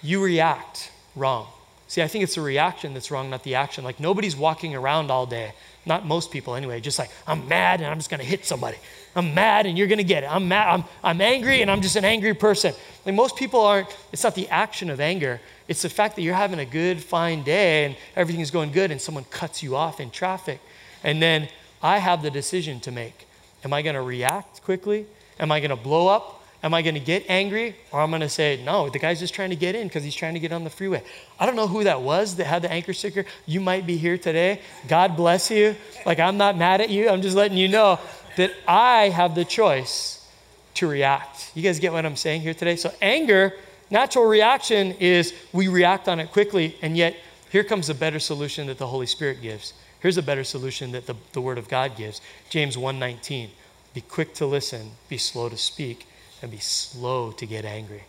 you 0.04 0.24
react 0.24 0.92
wrong. 1.16 1.48
See, 1.88 2.04
I 2.04 2.08
think 2.08 2.24
it's 2.24 2.36
the 2.36 2.42
reaction 2.42 2.94
that's 2.94 3.10
wrong, 3.10 3.32
not 3.32 3.44
the 3.44 3.56
action. 3.56 3.84
Like 3.84 4.00
nobody's 4.00 4.36
walking 4.36 4.76
around 4.76 5.10
all 5.10 5.26
day 5.26 5.54
not 5.90 6.06
most 6.06 6.32
people 6.32 6.56
anyway, 6.56 6.80
just 6.80 7.00
like, 7.00 7.12
I'm 7.28 7.48
mad 7.48 7.82
and 7.82 7.90
I'm 7.90 7.98
just 7.98 8.10
gonna 8.10 8.24
hit 8.24 8.46
somebody. 8.46 8.78
I'm 9.16 9.34
mad 9.34 9.66
and 9.66 9.78
you're 9.78 9.88
gonna 9.88 10.04
get 10.04 10.24
it. 10.24 10.28
I'm 10.32 10.48
mad, 10.48 10.68
I'm, 10.70 10.84
I'm 11.04 11.20
angry 11.20 11.62
and 11.62 11.70
I'm 11.70 11.82
just 11.82 11.96
an 11.98 12.06
angry 12.06 12.34
person. 12.34 12.74
Like 13.06 13.16
most 13.16 13.36
people 13.36 13.60
aren't, 13.60 13.90
it's 14.14 14.24
not 14.24 14.36
the 14.36 14.48
action 14.50 14.90
of 14.90 15.02
anger, 15.02 15.42
it's 15.68 15.82
the 15.82 15.90
fact 15.90 16.16
that 16.16 16.22
you're 16.22 16.36
having 16.36 16.60
a 16.60 16.66
good, 16.66 17.04
fine 17.04 17.44
day 17.44 17.86
and 17.86 17.96
everything's 18.16 18.52
going 18.52 18.72
good 18.72 18.92
and 18.92 19.02
someone 19.02 19.26
cuts 19.26 19.62
you 19.62 19.76
off 19.76 20.00
in 20.00 20.12
traffic. 20.12 20.62
And 21.04 21.22
then 21.22 21.50
I 21.82 21.98
have 21.98 22.22
the 22.22 22.32
decision 22.32 22.80
to 22.82 22.92
make. 22.92 23.28
Am 23.66 23.74
I 23.74 23.82
gonna 23.82 24.04
react 24.04 24.62
quickly? 24.62 25.06
Am 25.40 25.52
I 25.52 25.60
gonna 25.60 25.76
blow 25.76 26.08
up? 26.08 26.39
Am 26.62 26.74
I 26.74 26.82
going 26.82 26.96
to 26.96 27.00
get 27.00 27.24
angry 27.30 27.76
or 27.92 28.02
I'm 28.02 28.10
going 28.10 28.22
to 28.22 28.30
say, 28.30 28.62
no, 28.66 28.90
the 28.90 29.00
guy's 29.00 29.20
just 29.20 29.34
trying 29.34 29.50
to 29.52 29.56
get 29.56 29.76
in 29.76 29.88
because 29.88 30.04
he's 30.04 30.16
trying 30.16 30.34
to 30.34 30.42
get 30.42 30.52
on 30.52 30.66
the 30.66 30.70
freeway? 30.70 31.02
I 31.40 31.46
don't 31.46 31.56
know 31.56 31.68
who 31.68 31.86
that 31.86 32.02
was 32.02 32.36
that 32.36 32.46
had 32.46 32.64
the 32.64 32.72
anchor 32.72 32.92
sticker. 32.92 33.24
You 33.46 33.62
might 33.62 33.88
be 33.88 33.96
here 33.96 34.18
today. 34.18 34.60
God 34.90 35.16
bless 35.16 35.50
you. 35.50 35.76
Like, 36.06 36.20
I'm 36.20 36.38
not 36.38 36.58
mad 36.58 36.82
at 36.82 36.90
you. 36.90 37.08
I'm 37.10 37.22
just 37.22 37.38
letting 37.38 37.58
you 37.58 37.70
know 37.70 37.98
that 38.36 38.52
I 38.68 39.08
have 39.10 39.36
the 39.36 39.46
choice 39.46 40.28
to 40.76 40.88
react. 40.88 41.52
You 41.56 41.64
guys 41.64 41.80
get 41.80 41.94
what 41.94 42.06
I'm 42.06 42.18
saying 42.18 42.42
here 42.42 42.54
today? 42.54 42.76
So, 42.76 42.92
anger, 43.02 43.54
natural 43.90 44.26
reaction 44.26 44.92
is 45.00 45.34
we 45.54 45.70
react 45.70 46.10
on 46.10 46.20
it 46.20 46.32
quickly, 46.34 46.76
and 46.82 46.98
yet 46.98 47.16
here 47.52 47.64
comes 47.64 47.90
a 47.90 47.96
better 47.96 48.20
solution 48.20 48.68
that 48.68 48.78
the 48.78 48.88
Holy 48.88 49.06
Spirit 49.06 49.42
gives. 49.42 49.74
Here's 50.02 50.18
a 50.18 50.24
better 50.24 50.44
solution 50.44 50.92
that 50.92 51.08
the, 51.08 51.16
the 51.32 51.42
Word 51.42 51.58
of 51.58 51.70
God 51.70 51.96
gives. 51.96 52.20
James 52.50 52.76
1:19. 52.76 53.50
Be 53.94 54.02
quick 54.02 54.36
to 54.36 54.46
listen, 54.46 54.92
be 55.08 55.18
slow 55.18 55.50
to 55.50 55.58
speak 55.58 56.06
and 56.42 56.52
be 56.52 56.60
slow 56.60 57.32
to 57.34 57.46
get 57.46 57.66
angry. 57.66 58.04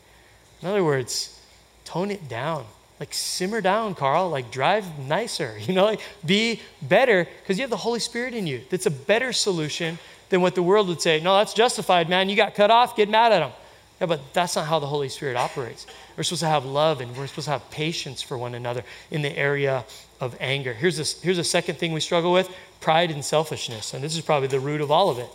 In 0.62 0.68
other 0.68 0.84
words, 0.84 1.40
tone 1.84 2.10
it 2.10 2.28
down. 2.28 2.64
Like 2.98 3.14
simmer 3.14 3.60
down, 3.60 3.94
Carl. 3.94 4.28
Like 4.28 4.50
drive 4.50 4.98
nicer. 4.98 5.56
You 5.66 5.74
know, 5.74 5.84
like 5.84 6.00
be 6.24 6.60
better 6.82 7.26
because 7.42 7.58
you 7.58 7.62
have 7.62 7.70
the 7.70 7.76
Holy 7.76 8.00
Spirit 8.00 8.34
in 8.34 8.46
you. 8.46 8.60
That's 8.70 8.86
a 8.86 8.90
better 8.90 9.32
solution 9.32 9.98
than 10.28 10.42
what 10.42 10.54
the 10.54 10.62
world 10.62 10.88
would 10.88 11.00
say. 11.00 11.20
No, 11.20 11.36
that's 11.36 11.54
justified, 11.54 12.08
man. 12.08 12.28
You 12.28 12.36
got 12.36 12.54
cut 12.54 12.70
off. 12.70 12.96
Get 12.96 13.08
mad 13.08 13.32
at 13.32 13.42
him. 13.42 13.52
Yeah, 14.00 14.06
but 14.06 14.20
that's 14.32 14.56
not 14.56 14.66
how 14.66 14.78
the 14.78 14.86
Holy 14.86 15.08
Spirit 15.08 15.36
operates. 15.36 15.86
We're 16.16 16.22
supposed 16.22 16.40
to 16.40 16.48
have 16.48 16.64
love 16.64 17.00
and 17.00 17.14
we're 17.16 17.26
supposed 17.26 17.46
to 17.46 17.52
have 17.52 17.70
patience 17.70 18.22
for 18.22 18.38
one 18.38 18.54
another 18.54 18.82
in 19.10 19.22
the 19.22 19.36
area 19.36 19.84
of 20.20 20.36
anger. 20.40 20.72
Here's 20.72 21.20
here's 21.20 21.38
a 21.38 21.44
second 21.44 21.76
thing 21.78 21.92
we 21.92 22.00
struggle 22.00 22.32
with 22.32 22.48
pride 22.80 23.10
and 23.10 23.24
selfishness. 23.24 23.92
And 23.92 24.02
this 24.02 24.16
is 24.16 24.22
probably 24.22 24.48
the 24.48 24.60
root 24.60 24.80
of 24.80 24.90
all 24.90 25.10
of 25.10 25.18
it 25.18 25.28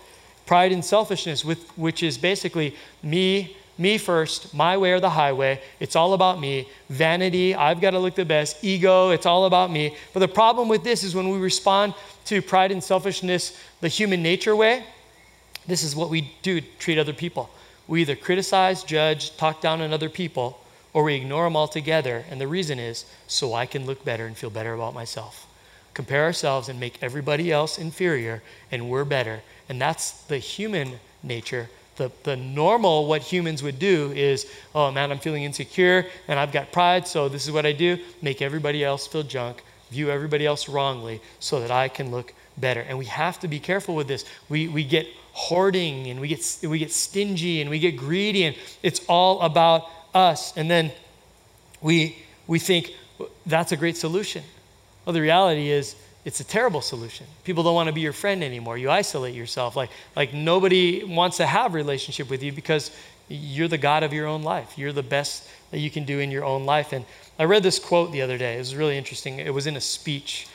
pride 0.45 0.71
and 0.71 0.84
selfishness, 0.84 1.43
with, 1.43 1.67
which 1.77 2.03
is 2.03 2.17
basically 2.17 2.75
me, 3.01 3.55
me 3.77 3.97
first, 3.97 4.53
my 4.53 4.77
way 4.77 4.91
or 4.91 4.99
the 4.99 5.10
highway. 5.10 5.62
It's 5.79 5.95
all 5.95 6.13
about 6.13 6.39
me. 6.39 6.67
Vanity, 6.89 7.55
I've 7.55 7.81
got 7.81 7.91
to 7.91 7.99
look 7.99 8.15
the 8.15 8.25
best. 8.25 8.63
Ego, 8.63 9.10
it's 9.10 9.25
all 9.25 9.45
about 9.45 9.71
me. 9.71 9.95
But 10.13 10.19
the 10.19 10.27
problem 10.27 10.69
with 10.69 10.84
this 10.84 11.03
is 11.03 11.15
when 11.15 11.29
we 11.29 11.38
respond 11.38 11.93
to 12.25 12.41
pride 12.41 12.71
and 12.71 12.84
selfishness 12.84 13.60
the 13.81 13.88
human 13.88 14.23
nature 14.23 14.55
way, 14.55 14.86
this 15.67 15.84
is 15.84 15.95
what 15.95 16.10
we 16.10 16.31
do 16.41 16.62
treat 16.79 16.97
other 16.97 17.13
people. 17.13 17.49
We 17.88 18.01
either 18.01 18.15
criticize, 18.15 18.84
judge, 18.84 19.36
talk 19.38 19.62
down 19.62 19.81
on 19.81 19.93
other 19.93 20.10
people, 20.10 20.60
or 20.93 21.03
we 21.03 21.15
ignore 21.15 21.43
them 21.43 21.58
altogether. 21.58 22.23
And 22.29 22.39
the 22.39 22.47
reason 22.47 22.79
is 22.79 23.05
so 23.27 23.53
I 23.53 23.65
can 23.65 23.86
look 23.86 24.05
better 24.05 24.25
and 24.25 24.38
feel 24.38 24.49
better 24.49 24.73
about 24.73 24.93
myself. 24.93 25.47
Compare 25.93 26.23
ourselves 26.23 26.69
and 26.69 26.79
make 26.79 27.01
everybody 27.01 27.51
else 27.51 27.77
inferior, 27.77 28.41
and 28.71 28.89
we're 28.89 29.05
better. 29.05 29.41
And 29.69 29.82
that's 29.82 30.23
the 30.23 30.38
human 30.38 30.99
nature. 31.23 31.69
The, 31.97 32.12
the 32.23 32.36
normal, 32.36 33.08
what 33.08 33.21
humans 33.21 33.63
would 33.63 33.80
do 33.80 34.12
is, 34.12 34.45
oh 34.73 34.91
man, 34.91 35.12
I'm 35.12 35.19
feeling 35.19 35.43
insecure 35.43 36.06
and 36.28 36.38
I've 36.38 36.51
got 36.51 36.71
pride, 36.71 37.08
so 37.08 37.30
this 37.30 37.45
is 37.45 37.51
what 37.51 37.65
I 37.65 37.71
do 37.71 37.97
make 38.21 38.41
everybody 38.41 38.84
else 38.84 39.08
feel 39.08 39.23
junk, 39.23 39.63
view 39.91 40.10
everybody 40.10 40.45
else 40.45 40.67
wrongly 40.67 41.21
so 41.39 41.62
that 41.62 41.71
I 41.71 41.88
can 41.88 42.12
look 42.12 42.34
better. 42.58 42.82
And 42.82 42.97
we 42.97 43.06
have 43.06 43.39
to 43.39 43.47
be 43.47 43.60
careful 43.60 43.95
with 43.95 44.08
this. 44.08 44.25
We, 44.49 44.67
we 44.67 44.84
get 44.84 45.08
hoarding 45.32 46.08
and 46.08 46.19
we 46.19 46.28
get, 46.28 46.60
we 46.63 46.80
get 46.80 46.91
stingy 46.91 47.62
and 47.62 47.69
we 47.69 47.80
get 47.80 47.97
greedy, 47.97 48.43
and 48.43 48.56
it's 48.84 49.01
all 49.08 49.41
about 49.41 49.89
us. 50.13 50.56
And 50.58 50.69
then 50.69 50.91
we, 51.82 52.17
we 52.47 52.60
think 52.60 52.91
that's 53.45 53.71
a 53.71 53.78
great 53.78 53.97
solution. 53.97 54.43
Well, 55.06 55.13
the 55.13 55.21
reality 55.21 55.69
is, 55.69 55.95
it's 56.25 56.39
a 56.39 56.43
terrible 56.43 56.81
solution. 56.81 57.27
People 57.43 57.63
don't 57.63 57.75
want 57.75 57.88
to 57.88 57.93
be 57.93 58.01
your 58.01 58.11
friend 58.11 58.43
anymore. 58.43 58.77
You 58.77 58.89
isolate 58.89 59.35
yourself. 59.35 59.75
Like, 59.75 59.91
like 60.15 60.33
nobody 60.33 61.03
wants 61.03 61.38
to 61.38 61.45
have 61.45 61.73
a 61.73 61.77
relationship 61.77 62.31
with 62.31 62.41
you 62.41 62.51
because 62.51 62.89
you're 63.29 63.67
the 63.67 63.77
God 63.77 64.01
of 64.01 64.11
your 64.11 64.25
own 64.25 64.41
life. 64.41 64.77
You're 64.77 64.91
the 64.91 65.03
best 65.03 65.47
that 65.69 65.79
you 65.79 65.91
can 65.91 66.03
do 66.03 66.19
in 66.19 66.31
your 66.31 66.43
own 66.43 66.65
life. 66.65 66.93
And 66.93 67.05
I 67.38 67.43
read 67.43 67.61
this 67.61 67.77
quote 67.77 68.11
the 68.11 68.23
other 68.23 68.39
day. 68.39 68.55
It 68.55 68.59
was 68.59 68.75
really 68.75 68.97
interesting. 68.97 69.39
It 69.39 69.53
was 69.53 69.67
in 69.67 69.77
a 69.77 69.81
speech 69.81 70.47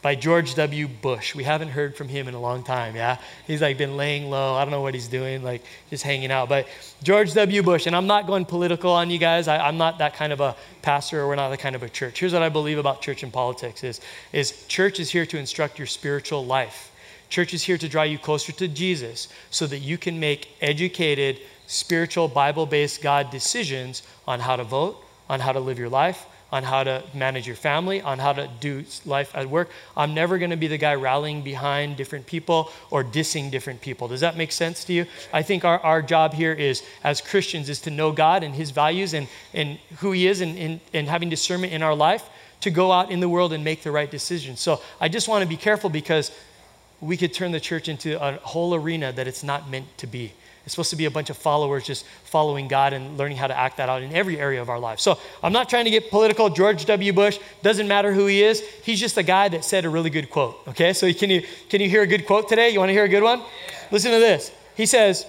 by 0.00 0.14
George 0.14 0.54
W. 0.54 0.86
Bush. 0.86 1.34
We 1.34 1.42
haven't 1.42 1.70
heard 1.70 1.96
from 1.96 2.08
him 2.08 2.28
in 2.28 2.34
a 2.34 2.40
long 2.40 2.62
time, 2.62 2.94
yeah? 2.94 3.18
He's 3.46 3.60
like 3.60 3.78
been 3.78 3.96
laying 3.96 4.30
low. 4.30 4.54
I 4.54 4.64
don't 4.64 4.70
know 4.70 4.80
what 4.80 4.94
he's 4.94 5.08
doing, 5.08 5.42
like 5.42 5.64
just 5.90 6.04
hanging 6.04 6.30
out. 6.30 6.48
But 6.48 6.68
George 7.02 7.34
W. 7.34 7.62
Bush, 7.62 7.86
and 7.86 7.96
I'm 7.96 8.06
not 8.06 8.26
going 8.26 8.44
political 8.44 8.92
on 8.92 9.10
you 9.10 9.18
guys. 9.18 9.48
I, 9.48 9.68
am 9.68 9.76
not 9.76 9.98
that 9.98 10.14
kind 10.14 10.32
of 10.32 10.40
a 10.40 10.54
pastor, 10.82 11.20
or 11.20 11.28
we're 11.28 11.34
not 11.34 11.48
that 11.50 11.58
kind 11.58 11.74
of 11.74 11.82
a 11.82 11.88
church. 11.88 12.20
Here's 12.20 12.32
what 12.32 12.42
I 12.42 12.48
believe 12.48 12.78
about 12.78 13.02
church 13.02 13.24
and 13.24 13.32
politics 13.32 13.82
is, 13.82 14.00
is 14.32 14.66
church 14.68 15.00
is 15.00 15.10
here 15.10 15.26
to 15.26 15.38
instruct 15.38 15.78
your 15.78 15.86
spiritual 15.86 16.46
life. 16.46 16.92
Church 17.28 17.52
is 17.52 17.62
here 17.62 17.76
to 17.76 17.88
draw 17.88 18.04
you 18.04 18.18
closer 18.18 18.52
to 18.52 18.68
Jesus 18.68 19.28
so 19.50 19.66
that 19.66 19.78
you 19.80 19.98
can 19.98 20.18
make 20.18 20.48
educated, 20.60 21.40
spiritual, 21.66 22.28
Bible 22.28 22.66
based 22.66 23.02
God 23.02 23.30
decisions 23.30 24.02
on 24.26 24.38
how 24.40 24.56
to 24.56 24.64
vote, 24.64 25.04
on 25.28 25.40
how 25.40 25.52
to 25.52 25.60
live 25.60 25.78
your 25.78 25.90
life, 25.90 26.24
on 26.50 26.62
how 26.62 26.82
to 26.82 27.02
manage 27.14 27.46
your 27.46 27.56
family, 27.56 28.00
on 28.00 28.18
how 28.18 28.32
to 28.32 28.48
do 28.60 28.84
life 29.04 29.34
at 29.34 29.48
work. 29.48 29.70
I'm 29.96 30.14
never 30.14 30.38
going 30.38 30.50
to 30.50 30.56
be 30.56 30.66
the 30.66 30.78
guy 30.78 30.94
rallying 30.94 31.42
behind 31.42 31.96
different 31.96 32.26
people 32.26 32.70
or 32.90 33.04
dissing 33.04 33.50
different 33.50 33.80
people. 33.80 34.08
Does 34.08 34.20
that 34.20 34.36
make 34.36 34.52
sense 34.52 34.84
to 34.84 34.92
you? 34.92 35.06
I 35.32 35.42
think 35.42 35.64
our, 35.64 35.78
our 35.80 36.00
job 36.00 36.32
here 36.32 36.52
is, 36.52 36.82
as 37.04 37.20
Christians, 37.20 37.68
is 37.68 37.80
to 37.82 37.90
know 37.90 38.12
God 38.12 38.42
and 38.42 38.54
His 38.54 38.70
values 38.70 39.12
and, 39.14 39.28
and 39.52 39.78
who 39.98 40.12
He 40.12 40.26
is 40.26 40.40
and, 40.40 40.58
and, 40.58 40.80
and 40.94 41.08
having 41.08 41.28
discernment 41.28 41.72
in 41.72 41.82
our 41.82 41.94
life 41.94 42.28
to 42.60 42.70
go 42.70 42.90
out 42.90 43.10
in 43.10 43.20
the 43.20 43.28
world 43.28 43.52
and 43.52 43.62
make 43.62 43.82
the 43.82 43.90
right 43.90 44.10
decisions. 44.10 44.60
So 44.60 44.80
I 45.00 45.08
just 45.08 45.28
want 45.28 45.42
to 45.42 45.48
be 45.48 45.56
careful 45.56 45.90
because 45.90 46.32
we 47.00 47.16
could 47.16 47.32
turn 47.32 47.52
the 47.52 47.60
church 47.60 47.88
into 47.88 48.20
a 48.22 48.32
whole 48.38 48.74
arena 48.74 49.12
that 49.12 49.28
it's 49.28 49.44
not 49.44 49.70
meant 49.70 49.86
to 49.98 50.06
be. 50.06 50.32
It's 50.68 50.74
supposed 50.74 50.90
to 50.90 50.96
be 50.96 51.06
a 51.06 51.10
bunch 51.10 51.30
of 51.30 51.38
followers 51.38 51.86
just 51.86 52.04
following 52.24 52.68
God 52.68 52.92
and 52.92 53.16
learning 53.16 53.38
how 53.38 53.46
to 53.46 53.56
act 53.56 53.78
that 53.78 53.88
out 53.88 54.02
in 54.02 54.12
every 54.12 54.38
area 54.38 54.60
of 54.60 54.68
our 54.68 54.78
life. 54.78 55.00
So 55.00 55.18
I'm 55.42 55.54
not 55.54 55.70
trying 55.70 55.86
to 55.86 55.90
get 55.90 56.10
political. 56.10 56.50
George 56.50 56.84
W. 56.84 57.10
Bush 57.14 57.38
doesn't 57.62 57.88
matter 57.88 58.12
who 58.12 58.26
he 58.26 58.42
is. 58.42 58.60
He's 58.82 59.00
just 59.00 59.16
a 59.16 59.22
guy 59.22 59.48
that 59.48 59.64
said 59.64 59.86
a 59.86 59.88
really 59.88 60.10
good 60.10 60.28
quote. 60.28 60.60
Okay, 60.68 60.92
so 60.92 61.10
can 61.14 61.30
you 61.30 61.42
can 61.70 61.80
you 61.80 61.88
hear 61.88 62.02
a 62.02 62.06
good 62.06 62.26
quote 62.26 62.50
today? 62.50 62.68
You 62.68 62.80
want 62.80 62.90
to 62.90 62.92
hear 62.92 63.04
a 63.04 63.08
good 63.08 63.22
one? 63.22 63.40
Listen 63.90 64.10
to 64.10 64.18
this. 64.18 64.52
He 64.76 64.84
says, 64.84 65.24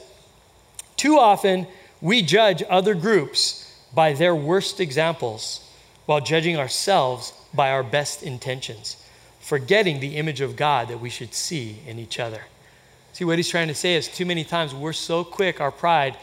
"Too 0.98 1.18
often 1.18 1.68
we 2.02 2.22
judge 2.22 2.62
other 2.70 2.94
groups 2.94 3.74
by 3.94 4.12
their 4.12 4.36
worst 4.36 4.82
examples, 4.82 5.62
while 6.06 6.20
judging 6.20 6.58
ourselves 6.58 7.32
by 7.54 7.72
our 7.72 7.84
best 7.84 8.24
intentions, 8.24 8.98
forgetting 9.40 10.02
the 10.02 10.18
image 10.18 10.42
of 10.42 10.58
God 10.58 10.90
that 10.90 11.00
we 11.00 11.10
should 11.10 11.34
see 11.34 11.80
in 11.88 11.98
each 11.98 12.20
other. 12.20 12.42
See, 13.20 13.26
what 13.26 13.38
he's 13.38 13.50
trying 13.50 13.68
to 13.68 13.76
say 13.76 13.96
is 13.96 14.08
too 14.08 14.26
many 14.26 14.46
times 14.46 14.74
we're 14.74 14.94
so 14.94 15.26
quick, 15.26 15.60
our 15.60 15.72
pride, 15.72 16.16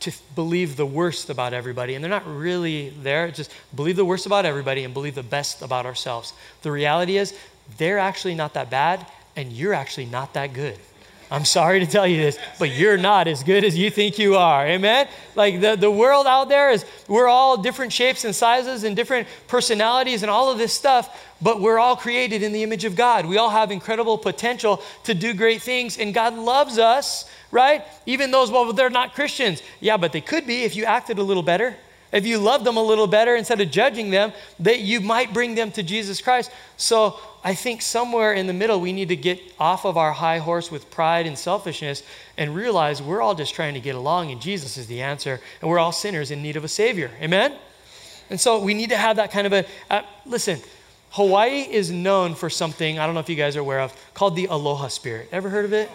to 0.00 0.10
believe 0.34 0.74
the 0.74 0.86
worst 0.86 1.28
about 1.28 1.52
everybody. 1.52 1.94
And 1.94 2.02
they're 2.02 2.10
not 2.10 2.26
really 2.26 2.88
there. 3.02 3.30
Just 3.30 3.52
believe 3.76 3.96
the 3.96 4.06
worst 4.06 4.24
about 4.24 4.46
everybody 4.46 4.84
and 4.84 4.94
believe 4.94 5.16
the 5.16 5.22
best 5.22 5.60
about 5.60 5.84
ourselves. 5.84 6.32
The 6.62 6.70
reality 6.70 7.18
is, 7.18 7.34
they're 7.76 7.98
actually 7.98 8.34
not 8.34 8.54
that 8.54 8.70
bad, 8.70 9.06
and 9.36 9.52
you're 9.52 9.74
actually 9.74 10.06
not 10.06 10.32
that 10.32 10.54
good. 10.54 10.78
I'm 11.30 11.44
sorry 11.44 11.80
to 11.80 11.86
tell 11.86 12.06
you 12.06 12.18
this, 12.18 12.38
but 12.58 12.70
you're 12.70 12.96
not 12.96 13.26
as 13.26 13.42
good 13.42 13.64
as 13.64 13.76
you 13.76 13.90
think 13.90 14.18
you 14.18 14.36
are. 14.36 14.66
Amen? 14.66 15.08
Like 15.34 15.60
the, 15.60 15.74
the 15.74 15.90
world 15.90 16.26
out 16.26 16.48
there 16.48 16.70
is, 16.70 16.84
we're 17.08 17.28
all 17.28 17.56
different 17.56 17.92
shapes 17.92 18.24
and 18.24 18.34
sizes 18.34 18.84
and 18.84 18.94
different 18.94 19.26
personalities 19.48 20.22
and 20.22 20.30
all 20.30 20.50
of 20.50 20.58
this 20.58 20.72
stuff, 20.72 21.24
but 21.40 21.60
we're 21.60 21.78
all 21.78 21.96
created 21.96 22.42
in 22.42 22.52
the 22.52 22.62
image 22.62 22.84
of 22.84 22.94
God. 22.94 23.26
We 23.26 23.38
all 23.38 23.50
have 23.50 23.70
incredible 23.70 24.18
potential 24.18 24.82
to 25.04 25.14
do 25.14 25.34
great 25.34 25.62
things, 25.62 25.98
and 25.98 26.14
God 26.14 26.34
loves 26.34 26.78
us, 26.78 27.28
right? 27.50 27.84
Even 28.06 28.30
those, 28.30 28.50
well, 28.50 28.72
they're 28.72 28.90
not 28.90 29.14
Christians. 29.14 29.62
Yeah, 29.80 29.96
but 29.96 30.12
they 30.12 30.20
could 30.20 30.46
be 30.46 30.62
if 30.62 30.76
you 30.76 30.84
acted 30.84 31.18
a 31.18 31.22
little 31.22 31.42
better. 31.42 31.74
If 32.12 32.26
you 32.26 32.38
loved 32.38 32.64
them 32.64 32.76
a 32.76 32.82
little 32.82 33.08
better 33.08 33.34
instead 33.34 33.60
of 33.60 33.72
judging 33.72 34.10
them, 34.10 34.32
that 34.60 34.80
you 34.80 35.00
might 35.00 35.34
bring 35.34 35.56
them 35.56 35.72
to 35.72 35.82
Jesus 35.82 36.20
Christ. 36.20 36.52
So 36.76 37.18
I 37.46 37.54
think 37.54 37.82
somewhere 37.82 38.32
in 38.32 38.46
the 38.46 38.54
middle, 38.54 38.80
we 38.80 38.94
need 38.94 39.08
to 39.08 39.16
get 39.16 39.38
off 39.60 39.84
of 39.84 39.98
our 39.98 40.12
high 40.12 40.38
horse 40.38 40.70
with 40.70 40.90
pride 40.90 41.26
and 41.26 41.38
selfishness 41.38 42.02
and 42.38 42.54
realize 42.54 43.02
we're 43.02 43.20
all 43.20 43.34
just 43.34 43.54
trying 43.54 43.74
to 43.74 43.80
get 43.80 43.94
along, 43.94 44.32
and 44.32 44.40
Jesus 44.40 44.78
is 44.78 44.86
the 44.86 45.02
answer, 45.02 45.38
and 45.60 45.70
we're 45.70 45.78
all 45.78 45.92
sinners 45.92 46.30
in 46.30 46.42
need 46.42 46.56
of 46.56 46.64
a 46.64 46.68
Savior. 46.68 47.10
Amen? 47.20 47.54
And 48.30 48.40
so 48.40 48.60
we 48.60 48.72
need 48.72 48.88
to 48.90 48.96
have 48.96 49.16
that 49.16 49.30
kind 49.30 49.46
of 49.46 49.52
a. 49.52 49.66
Uh, 49.90 50.02
listen, 50.24 50.58
Hawaii 51.10 51.60
is 51.60 51.90
known 51.90 52.34
for 52.34 52.48
something, 52.48 52.98
I 52.98 53.04
don't 53.04 53.14
know 53.14 53.20
if 53.20 53.28
you 53.28 53.36
guys 53.36 53.56
are 53.56 53.60
aware 53.60 53.80
of, 53.80 53.94
called 54.14 54.36
the 54.36 54.46
Aloha 54.46 54.88
Spirit. 54.88 55.28
Ever 55.30 55.50
heard 55.50 55.66
of 55.66 55.74
it? 55.74 55.90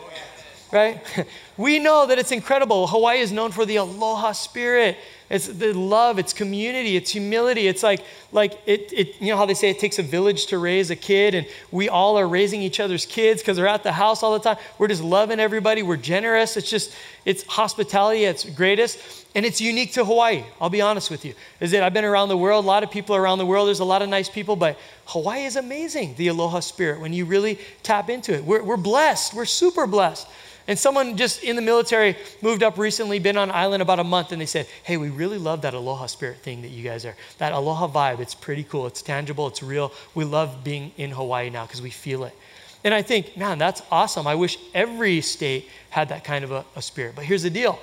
Right? 0.71 1.01
we 1.57 1.79
know 1.79 2.05
that 2.05 2.19
it's 2.19 2.31
incredible. 2.31 2.85
Hawaii 2.85 3.19
is 3.19 3.31
known 3.31 3.51
for 3.51 3.65
the 3.65 3.77
Aloha 3.77 4.33
Spirit. 4.33 4.97
It's 5.29 5.47
the 5.47 5.73
love, 5.73 6.17
it's 6.17 6.33
community, 6.33 6.95
it's 6.95 7.11
humility. 7.11 7.67
It's 7.67 7.83
like, 7.83 8.03
like 8.31 8.59
it, 8.65 8.91
it, 8.91 9.21
you 9.21 9.27
know 9.27 9.37
how 9.37 9.45
they 9.45 9.53
say 9.53 9.69
it 9.69 9.77
takes 9.77 9.99
a 9.99 10.03
village 10.03 10.47
to 10.47 10.57
raise 10.57 10.89
a 10.89 10.95
kid, 10.95 11.35
and 11.35 11.45
we 11.71 11.87
all 11.87 12.17
are 12.17 12.27
raising 12.27 12.63
each 12.63 12.79
other's 12.79 13.05
kids 13.05 13.41
because 13.41 13.55
they're 13.55 13.67
at 13.67 13.83
the 13.83 13.91
house 13.91 14.23
all 14.23 14.33
the 14.33 14.39
time. 14.39 14.57
We're 14.79 14.87
just 14.87 15.03
loving 15.03 15.39
everybody. 15.39 15.83
We're 15.83 15.97
generous. 15.97 16.57
It's 16.57 16.69
just, 16.69 16.95
it's 17.25 17.43
hospitality 17.43 18.25
at 18.25 18.35
its 18.35 18.45
greatest. 18.55 19.27
And 19.35 19.45
it's 19.45 19.61
unique 19.61 19.93
to 19.93 20.03
Hawaii. 20.03 20.43
I'll 20.59 20.71
be 20.71 20.81
honest 20.81 21.11
with 21.11 21.23
you. 21.23 21.35
Is 21.59 21.69
that 21.71 21.83
I've 21.83 21.93
been 21.93 22.05
around 22.05 22.29
the 22.29 22.37
world, 22.37 22.65
a 22.65 22.67
lot 22.67 22.81
of 22.81 22.89
people 22.89 23.15
around 23.15 23.37
the 23.37 23.45
world, 23.45 23.67
there's 23.67 23.81
a 23.81 23.85
lot 23.85 24.01
of 24.01 24.09
nice 24.09 24.27
people, 24.27 24.55
but 24.55 24.79
Hawaii 25.05 25.45
is 25.45 25.55
amazing, 25.55 26.15
the 26.15 26.29
aloha 26.29 26.59
spirit, 26.59 26.99
when 26.99 27.13
you 27.13 27.25
really 27.25 27.59
tap 27.83 28.09
into 28.09 28.33
it. 28.33 28.43
We're, 28.43 28.63
we're 28.63 28.77
blessed. 28.77 29.35
We're 29.35 29.45
super 29.45 29.85
blessed. 29.85 30.27
And 30.69 30.77
someone 30.77 31.17
just 31.17 31.43
in 31.43 31.55
the 31.55 31.63
military 31.63 32.15
moved 32.43 32.61
up 32.61 32.77
recently, 32.77 33.17
been 33.17 33.37
on 33.37 33.49
island 33.49 33.81
about 33.81 33.97
a 33.97 34.03
month, 34.03 34.31
and 34.31 34.39
they 34.39 34.45
said, 34.45 34.67
Hey, 34.83 34.97
we 34.97 35.09
really 35.09 35.39
love 35.39 35.63
that 35.63 35.73
aloha 35.73 36.05
spirit 36.05 36.37
thing 36.37 36.61
that 36.61 36.67
you 36.67 36.83
guys 36.83 37.05
are. 37.05 37.15
That 37.39 37.53
aloha 37.53 37.87
vibe, 37.87 38.19
it's 38.19 38.35
pretty 38.35 38.63
cool. 38.63 38.85
It's 38.85 39.01
tangible, 39.01 39.47
it's 39.47 39.63
real. 39.63 39.91
We 40.13 40.25
love 40.25 40.63
being 40.63 40.91
in 40.95 41.09
Hawaii 41.09 41.49
now 41.49 41.65
because 41.65 41.81
we 41.81 41.89
feel 41.89 42.23
it. 42.23 42.35
And 42.83 42.93
I 42.93 43.01
think, 43.01 43.35
man, 43.35 43.57
that's 43.57 43.81
awesome. 43.91 44.27
I 44.27 44.35
wish 44.35 44.59
every 44.75 45.21
state 45.21 45.67
had 45.89 46.09
that 46.09 46.23
kind 46.23 46.43
of 46.43 46.51
a, 46.51 46.63
a 46.75 46.83
spirit. 46.83 47.15
But 47.15 47.25
here's 47.25 47.41
the 47.41 47.49
deal 47.49 47.79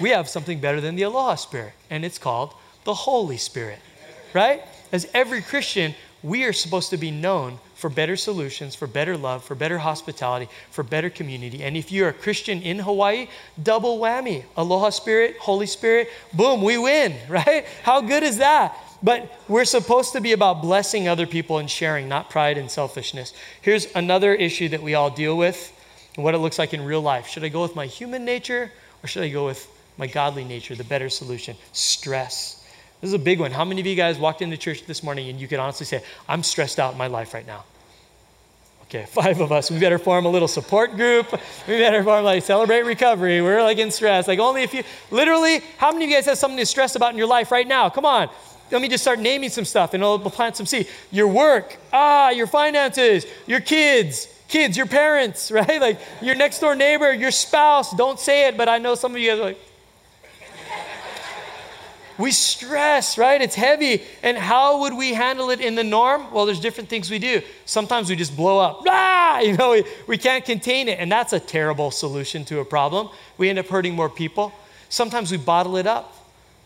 we 0.00 0.10
have 0.10 0.28
something 0.28 0.58
better 0.58 0.80
than 0.80 0.96
the 0.96 1.02
aloha 1.02 1.36
spirit, 1.36 1.74
and 1.90 2.04
it's 2.04 2.18
called 2.18 2.54
the 2.82 2.94
Holy 2.94 3.36
Spirit, 3.36 3.78
right? 4.34 4.64
As 4.90 5.08
every 5.14 5.42
Christian, 5.42 5.94
we 6.22 6.44
are 6.44 6.52
supposed 6.52 6.90
to 6.90 6.96
be 6.96 7.10
known 7.10 7.58
for 7.74 7.90
better 7.90 8.16
solutions, 8.16 8.74
for 8.74 8.86
better 8.86 9.16
love, 9.16 9.44
for 9.44 9.54
better 9.54 9.78
hospitality, 9.78 10.48
for 10.70 10.82
better 10.82 11.10
community. 11.10 11.62
And 11.62 11.76
if 11.76 11.92
you're 11.92 12.08
a 12.08 12.12
Christian 12.12 12.62
in 12.62 12.78
Hawaii, 12.78 13.28
double 13.62 13.98
whammy. 13.98 14.44
Aloha 14.56 14.90
Spirit, 14.90 15.36
Holy 15.38 15.66
Spirit, 15.66 16.08
boom, 16.32 16.62
we 16.62 16.78
win, 16.78 17.14
right? 17.28 17.66
How 17.82 18.00
good 18.00 18.22
is 18.22 18.38
that? 18.38 18.76
But 19.02 19.30
we're 19.46 19.66
supposed 19.66 20.12
to 20.12 20.20
be 20.20 20.32
about 20.32 20.62
blessing 20.62 21.06
other 21.06 21.26
people 21.26 21.58
and 21.58 21.70
sharing, 21.70 22.08
not 22.08 22.30
pride 22.30 22.56
and 22.56 22.70
selfishness. 22.70 23.34
Here's 23.60 23.86
another 23.94 24.34
issue 24.34 24.70
that 24.70 24.82
we 24.82 24.94
all 24.94 25.10
deal 25.10 25.36
with 25.36 25.72
and 26.16 26.24
what 26.24 26.34
it 26.34 26.38
looks 26.38 26.58
like 26.58 26.72
in 26.72 26.82
real 26.82 27.02
life. 27.02 27.26
Should 27.28 27.44
I 27.44 27.48
go 27.48 27.60
with 27.60 27.76
my 27.76 27.86
human 27.86 28.24
nature 28.24 28.72
or 29.02 29.06
should 29.06 29.22
I 29.22 29.28
go 29.28 29.44
with 29.44 29.68
my 29.98 30.06
godly 30.06 30.44
nature, 30.44 30.74
the 30.74 30.84
better 30.84 31.10
solution? 31.10 31.56
Stress. 31.72 32.55
This 33.06 33.14
is 33.14 33.20
a 33.20 33.24
big 33.24 33.38
one. 33.38 33.52
How 33.52 33.64
many 33.64 33.80
of 33.80 33.86
you 33.86 33.94
guys 33.94 34.18
walked 34.18 34.42
into 34.42 34.56
church 34.56 34.84
this 34.84 35.04
morning 35.04 35.28
and 35.28 35.40
you 35.40 35.46
could 35.46 35.60
honestly 35.60 35.86
say, 35.86 36.02
I'm 36.28 36.42
stressed 36.42 36.80
out 36.80 36.90
in 36.90 36.98
my 36.98 37.06
life 37.06 37.34
right 37.34 37.46
now? 37.46 37.62
Okay, 38.86 39.06
five 39.08 39.40
of 39.40 39.52
us. 39.52 39.70
We 39.70 39.78
better 39.78 40.00
form 40.00 40.26
a 40.26 40.28
little 40.28 40.48
support 40.48 40.96
group. 40.96 41.30
We 41.68 41.78
better 41.78 42.02
form 42.02 42.24
like 42.24 42.42
celebrate 42.42 42.82
recovery. 42.82 43.40
We're 43.42 43.62
like 43.62 43.78
in 43.78 43.92
stress. 43.92 44.26
Like 44.26 44.40
only 44.40 44.64
if 44.64 44.74
you, 44.74 44.82
literally, 45.12 45.60
how 45.78 45.92
many 45.92 46.06
of 46.06 46.10
you 46.10 46.16
guys 46.16 46.26
have 46.26 46.36
something 46.36 46.58
to 46.58 46.66
stress 46.66 46.96
about 46.96 47.12
in 47.12 47.16
your 47.16 47.28
life 47.28 47.52
right 47.52 47.68
now? 47.68 47.88
Come 47.90 48.06
on. 48.06 48.28
Let 48.72 48.82
me 48.82 48.88
just 48.88 49.04
start 49.04 49.20
naming 49.20 49.50
some 49.50 49.64
stuff 49.64 49.94
and 49.94 50.02
we'll 50.02 50.18
plant 50.18 50.56
some 50.56 50.66
seed. 50.66 50.88
Your 51.12 51.28
work, 51.28 51.76
ah, 51.92 52.30
your 52.30 52.48
finances, 52.48 53.24
your 53.46 53.60
kids, 53.60 54.26
kids, 54.48 54.76
your 54.76 54.86
parents, 54.86 55.50
right? 55.52 55.80
Like 55.80 56.00
your 56.20 56.34
next 56.34 56.58
door 56.58 56.74
neighbor, 56.74 57.12
your 57.12 57.30
spouse. 57.30 57.94
Don't 57.94 58.18
say 58.18 58.48
it, 58.48 58.56
but 58.56 58.68
I 58.68 58.78
know 58.78 58.96
some 58.96 59.12
of 59.12 59.20
you 59.20 59.30
guys 59.30 59.38
are 59.38 59.44
like, 59.44 59.60
we 62.18 62.30
stress, 62.30 63.18
right? 63.18 63.40
It's 63.40 63.54
heavy. 63.54 64.02
And 64.22 64.36
how 64.36 64.80
would 64.80 64.94
we 64.94 65.12
handle 65.12 65.50
it 65.50 65.60
in 65.60 65.74
the 65.74 65.84
norm? 65.84 66.32
Well, 66.32 66.46
there's 66.46 66.60
different 66.60 66.88
things 66.88 67.10
we 67.10 67.18
do. 67.18 67.42
Sometimes 67.64 68.08
we 68.08 68.16
just 68.16 68.36
blow 68.36 68.58
up. 68.58 68.84
Ah! 69.28 69.40
You 69.40 69.56
know, 69.56 69.72
we, 69.72 69.84
we 70.06 70.16
can't 70.16 70.44
contain 70.44 70.88
it. 70.88 70.98
And 70.98 71.12
that's 71.12 71.32
a 71.32 71.40
terrible 71.40 71.90
solution 71.90 72.44
to 72.46 72.60
a 72.60 72.64
problem. 72.64 73.10
We 73.36 73.50
end 73.50 73.58
up 73.58 73.66
hurting 73.66 73.94
more 73.94 74.08
people. 74.08 74.52
Sometimes 74.88 75.30
we 75.30 75.36
bottle 75.36 75.76
it 75.76 75.86
up, 75.86 76.14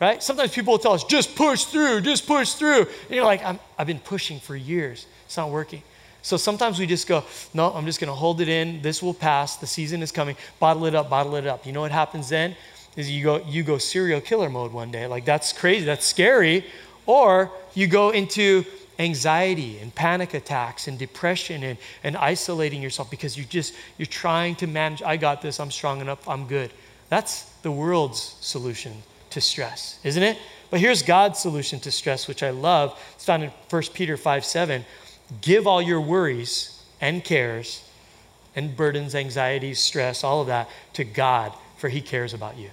right? 0.01 0.23
Sometimes 0.23 0.55
people 0.55 0.75
will 0.75 0.79
tell 0.79 0.93
us, 0.93 1.03
just 1.05 1.35
push 1.35 1.65
through, 1.65 2.03
just 2.03 2.27
push 2.27 2.53
through. 2.53 2.83
And 2.83 3.11
you're 3.11 3.25
like, 3.25 3.43
i 3.43 3.59
have 3.79 3.87
been 3.87 3.99
pushing 3.99 4.39
for 4.39 4.55
years. 4.55 5.07
It's 5.25 5.37
not 5.37 5.51
working. 5.51 5.83
So 6.23 6.37
sometimes 6.37 6.79
we 6.79 6.87
just 6.87 7.09
go, 7.09 7.25
no, 7.55 7.73
I'm 7.73 7.87
just 7.87 7.99
going 7.99 8.11
to 8.11 8.15
hold 8.15 8.41
it 8.41 8.49
in. 8.49 8.83
This 8.83 9.03
will 9.03 9.15
pass. 9.15 9.57
The 9.57 9.67
season 9.67 10.03
is 10.03 10.13
coming. 10.13 10.37
Bottle 10.59 10.87
it 10.87 10.95
up, 10.95 11.09
bottle 11.09 11.35
it 11.37 11.47
up. 11.47 11.67
You 11.67 11.73
know 11.73 11.81
what 11.81 11.93
happens 11.93 12.29
then? 12.29 12.57
Is 12.97 13.11
you 13.11 13.23
go 13.23 13.43
you 13.47 13.63
go 13.63 13.79
serial 13.79 14.21
killer 14.21 14.49
mode 14.49 14.73
one 14.73 14.91
day. 14.91 15.07
Like 15.07 15.25
that's 15.25 15.53
crazy, 15.53 15.85
that's 15.85 16.07
scary. 16.07 16.65
Or 17.07 17.51
you 17.75 17.87
go 17.87 18.11
into 18.11 18.65
anxiety 18.99 19.79
and 19.79 19.95
panic 19.95 20.35
attacks 20.35 20.87
and 20.87 20.99
depression 20.99 21.63
and, 21.65 21.79
and 22.05 22.17
isolating 22.17 22.83
yourself 22.83 23.11
because 23.11 23.37
you 23.37 23.45
just 23.45 23.75
you're 23.97 24.07
trying 24.07 24.55
to 24.55 24.67
manage 24.67 25.03
i 25.03 25.17
got 25.17 25.41
this 25.41 25.59
i'm 25.59 25.71
strong 25.71 26.01
enough 26.01 26.29
i'm 26.29 26.47
good. 26.47 26.71
That's 27.09 27.45
the 27.63 27.73
world's 27.73 28.37
solution 28.41 28.93
to 29.31 29.41
stress 29.41 29.99
isn't 30.05 30.23
it? 30.23 30.39
But 30.71 30.81
here's 30.81 31.03
god's 31.03 31.39
solution 31.39 31.81
to 31.81 31.91
stress 31.91 32.29
which 32.29 32.43
i 32.43 32.51
love. 32.51 33.01
It's 33.15 33.25
found 33.25 33.43
in 33.43 33.51
1 33.71 33.83
peter 33.95 34.17
5 34.17 34.45
7 34.45 34.85
give 35.41 35.67
all 35.67 35.81
your 35.81 36.01
worries 36.01 36.83
and 37.01 37.25
cares 37.25 37.83
and 38.55 38.77
burdens 38.77 39.15
anxieties 39.15 39.79
stress 39.79 40.23
all 40.25 40.43
of 40.43 40.49
that 40.49 40.69
to 40.93 41.05
god 41.05 41.53
for 41.79 41.89
he 41.89 42.03
cares 42.03 42.35
about 42.35 42.59
you 42.59 42.69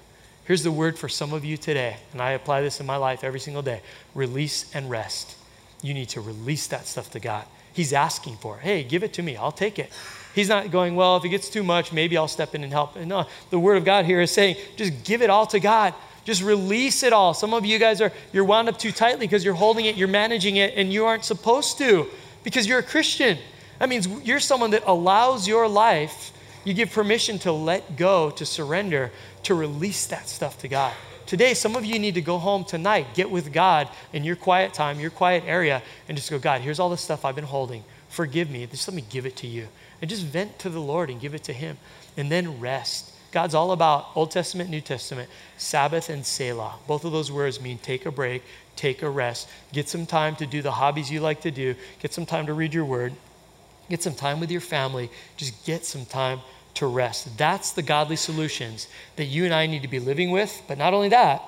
Here's 0.47 0.63
the 0.63 0.71
word 0.71 0.97
for 0.97 1.09
some 1.09 1.33
of 1.33 1.43
you 1.43 1.57
today, 1.57 1.97
and 2.13 2.21
I 2.21 2.31
apply 2.31 2.61
this 2.61 2.79
in 2.79 2.85
my 2.85 2.95
life 2.95 3.25
every 3.25 3.41
single 3.41 3.61
day 3.61 3.81
release 4.15 4.73
and 4.73 4.89
rest. 4.89 5.35
You 5.81 5.93
need 5.93 6.07
to 6.09 6.21
release 6.21 6.67
that 6.67 6.87
stuff 6.87 7.11
to 7.11 7.19
God. 7.19 7.43
He's 7.73 7.91
asking 7.91 8.37
for 8.37 8.55
it. 8.55 8.61
Hey, 8.61 8.83
give 8.83 9.03
it 9.03 9.11
to 9.13 9.21
me. 9.21 9.35
I'll 9.35 9.51
take 9.51 9.77
it. 9.77 9.91
He's 10.33 10.47
not 10.47 10.71
going, 10.71 10.95
well, 10.95 11.17
if 11.17 11.25
it 11.25 11.29
gets 11.29 11.49
too 11.49 11.63
much, 11.63 11.91
maybe 11.91 12.15
I'll 12.15 12.29
step 12.29 12.55
in 12.55 12.63
and 12.63 12.71
help. 12.71 12.95
No, 12.95 13.25
the 13.49 13.59
word 13.59 13.75
of 13.75 13.83
God 13.83 14.05
here 14.05 14.21
is 14.21 14.31
saying, 14.31 14.55
just 14.77 15.03
give 15.03 15.21
it 15.21 15.29
all 15.29 15.45
to 15.47 15.59
God. 15.59 15.93
Just 16.23 16.41
release 16.41 17.03
it 17.03 17.11
all. 17.11 17.33
Some 17.33 17.53
of 17.53 17.65
you 17.65 17.77
guys 17.77 17.99
are, 17.99 18.13
you're 18.31 18.45
wound 18.45 18.69
up 18.69 18.79
too 18.79 18.93
tightly 18.93 19.27
because 19.27 19.43
you're 19.43 19.53
holding 19.53 19.83
it, 19.83 19.97
you're 19.97 20.07
managing 20.07 20.55
it, 20.55 20.75
and 20.77 20.93
you 20.93 21.05
aren't 21.05 21.25
supposed 21.25 21.77
to 21.79 22.07
because 22.45 22.65
you're 22.65 22.79
a 22.79 22.83
Christian. 22.83 23.37
That 23.79 23.89
means 23.89 24.07
you're 24.23 24.39
someone 24.39 24.71
that 24.71 24.83
allows 24.85 25.45
your 25.45 25.67
life, 25.67 26.31
you 26.63 26.73
give 26.73 26.91
permission 26.91 27.37
to 27.39 27.51
let 27.51 27.97
go, 27.97 28.29
to 28.31 28.45
surrender, 28.45 29.11
to 29.47 29.55
release 29.55 30.05
that 30.07 30.27
stuff 30.29 30.59
to 30.59 30.67
God. 30.67 30.93
Today, 31.25 31.53
some 31.53 31.75
of 31.75 31.83
you 31.83 31.99
need 31.99 32.15
to 32.15 32.21
go 32.21 32.37
home 32.37 32.63
tonight, 32.63 33.07
get 33.13 33.29
with 33.29 33.51
God 33.51 33.89
in 34.13 34.23
your 34.23 34.35
quiet 34.35 34.73
time, 34.73 34.99
your 34.99 35.09
quiet 35.09 35.43
area, 35.45 35.81
and 36.07 36.17
just 36.17 36.29
go, 36.29 36.39
God, 36.39 36.61
here's 36.61 36.79
all 36.79 36.89
the 36.89 36.97
stuff 36.97 37.25
I've 37.25 37.35
been 37.35 37.43
holding. 37.43 37.83
Forgive 38.09 38.49
me. 38.49 38.65
Just 38.65 38.87
let 38.87 38.95
me 38.95 39.03
give 39.09 39.25
it 39.25 39.35
to 39.37 39.47
you. 39.47 39.67
And 40.01 40.09
just 40.09 40.23
vent 40.23 40.59
to 40.59 40.69
the 40.69 40.79
Lord 40.79 41.09
and 41.09 41.19
give 41.19 41.33
it 41.33 41.43
to 41.45 41.53
Him. 41.53 41.77
And 42.15 42.31
then 42.31 42.59
rest. 42.59 43.11
God's 43.31 43.55
all 43.55 43.71
about 43.71 44.07
Old 44.15 44.31
Testament, 44.31 44.69
New 44.69 44.81
Testament, 44.81 45.29
Sabbath 45.57 46.09
and 46.09 46.25
Selah. 46.25 46.75
Both 46.87 47.03
of 47.03 47.11
those 47.11 47.31
words 47.31 47.59
mean 47.61 47.77
take 47.77 48.05
a 48.05 48.11
break, 48.11 48.43
take 48.75 49.01
a 49.01 49.09
rest, 49.09 49.49
get 49.73 49.89
some 49.89 50.05
time 50.05 50.35
to 50.37 50.45
do 50.45 50.61
the 50.61 50.71
hobbies 50.71 51.11
you 51.11 51.19
like 51.19 51.41
to 51.41 51.51
do, 51.51 51.75
get 51.99 52.13
some 52.13 52.25
time 52.25 52.45
to 52.45 52.53
read 52.53 52.73
your 52.73 52.85
word, 52.85 53.13
get 53.89 54.01
some 54.01 54.15
time 54.15 54.39
with 54.39 54.49
your 54.49 54.61
family, 54.61 55.09
just 55.35 55.65
get 55.65 55.85
some 55.85 56.05
time 56.05 56.39
to 56.77 56.87
rest. 56.87 57.37
That's 57.37 57.71
the 57.71 57.81
godly 57.81 58.15
solutions 58.15 58.87
that 59.15 59.25
you 59.25 59.45
and 59.45 59.53
I 59.53 59.65
need 59.67 59.81
to 59.81 59.87
be 59.87 59.99
living 59.99 60.31
with. 60.31 60.61
But 60.67 60.77
not 60.77 60.93
only 60.93 61.09
that, 61.09 61.43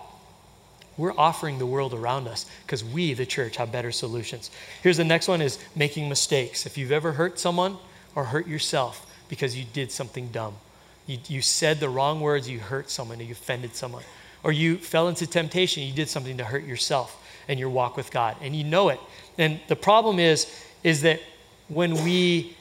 we're 0.97 1.13
offering 1.17 1.59
the 1.59 1.65
world 1.65 1.93
around 1.93 2.27
us 2.27 2.45
because 2.65 2.84
we, 2.84 3.13
the 3.13 3.25
church, 3.25 3.55
have 3.57 3.71
better 3.71 3.91
solutions. 3.91 4.51
Here's 4.84 4.97
the 4.97 5.05
next 5.05 5.27
one 5.27 5.41
is 5.41 5.57
making 5.75 6.09
mistakes. 6.09 6.65
If 6.65 6.77
you've 6.77 6.91
ever 6.91 7.13
hurt 7.13 7.39
someone 7.39 7.77
or 8.15 8.25
hurt 8.25 8.47
yourself 8.47 9.05
because 9.30 9.57
you 9.57 9.65
did 9.71 9.91
something 9.91 10.27
dumb, 10.30 10.55
you, 11.05 11.17
you 11.27 11.41
said 11.41 11.80
the 11.80 11.89
wrong 11.89 12.21
words, 12.21 12.49
you 12.49 12.59
hurt 12.59 12.89
someone, 12.89 13.19
you 13.19 13.32
offended 13.32 13.75
someone, 13.75 14.03
or 14.43 14.51
you 14.51 14.77
fell 14.77 15.07
into 15.07 15.25
temptation, 15.25 15.84
you 15.84 15.93
did 15.93 16.09
something 16.09 16.38
to 16.38 16.43
hurt 16.43 16.65
yourself 16.65 17.15
and 17.47 17.59
your 17.59 17.69
walk 17.69 17.95
with 17.95 18.11
God, 18.11 18.36
and 18.41 18.55
you 18.55 18.63
know 18.63 18.89
it. 18.89 18.99
And 19.38 19.59
the 19.67 19.75
problem 19.75 20.19
is, 20.19 20.53
is 20.84 21.01
that 21.03 21.21
when 21.67 21.93
we 22.03 22.55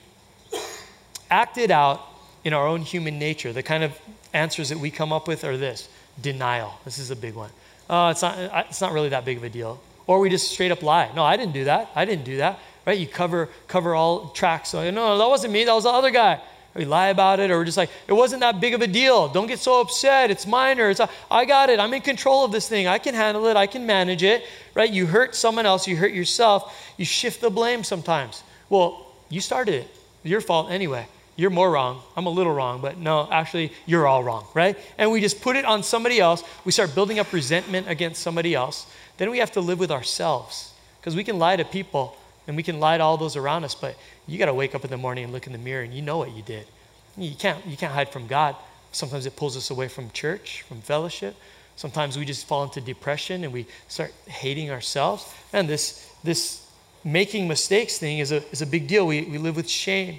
act 1.30 1.58
it 1.58 1.70
out 1.70 2.00
in 2.44 2.52
our 2.52 2.66
own 2.66 2.82
human 2.82 3.18
nature, 3.18 3.52
the 3.52 3.62
kind 3.62 3.84
of 3.84 3.98
answers 4.32 4.68
that 4.68 4.78
we 4.78 4.90
come 4.90 5.12
up 5.12 5.28
with 5.28 5.44
are 5.44 5.56
this 5.56 5.88
denial. 6.20 6.72
This 6.84 6.98
is 6.98 7.10
a 7.10 7.16
big 7.16 7.34
one. 7.34 7.50
Oh, 7.90 8.08
it's 8.08 8.22
not, 8.22 8.66
it's 8.68 8.80
not 8.80 8.92
really 8.92 9.08
that 9.10 9.24
big 9.24 9.38
of 9.38 9.44
a 9.44 9.48
deal. 9.48 9.80
Or 10.06 10.20
we 10.20 10.30
just 10.30 10.52
straight 10.52 10.70
up 10.70 10.82
lie. 10.82 11.10
No, 11.14 11.24
I 11.24 11.36
didn't 11.36 11.52
do 11.52 11.64
that. 11.64 11.90
I 11.94 12.04
didn't 12.04 12.24
do 12.24 12.38
that. 12.38 12.58
Right? 12.86 12.98
You 12.98 13.06
cover, 13.06 13.48
cover 13.66 13.94
all 13.94 14.30
tracks. 14.30 14.70
So, 14.70 14.90
no, 14.90 15.18
that 15.18 15.28
wasn't 15.28 15.52
me. 15.52 15.64
That 15.64 15.74
was 15.74 15.84
the 15.84 15.90
other 15.90 16.10
guy. 16.10 16.40
We 16.74 16.84
lie 16.84 17.08
about 17.08 17.40
it, 17.40 17.50
or 17.50 17.58
we're 17.58 17.64
just 17.64 17.76
like, 17.76 17.90
it 18.06 18.12
wasn't 18.12 18.40
that 18.40 18.60
big 18.60 18.72
of 18.72 18.82
a 18.82 18.86
deal. 18.86 19.28
Don't 19.28 19.46
get 19.46 19.58
so 19.58 19.80
upset. 19.80 20.30
It's 20.30 20.46
minor. 20.46 20.90
It's, 20.90 21.00
I 21.30 21.44
got 21.44 21.70
it. 21.70 21.80
I'm 21.80 21.92
in 21.92 22.02
control 22.02 22.44
of 22.44 22.52
this 22.52 22.68
thing. 22.68 22.86
I 22.86 22.98
can 22.98 23.14
handle 23.14 23.46
it. 23.46 23.56
I 23.56 23.66
can 23.66 23.84
manage 23.84 24.22
it. 24.22 24.44
Right? 24.74 24.90
You 24.90 25.06
hurt 25.06 25.34
someone 25.34 25.66
else. 25.66 25.88
You 25.88 25.96
hurt 25.96 26.12
yourself. 26.12 26.94
You 26.96 27.04
shift 27.04 27.40
the 27.40 27.50
blame 27.50 27.84
sometimes. 27.84 28.42
Well, 28.70 29.12
you 29.28 29.40
started 29.40 29.74
it. 29.74 29.88
Your 30.22 30.40
fault 30.40 30.70
anyway 30.70 31.06
you're 31.38 31.50
more 31.50 31.70
wrong. 31.70 32.02
I'm 32.16 32.26
a 32.26 32.30
little 32.30 32.52
wrong, 32.52 32.80
but 32.80 32.98
no, 32.98 33.28
actually, 33.30 33.72
you're 33.86 34.08
all 34.08 34.24
wrong, 34.24 34.44
right? 34.54 34.76
And 34.98 35.12
we 35.12 35.20
just 35.20 35.40
put 35.40 35.54
it 35.54 35.64
on 35.64 35.84
somebody 35.84 36.18
else. 36.18 36.42
We 36.64 36.72
start 36.72 36.96
building 36.96 37.20
up 37.20 37.32
resentment 37.32 37.88
against 37.88 38.20
somebody 38.20 38.56
else. 38.56 38.92
Then 39.18 39.30
we 39.30 39.38
have 39.38 39.52
to 39.52 39.60
live 39.60 39.78
with 39.78 39.92
ourselves 39.92 40.74
because 41.00 41.14
we 41.14 41.22
can 41.22 41.38
lie 41.38 41.54
to 41.54 41.64
people 41.64 42.16
and 42.48 42.56
we 42.56 42.64
can 42.64 42.80
lie 42.80 42.98
to 42.98 43.04
all 43.04 43.16
those 43.16 43.36
around 43.36 43.62
us, 43.62 43.76
but 43.76 43.96
you 44.26 44.36
got 44.36 44.46
to 44.46 44.54
wake 44.54 44.74
up 44.74 44.84
in 44.84 44.90
the 44.90 44.96
morning 44.96 45.22
and 45.22 45.32
look 45.32 45.46
in 45.46 45.52
the 45.52 45.60
mirror 45.60 45.84
and 45.84 45.94
you 45.94 46.02
know 46.02 46.18
what 46.18 46.34
you 46.34 46.42
did. 46.42 46.66
You 47.16 47.36
can't, 47.36 47.64
you 47.64 47.76
can't 47.76 47.92
hide 47.92 48.08
from 48.08 48.26
God. 48.26 48.56
Sometimes 48.90 49.24
it 49.24 49.36
pulls 49.36 49.56
us 49.56 49.70
away 49.70 49.86
from 49.86 50.10
church, 50.10 50.62
from 50.62 50.80
fellowship. 50.80 51.36
Sometimes 51.76 52.18
we 52.18 52.24
just 52.24 52.48
fall 52.48 52.64
into 52.64 52.80
depression 52.80 53.44
and 53.44 53.52
we 53.52 53.64
start 53.86 54.12
hating 54.26 54.72
ourselves. 54.72 55.32
And 55.52 55.68
this, 55.68 56.10
this 56.24 56.68
making 57.04 57.46
mistakes 57.46 57.96
thing 57.96 58.18
is 58.18 58.32
a, 58.32 58.44
is 58.50 58.60
a 58.60 58.66
big 58.66 58.88
deal. 58.88 59.06
We, 59.06 59.22
we 59.22 59.38
live 59.38 59.54
with 59.54 59.70
shame. 59.70 60.18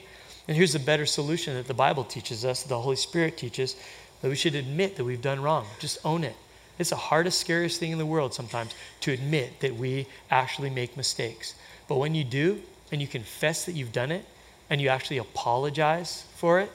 And 0.50 0.58
here's 0.58 0.74
a 0.74 0.80
better 0.80 1.06
solution 1.06 1.54
that 1.54 1.68
the 1.68 1.76
Bible 1.76 2.04
teaches 2.04 2.44
us, 2.44 2.64
the 2.64 2.80
Holy 2.80 2.96
Spirit 2.96 3.38
teaches, 3.38 3.76
that 4.24 4.30
we 4.30 4.36
should 4.36 4.56
admit 4.56 4.96
that 4.96 5.04
we've 5.04 5.22
done 5.22 5.44
wrong. 5.44 5.68
Just 5.78 6.00
own 6.04 6.24
it. 6.24 6.36
It's 6.80 6.90
the 6.90 6.96
hardest, 6.96 7.40
scariest 7.40 7.80
thing 7.80 7.92
in 7.92 8.00
the 8.00 8.06
world 8.08 8.34
sometimes 8.34 8.74
to 9.02 9.12
admit 9.12 9.60
that 9.60 9.76
we 9.76 10.08
actually 10.32 10.72
make 10.72 10.98
mistakes. 10.98 11.54
But 11.88 11.98
when 11.98 12.16
you 12.16 12.24
do, 12.24 12.64
and 12.92 13.00
you 13.00 13.08
confess 13.08 13.66
that 13.66 13.74
you've 13.74 13.92
done 13.92 14.12
it, 14.12 14.26
and 14.72 14.82
you 14.82 14.90
actually 14.90 15.20
apologize 15.20 16.26
for 16.38 16.60
it, 16.60 16.72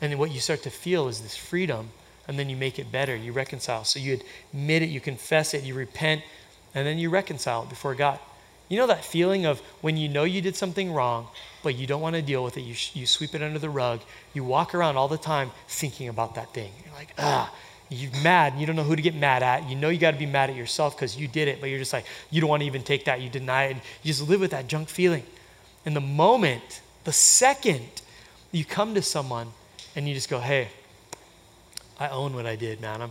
and 0.00 0.10
then 0.10 0.18
what 0.18 0.32
you 0.32 0.40
start 0.40 0.64
to 0.64 0.70
feel 0.70 1.06
is 1.06 1.20
this 1.20 1.36
freedom, 1.36 1.90
and 2.26 2.36
then 2.36 2.50
you 2.50 2.56
make 2.56 2.80
it 2.80 2.90
better. 2.90 3.14
You 3.14 3.30
reconcile. 3.30 3.84
So 3.84 4.00
you 4.00 4.18
admit 4.52 4.82
it, 4.82 4.88
you 4.88 5.00
confess 5.00 5.54
it, 5.54 5.62
you 5.62 5.74
repent, 5.74 6.22
and 6.74 6.84
then 6.84 6.98
you 6.98 7.10
reconcile 7.10 7.62
it 7.62 7.68
before 7.68 7.94
God. 7.94 8.18
You 8.68 8.78
know 8.78 8.86
that 8.88 9.04
feeling 9.04 9.46
of 9.46 9.60
when 9.80 9.96
you 9.96 10.08
know 10.08 10.24
you 10.24 10.40
did 10.40 10.56
something 10.56 10.92
wrong, 10.92 11.28
but 11.62 11.76
you 11.76 11.86
don't 11.86 12.00
want 12.00 12.16
to 12.16 12.22
deal 12.22 12.42
with 12.42 12.56
it, 12.56 12.62
you, 12.62 12.74
you 12.94 13.06
sweep 13.06 13.34
it 13.34 13.42
under 13.42 13.58
the 13.58 13.70
rug, 13.70 14.00
you 14.34 14.42
walk 14.42 14.74
around 14.74 14.96
all 14.96 15.08
the 15.08 15.18
time 15.18 15.50
thinking 15.68 16.08
about 16.08 16.34
that 16.34 16.52
thing. 16.52 16.72
You're 16.84 16.94
like, 16.94 17.14
ah, 17.18 17.52
you're 17.88 18.10
mad, 18.22 18.52
and 18.52 18.60
you 18.60 18.66
don't 18.66 18.74
know 18.74 18.82
who 18.82 18.96
to 18.96 19.02
get 19.02 19.14
mad 19.14 19.44
at. 19.44 19.68
You 19.68 19.76
know 19.76 19.88
you 19.88 19.98
got 19.98 20.10
to 20.12 20.18
be 20.18 20.26
mad 20.26 20.50
at 20.50 20.56
yourself 20.56 20.96
because 20.96 21.16
you 21.16 21.28
did 21.28 21.46
it, 21.46 21.60
but 21.60 21.70
you're 21.70 21.78
just 21.78 21.92
like, 21.92 22.06
you 22.30 22.40
don't 22.40 22.50
want 22.50 22.62
to 22.62 22.66
even 22.66 22.82
take 22.82 23.04
that, 23.04 23.20
you 23.20 23.28
deny 23.28 23.64
it, 23.66 23.76
you 24.02 24.12
just 24.12 24.28
live 24.28 24.40
with 24.40 24.50
that 24.50 24.66
junk 24.66 24.88
feeling. 24.88 25.22
And 25.84 25.94
the 25.94 26.00
moment, 26.00 26.80
the 27.04 27.12
second 27.12 27.86
you 28.50 28.64
come 28.64 28.94
to 28.94 29.02
someone 29.02 29.48
and 29.94 30.08
you 30.08 30.14
just 30.14 30.28
go, 30.28 30.40
hey, 30.40 30.68
I 32.00 32.08
own 32.08 32.34
what 32.34 32.46
I 32.46 32.56
did, 32.56 32.80
man. 32.80 33.02
I'm, 33.02 33.10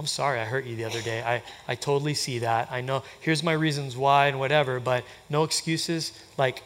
I'm 0.00 0.06
sorry 0.06 0.40
I 0.40 0.46
hurt 0.46 0.64
you 0.64 0.76
the 0.76 0.84
other 0.86 1.02
day. 1.02 1.22
I, 1.22 1.42
I 1.68 1.74
totally 1.74 2.14
see 2.14 2.38
that. 2.38 2.72
I 2.72 2.80
know, 2.80 3.02
here's 3.20 3.42
my 3.42 3.52
reasons 3.52 3.98
why 3.98 4.28
and 4.28 4.38
whatever, 4.38 4.80
but 4.80 5.04
no 5.28 5.44
excuses. 5.44 6.18
Like, 6.38 6.62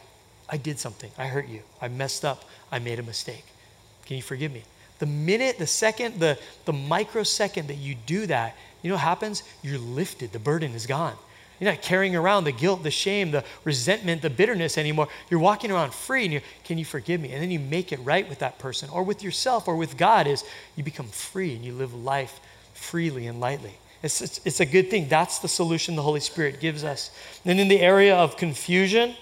I 0.47 0.55
did 0.55 0.79
something. 0.79 1.11
I 1.17 1.27
hurt 1.27 1.49
you. 1.49 1.59
I 1.81 1.89
messed 1.89 2.23
up. 2.23 2.45
I 2.71 2.79
made 2.79 2.97
a 2.97 3.03
mistake. 3.03 3.43
Can 4.05 4.15
you 4.15 4.23
forgive 4.23 4.53
me? 4.53 4.63
The 4.99 5.05
minute, 5.05 5.57
the 5.57 5.67
second, 5.67 6.17
the, 6.17 6.39
the 6.63 6.71
microsecond 6.71 7.67
that 7.67 7.75
you 7.75 7.95
do 8.05 8.25
that, 8.27 8.55
you 8.81 8.87
know 8.87 8.95
what 8.95 9.01
happens? 9.01 9.43
You're 9.61 9.79
lifted. 9.79 10.31
The 10.31 10.39
burden 10.39 10.71
is 10.71 10.87
gone. 10.87 11.17
You're 11.59 11.71
not 11.71 11.81
carrying 11.81 12.15
around 12.15 12.45
the 12.45 12.53
guilt, 12.53 12.83
the 12.83 12.91
shame, 12.91 13.31
the 13.31 13.43
resentment, 13.65 14.21
the 14.21 14.29
bitterness 14.29 14.77
anymore. 14.77 15.09
You're 15.29 15.41
walking 15.41 15.71
around 15.71 15.93
free 15.93 16.23
and 16.23 16.31
you 16.31 16.41
can 16.63 16.77
you 16.77 16.85
forgive 16.85 17.19
me? 17.19 17.33
And 17.33 17.41
then 17.41 17.51
you 17.51 17.59
make 17.59 17.91
it 17.91 17.99
right 17.99 18.29
with 18.29 18.39
that 18.39 18.59
person 18.59 18.89
or 18.89 19.03
with 19.03 19.21
yourself 19.21 19.67
or 19.67 19.75
with 19.75 19.97
God 19.97 20.25
is 20.25 20.45
you 20.77 20.85
become 20.85 21.07
free 21.07 21.53
and 21.53 21.65
you 21.65 21.73
live 21.73 21.93
life 21.93 22.39
freely 22.85 23.27
and 23.27 23.39
lightly. 23.39 23.73
It's, 24.03 24.21
it's, 24.21 24.39
it's, 24.45 24.59
a 24.59 24.65
good 24.65 24.89
thing. 24.89 25.09
That's 25.09 25.39
the 25.39 25.47
solution 25.47 25.95
the 25.95 26.03
Holy 26.03 26.19
Spirit 26.19 26.59
gives 26.59 26.83
us. 26.83 27.09
And 27.43 27.59
in 27.59 27.67
the 27.67 27.79
area 27.79 28.15
of 28.15 28.37
confusion, 28.37 29.15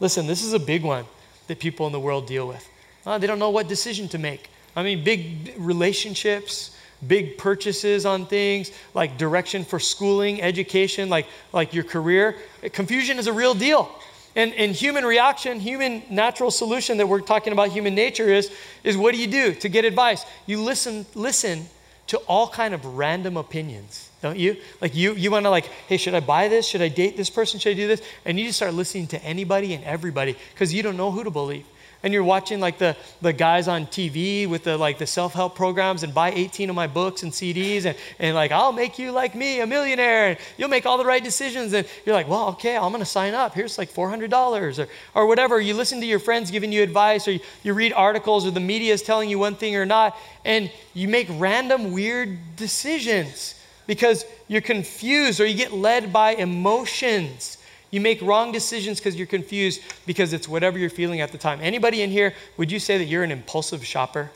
listen, 0.00 0.26
this 0.26 0.42
is 0.42 0.54
a 0.54 0.58
big 0.58 0.82
one 0.82 1.04
that 1.48 1.58
people 1.58 1.86
in 1.86 1.92
the 1.92 2.00
world 2.00 2.26
deal 2.26 2.48
with. 2.48 2.66
Uh, 3.04 3.18
they 3.18 3.26
don't 3.26 3.38
know 3.38 3.50
what 3.50 3.68
decision 3.68 4.08
to 4.08 4.18
make. 4.18 4.48
I 4.74 4.82
mean, 4.82 5.04
big 5.04 5.54
relationships, 5.58 6.74
big 7.06 7.36
purchases 7.36 8.06
on 8.06 8.24
things, 8.24 8.70
like 8.94 9.18
direction 9.18 9.64
for 9.64 9.78
schooling, 9.78 10.40
education, 10.40 11.10
like, 11.10 11.26
like 11.52 11.74
your 11.74 11.84
career. 11.84 12.36
Confusion 12.72 13.18
is 13.18 13.26
a 13.26 13.32
real 13.32 13.54
deal. 13.54 13.90
And, 14.34 14.54
and 14.54 14.74
human 14.74 15.04
reaction, 15.04 15.60
human 15.60 16.02
natural 16.08 16.50
solution 16.50 16.96
that 16.96 17.06
we're 17.06 17.20
talking 17.20 17.52
about 17.52 17.68
human 17.68 17.94
nature 17.94 18.32
is, 18.32 18.50
is 18.82 18.96
what 18.96 19.14
do 19.14 19.20
you 19.20 19.26
do 19.26 19.52
to 19.56 19.68
get 19.68 19.84
advice? 19.84 20.24
You 20.46 20.62
listen, 20.62 21.04
listen 21.14 21.66
to 22.08 22.18
all 22.18 22.48
kind 22.48 22.74
of 22.74 22.84
random 22.84 23.36
opinions 23.36 24.10
don't 24.22 24.38
you? 24.38 24.56
Like 24.80 24.94
you 24.94 25.14
you 25.14 25.32
want 25.32 25.44
to 25.44 25.50
like 25.50 25.66
hey 25.88 25.96
should 25.96 26.14
i 26.14 26.20
buy 26.20 26.46
this? 26.46 26.66
Should 26.66 26.80
i 26.80 26.88
date 26.88 27.16
this 27.16 27.28
person? 27.28 27.58
Should 27.58 27.72
i 27.72 27.74
do 27.74 27.88
this? 27.88 28.00
And 28.24 28.38
you 28.38 28.46
just 28.46 28.58
start 28.58 28.72
listening 28.72 29.08
to 29.08 29.22
anybody 29.24 29.74
and 29.74 29.84
everybody 29.84 30.36
because 30.54 30.72
you 30.72 30.82
don't 30.82 30.96
know 30.96 31.10
who 31.10 31.24
to 31.24 31.30
believe 31.30 31.66
and 32.02 32.12
you're 32.12 32.24
watching 32.24 32.60
like 32.60 32.78
the, 32.78 32.96
the 33.20 33.32
guys 33.32 33.68
on 33.68 33.86
TV 33.86 34.48
with 34.48 34.64
the 34.64 34.76
like 34.76 34.98
the 34.98 35.06
self-help 35.06 35.54
programs 35.54 36.02
and 36.02 36.12
buy 36.12 36.32
18 36.32 36.70
of 36.70 36.76
my 36.76 36.86
books 36.86 37.22
and 37.22 37.32
CDs 37.32 37.84
and, 37.84 37.96
and 38.18 38.34
like 38.34 38.50
I'll 38.50 38.72
make 38.72 38.98
you 38.98 39.12
like 39.12 39.34
me 39.34 39.60
a 39.60 39.66
millionaire 39.66 40.28
and 40.28 40.38
you'll 40.56 40.68
make 40.68 40.86
all 40.86 40.98
the 40.98 41.04
right 41.04 41.22
decisions. 41.22 41.72
And 41.72 41.86
you're 42.04 42.14
like 42.14 42.28
well 42.28 42.48
okay 42.50 42.76
I'm 42.76 42.92
gonna 42.92 43.04
sign 43.04 43.34
up. 43.34 43.54
Here's 43.54 43.78
like 43.78 43.92
$400 43.92 44.78
or, 44.78 44.88
or 45.14 45.26
whatever. 45.26 45.60
You 45.60 45.74
listen 45.74 46.00
to 46.00 46.06
your 46.06 46.18
friends 46.18 46.50
giving 46.50 46.72
you 46.72 46.82
advice 46.82 47.28
or 47.28 47.32
you, 47.32 47.40
you 47.62 47.74
read 47.74 47.92
articles 47.92 48.46
or 48.46 48.50
the 48.50 48.60
media 48.60 48.92
is 48.92 49.02
telling 49.02 49.30
you 49.30 49.38
one 49.38 49.54
thing 49.54 49.76
or 49.76 49.86
not. 49.86 50.16
And 50.44 50.70
you 50.94 51.08
make 51.08 51.28
random 51.30 51.92
weird 51.92 52.38
decisions 52.56 53.54
because 53.86 54.24
you're 54.48 54.60
confused 54.60 55.40
or 55.40 55.46
you 55.46 55.56
get 55.56 55.72
led 55.72 56.12
by 56.12 56.32
emotions 56.32 57.58
you 57.92 58.00
make 58.00 58.20
wrong 58.22 58.50
decisions 58.50 58.98
because 58.98 59.14
you're 59.14 59.28
confused 59.28 59.80
because 60.06 60.32
it's 60.32 60.48
whatever 60.48 60.78
you're 60.78 60.90
feeling 60.90 61.20
at 61.20 61.30
the 61.30 61.38
time. 61.38 61.60
Anybody 61.62 62.02
in 62.02 62.10
here, 62.10 62.34
would 62.56 62.72
you 62.72 62.80
say 62.80 62.98
that 62.98 63.04
you're 63.04 63.22
an 63.22 63.30
impulsive 63.30 63.86
shopper? 63.86 64.30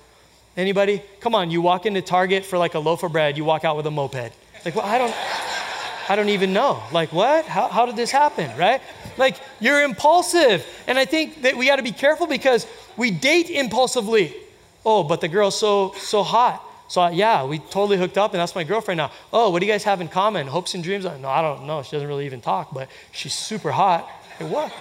Anybody? 0.57 1.03
Come 1.21 1.35
on, 1.35 1.51
you 1.51 1.61
walk 1.61 1.87
into 1.87 2.03
Target 2.03 2.45
for 2.45 2.59
like 2.59 2.75
a 2.75 2.79
loaf 2.79 3.03
of 3.03 3.13
bread, 3.13 3.37
you 3.37 3.45
walk 3.45 3.65
out 3.65 3.77
with 3.77 3.87
a 3.87 3.91
moped. 3.91 4.33
Like, 4.65 4.77
well, 4.77 4.87
I 4.87 4.99
don't 4.99 5.15
I 6.09 6.15
don't 6.15 6.29
even 6.29 6.53
know. 6.53 6.83
Like, 6.93 7.13
what? 7.13 7.47
How, 7.47 7.69
how 7.69 7.87
did 7.87 7.97
this 7.97 8.11
happen, 8.11 8.57
right? 8.57 8.81
Like, 9.17 9.39
you're 9.59 9.83
impulsive. 9.83 10.65
And 10.87 10.99
I 10.99 11.05
think 11.05 11.43
that 11.43 11.57
we 11.57 11.67
got 11.67 11.77
to 11.77 11.83
be 11.83 11.93
careful 11.93 12.27
because 12.27 12.67
we 12.97 13.11
date 13.11 13.51
impulsively. 13.51 14.35
Oh, 14.85 15.03
but 15.03 15.21
the 15.21 15.29
girl's 15.29 15.59
so 15.59 15.95
so 15.97 16.23
hot. 16.23 16.63
So, 16.89 17.09
yeah, 17.09 17.45
we 17.45 17.59
totally 17.59 17.97
hooked 17.97 18.17
up, 18.17 18.33
and 18.33 18.41
that's 18.41 18.55
my 18.55 18.65
girlfriend 18.65 18.99
now. 18.99 19.11
Oh, 19.33 19.51
what 19.51 19.61
do 19.61 19.67
you 19.67 19.73
guys 19.73 19.85
have 19.85 20.01
in 20.01 20.09
common? 20.09 20.47
Hopes 20.47 20.75
and 20.75 20.85
dreams? 20.85 21.05
No, 21.05 21.29
I 21.29 21.43
don't 21.43 21.67
know. 21.67 21.83
She 21.83 21.93
doesn't 21.93 22.07
really 22.07 22.27
even 22.27 22.41
talk, 22.41 22.73
but 22.73 22.89
she's 23.13 23.35
super 23.35 23.73
hot. 23.73 24.09
Like, 24.41 24.51
what? 24.51 24.73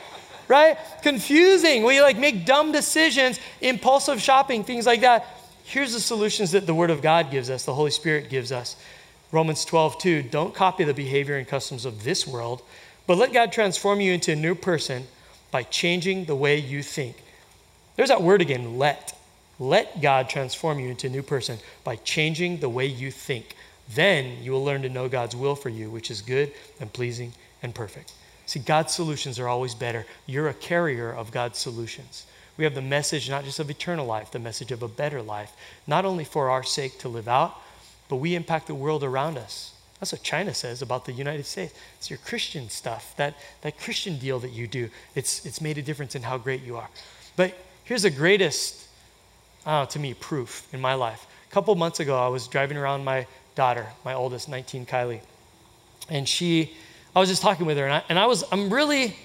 Right? 0.48 0.78
Confusing. 1.02 1.84
We 1.84 2.02
like 2.02 2.18
make 2.18 2.46
dumb 2.46 2.72
decisions, 2.72 3.40
impulsive 3.62 4.22
shopping, 4.22 4.64
things 4.64 4.86
like 4.86 5.02
that. 5.02 5.26
Here's 5.64 5.94
the 5.94 6.00
solutions 6.00 6.52
that 6.52 6.68
the 6.68 6.76
Word 6.76 6.92
of 6.92 7.02
God 7.02 7.32
gives 7.32 7.50
us, 7.50 7.66
the 7.66 7.74
Holy 7.74 7.90
Spirit 7.90 8.30
gives 8.30 8.52
us. 8.52 8.76
Romans 9.32 9.66
12, 9.66 9.98
2. 9.98 10.24
Don't 10.24 10.54
copy 10.54 10.84
the 10.84 10.94
behavior 10.94 11.38
and 11.38 11.48
customs 11.48 11.86
of 11.86 12.04
this 12.04 12.28
world, 12.28 12.62
but 13.08 13.18
let 13.18 13.34
God 13.34 13.52
transform 13.52 14.00
you 14.00 14.14
into 14.14 14.32
a 14.32 14.36
new 14.36 14.54
person 14.54 15.08
by 15.50 15.64
changing 15.64 16.26
the 16.26 16.36
way 16.36 16.58
you 16.58 16.84
think. 16.84 17.16
There's 17.96 18.10
that 18.10 18.22
word 18.22 18.42
again, 18.42 18.78
let. 18.78 19.15
Let 19.60 20.02
God 20.02 20.30
transform 20.30 20.80
you 20.80 20.90
into 20.90 21.08
a 21.08 21.10
new 21.10 21.24
person 21.24 21.60
by 21.84 21.96
changing 21.98 22.60
the 22.60 22.70
way 22.70 22.86
you 22.86 23.12
think. 23.12 23.56
Then 23.94 24.44
you 24.44 24.52
will 24.52 24.64
learn 24.64 24.82
to 24.82 24.90
know 24.90 25.08
God's 25.08 25.36
will 25.36 25.56
for 25.56 25.70
you, 25.70 25.90
which 25.90 26.12
is 26.12 26.22
good 26.22 26.52
and 26.80 26.92
pleasing 26.92 27.34
and 27.62 27.74
perfect. 27.74 28.14
See, 28.46 28.60
God's 28.60 28.94
solutions 28.94 29.40
are 29.40 29.48
always 29.48 29.74
better. 29.74 30.06
You're 30.26 30.50
a 30.50 30.54
carrier 30.54 31.12
of 31.12 31.32
God's 31.32 31.58
solutions. 31.58 32.26
We 32.58 32.64
have 32.64 32.76
the 32.76 32.82
message 32.82 33.30
not 33.30 33.44
just 33.44 33.60
of 33.60 33.70
eternal 33.70 34.06
life, 34.06 34.32
the 34.32 34.40
message 34.40 34.72
of 34.72 34.84
a 34.84 34.88
better 34.88 35.22
life, 35.22 35.54
not 35.88 36.06
only 36.06 36.24
for 36.24 36.50
our 36.50 36.64
sake 36.64 37.00
to 37.00 37.10
live 37.10 37.28
out, 37.28 37.56
but 38.08 38.18
we 38.18 38.36
impact 38.36 38.68
the 38.68 38.76
world 38.76 39.04
around 39.04 39.38
us. 39.38 39.74
That's 40.00 40.12
what 40.12 40.24
China 40.24 40.54
says 40.54 40.82
about 40.82 41.06
the 41.06 41.14
United 41.14 41.46
States. 41.46 41.74
It's 41.98 42.10
your 42.10 42.20
Christian 42.20 42.70
stuff, 42.70 43.16
that, 43.18 43.36
that 43.62 43.80
Christian 43.80 44.18
deal 44.18 44.40
that 44.40 44.52
you 44.52 44.68
do. 44.68 44.90
It's, 45.16 45.46
it's 45.46 45.62
made 45.62 45.78
a 45.78 45.82
difference 45.82 46.16
in 46.16 46.22
how 46.22 46.38
great 46.38 46.64
you 46.64 46.78
are. 46.78 46.90
But 47.36 47.58
here's 47.86 48.04
the 48.04 48.10
greatest, 48.10 48.85
uh, 49.66 49.86
to 49.88 50.00
me, 50.00 50.14
proof 50.14 50.68
in 50.74 50.82
my 50.82 50.94
life. 50.94 51.26
A 51.50 51.54
couple 51.54 51.74
months 51.76 52.00
ago, 52.00 52.18
I 52.18 52.28
was 52.28 52.48
driving 52.48 52.78
around 52.78 53.04
my 53.04 53.28
daughter, 53.56 53.88
my 54.04 54.14
oldest, 54.14 54.50
19, 54.50 54.86
Kylie. 54.86 55.22
And 56.10 56.28
she, 56.28 56.74
I 57.16 57.20
was 57.20 57.30
just 57.30 57.42
talking 57.42 57.66
with 57.66 57.78
her, 57.78 57.86
and 57.86 57.94
I, 57.94 58.04
and 58.10 58.20
I 58.20 58.26
was, 58.26 58.44
I'm 58.52 58.72
really, 58.72 59.16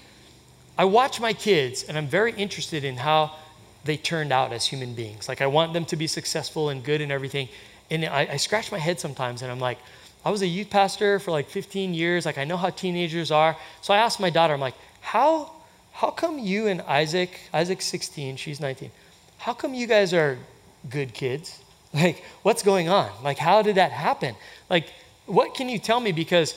I 0.77 0.85
watch 0.85 1.19
my 1.19 1.33
kids, 1.33 1.83
and 1.83 1.97
I'm 1.97 2.07
very 2.07 2.33
interested 2.33 2.83
in 2.83 2.97
how 2.97 3.35
they 3.83 3.97
turned 3.97 4.31
out 4.31 4.53
as 4.53 4.65
human 4.65 4.93
beings. 4.93 5.27
Like, 5.27 5.41
I 5.41 5.47
want 5.47 5.73
them 5.73 5.85
to 5.85 5.95
be 5.95 6.07
successful 6.07 6.69
and 6.69 6.83
good 6.83 7.01
and 7.01 7.11
everything. 7.11 7.49
And 7.89 8.05
I, 8.05 8.29
I 8.31 8.37
scratch 8.37 8.71
my 8.71 8.77
head 8.77 8.99
sometimes, 8.99 9.41
and 9.41 9.51
I'm 9.51 9.59
like, 9.59 9.77
I 10.23 10.29
was 10.29 10.41
a 10.43 10.47
youth 10.47 10.69
pastor 10.69 11.19
for 11.19 11.31
like 11.31 11.49
15 11.49 11.93
years. 11.93 12.25
Like, 12.25 12.37
I 12.37 12.43
know 12.43 12.57
how 12.57 12.69
teenagers 12.69 13.31
are. 13.31 13.57
So 13.81 13.93
I 13.93 13.97
asked 13.97 14.19
my 14.19 14.29
daughter, 14.29 14.53
I'm 14.53 14.59
like, 14.59 14.75
how, 15.01 15.51
how 15.91 16.11
come 16.11 16.37
you 16.37 16.67
and 16.67 16.81
Isaac, 16.81 17.39
Isaac's 17.53 17.85
16, 17.85 18.35
she's 18.35 18.59
19, 18.59 18.91
how 19.41 19.53
come 19.53 19.73
you 19.73 19.87
guys 19.87 20.13
are 20.13 20.37
good 20.89 21.13
kids? 21.13 21.59
Like, 21.93 22.23
what's 22.43 22.63
going 22.63 22.87
on? 22.87 23.11
Like, 23.21 23.37
how 23.37 23.61
did 23.61 23.75
that 23.75 23.91
happen? 23.91 24.33
Like, 24.69 24.93
what 25.25 25.55
can 25.55 25.67
you 25.67 25.77
tell 25.77 25.99
me? 25.99 26.13
Because 26.13 26.55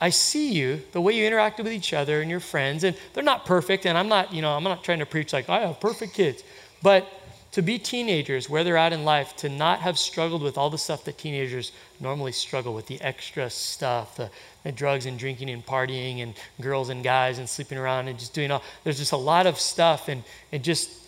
I 0.00 0.10
see 0.10 0.52
you, 0.52 0.80
the 0.92 1.00
way 1.00 1.14
you 1.14 1.28
interacted 1.28 1.64
with 1.64 1.72
each 1.72 1.92
other 1.92 2.20
and 2.20 2.30
your 2.30 2.38
friends, 2.38 2.84
and 2.84 2.96
they're 3.12 3.24
not 3.24 3.44
perfect, 3.44 3.86
and 3.86 3.98
I'm 3.98 4.06
not, 4.06 4.32
you 4.32 4.40
know, 4.40 4.52
I'm 4.52 4.62
not 4.62 4.84
trying 4.84 5.00
to 5.00 5.06
preach 5.06 5.32
like, 5.32 5.48
I 5.48 5.66
have 5.66 5.80
perfect 5.80 6.14
kids. 6.14 6.44
But 6.80 7.08
to 7.50 7.60
be 7.60 7.76
teenagers, 7.76 8.48
where 8.48 8.62
they're 8.62 8.76
at 8.76 8.92
in 8.92 9.04
life, 9.04 9.34
to 9.38 9.48
not 9.48 9.80
have 9.80 9.98
struggled 9.98 10.42
with 10.42 10.56
all 10.56 10.70
the 10.70 10.78
stuff 10.78 11.04
that 11.06 11.18
teenagers 11.18 11.72
normally 11.98 12.30
struggle 12.30 12.72
with 12.72 12.86
the 12.86 13.00
extra 13.00 13.50
stuff, 13.50 14.14
the, 14.14 14.30
the, 14.62 14.70
drugs 14.70 15.06
and 15.06 15.18
drinking 15.18 15.50
and 15.50 15.66
partying 15.66 16.22
and 16.22 16.34
girls 16.60 16.88
and 16.88 17.02
guys 17.02 17.40
and 17.40 17.48
sleeping 17.48 17.78
around 17.78 18.06
and 18.06 18.16
just 18.16 18.32
doing 18.32 18.52
all, 18.52 18.62
there's 18.84 18.98
just 18.98 19.10
a 19.10 19.16
lot 19.16 19.48
of 19.48 19.58
stuff. 19.58 20.06
And, 20.06 20.22
and 20.52 20.62
just, 20.62 21.07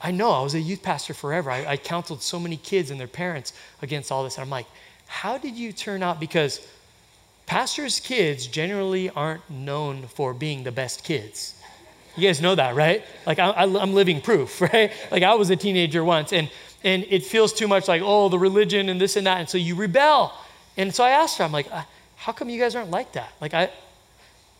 I 0.00 0.10
know 0.10 0.30
I 0.30 0.42
was 0.42 0.54
a 0.54 0.60
youth 0.60 0.82
pastor 0.82 1.14
forever. 1.14 1.50
I, 1.50 1.66
I 1.66 1.76
counseled 1.76 2.22
so 2.22 2.38
many 2.38 2.56
kids 2.56 2.90
and 2.90 3.00
their 3.00 3.06
parents 3.06 3.52
against 3.82 4.12
all 4.12 4.24
this. 4.24 4.36
And 4.36 4.42
I'm 4.44 4.50
like, 4.50 4.66
how 5.06 5.38
did 5.38 5.56
you 5.56 5.72
turn 5.72 6.02
out? 6.02 6.20
Because 6.20 6.66
pastors' 7.46 8.00
kids 8.00 8.46
generally 8.46 9.08
aren't 9.10 9.48
known 9.48 10.06
for 10.08 10.34
being 10.34 10.64
the 10.64 10.72
best 10.72 11.04
kids. 11.04 11.54
You 12.16 12.28
guys 12.28 12.40
know 12.40 12.54
that, 12.54 12.74
right? 12.74 13.04
Like 13.26 13.38
I, 13.38 13.64
am 13.64 13.94
living 13.94 14.20
proof, 14.20 14.60
right? 14.72 14.92
Like 15.10 15.22
I 15.22 15.34
was 15.34 15.50
a 15.50 15.56
teenager 15.56 16.02
once, 16.02 16.32
and 16.32 16.50
and 16.82 17.04
it 17.08 17.24
feels 17.24 17.52
too 17.52 17.68
much 17.68 17.88
like 17.88 18.02
oh 18.04 18.28
the 18.28 18.38
religion 18.38 18.88
and 18.88 19.00
this 19.00 19.16
and 19.16 19.26
that, 19.26 19.38
and 19.38 19.48
so 19.48 19.58
you 19.58 19.74
rebel. 19.74 20.32
And 20.78 20.94
so 20.94 21.04
I 21.04 21.10
asked 21.10 21.38
her, 21.38 21.44
I'm 21.44 21.52
like, 21.52 21.70
uh, 21.72 21.82
how 22.16 22.32
come 22.32 22.48
you 22.50 22.60
guys 22.60 22.74
aren't 22.74 22.90
like 22.90 23.12
that? 23.12 23.32
Like 23.40 23.54
I, 23.54 23.70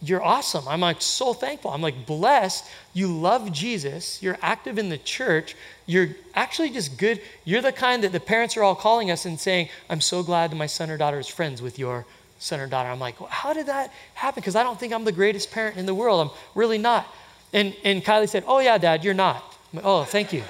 you're 0.08 0.22
awesome. 0.22 0.66
I'm 0.68 0.80
like 0.80 1.02
so 1.02 1.32
thankful. 1.32 1.70
I'm 1.70 1.82
like 1.82 2.06
blessed. 2.06 2.64
You 2.92 3.08
love 3.08 3.52
Jesus. 3.52 4.22
You're 4.22 4.38
active 4.42 4.78
in 4.78 4.88
the 4.88 4.98
church. 4.98 5.56
You're 5.86 6.08
actually 6.34 6.70
just 6.70 6.96
good. 6.96 7.20
You're 7.44 7.62
the 7.62 7.72
kind 7.72 8.04
that 8.04 8.12
the 8.12 8.20
parents 8.20 8.56
are 8.56 8.62
all 8.62 8.74
calling 8.74 9.10
us 9.10 9.24
and 9.24 9.38
saying, 9.38 9.68
I'm 9.90 10.00
so 10.00 10.22
glad 10.22 10.50
that 10.50 10.56
my 10.56 10.66
son 10.66 10.90
or 10.90 10.96
daughter 10.96 11.18
is 11.18 11.28
friends 11.28 11.60
with 11.62 11.78
your 11.78 12.06
son 12.38 12.60
or 12.60 12.66
daughter. 12.66 12.88
I'm 12.88 13.00
like, 13.00 13.20
well, 13.20 13.30
how 13.30 13.52
did 13.52 13.66
that 13.66 13.92
happen? 14.14 14.40
Because 14.40 14.56
I 14.56 14.62
don't 14.62 14.78
think 14.78 14.92
I'm 14.92 15.04
the 15.04 15.12
greatest 15.12 15.50
parent 15.50 15.76
in 15.76 15.86
the 15.86 15.94
world. 15.94 16.28
I'm 16.28 16.36
really 16.54 16.78
not. 16.78 17.06
And, 17.52 17.74
and 17.84 18.04
Kylie 18.04 18.28
said, 18.28 18.44
Oh, 18.46 18.58
yeah, 18.58 18.78
Dad, 18.78 19.04
you're 19.04 19.14
not. 19.14 19.42
Like, 19.72 19.84
oh, 19.84 20.04
thank 20.04 20.32
you. 20.32 20.42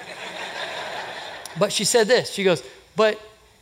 but 1.59 1.71
she 1.71 1.83
said 1.83 2.07
this 2.07 2.31
She 2.31 2.43
goes, 2.43 2.63
But 2.95 3.19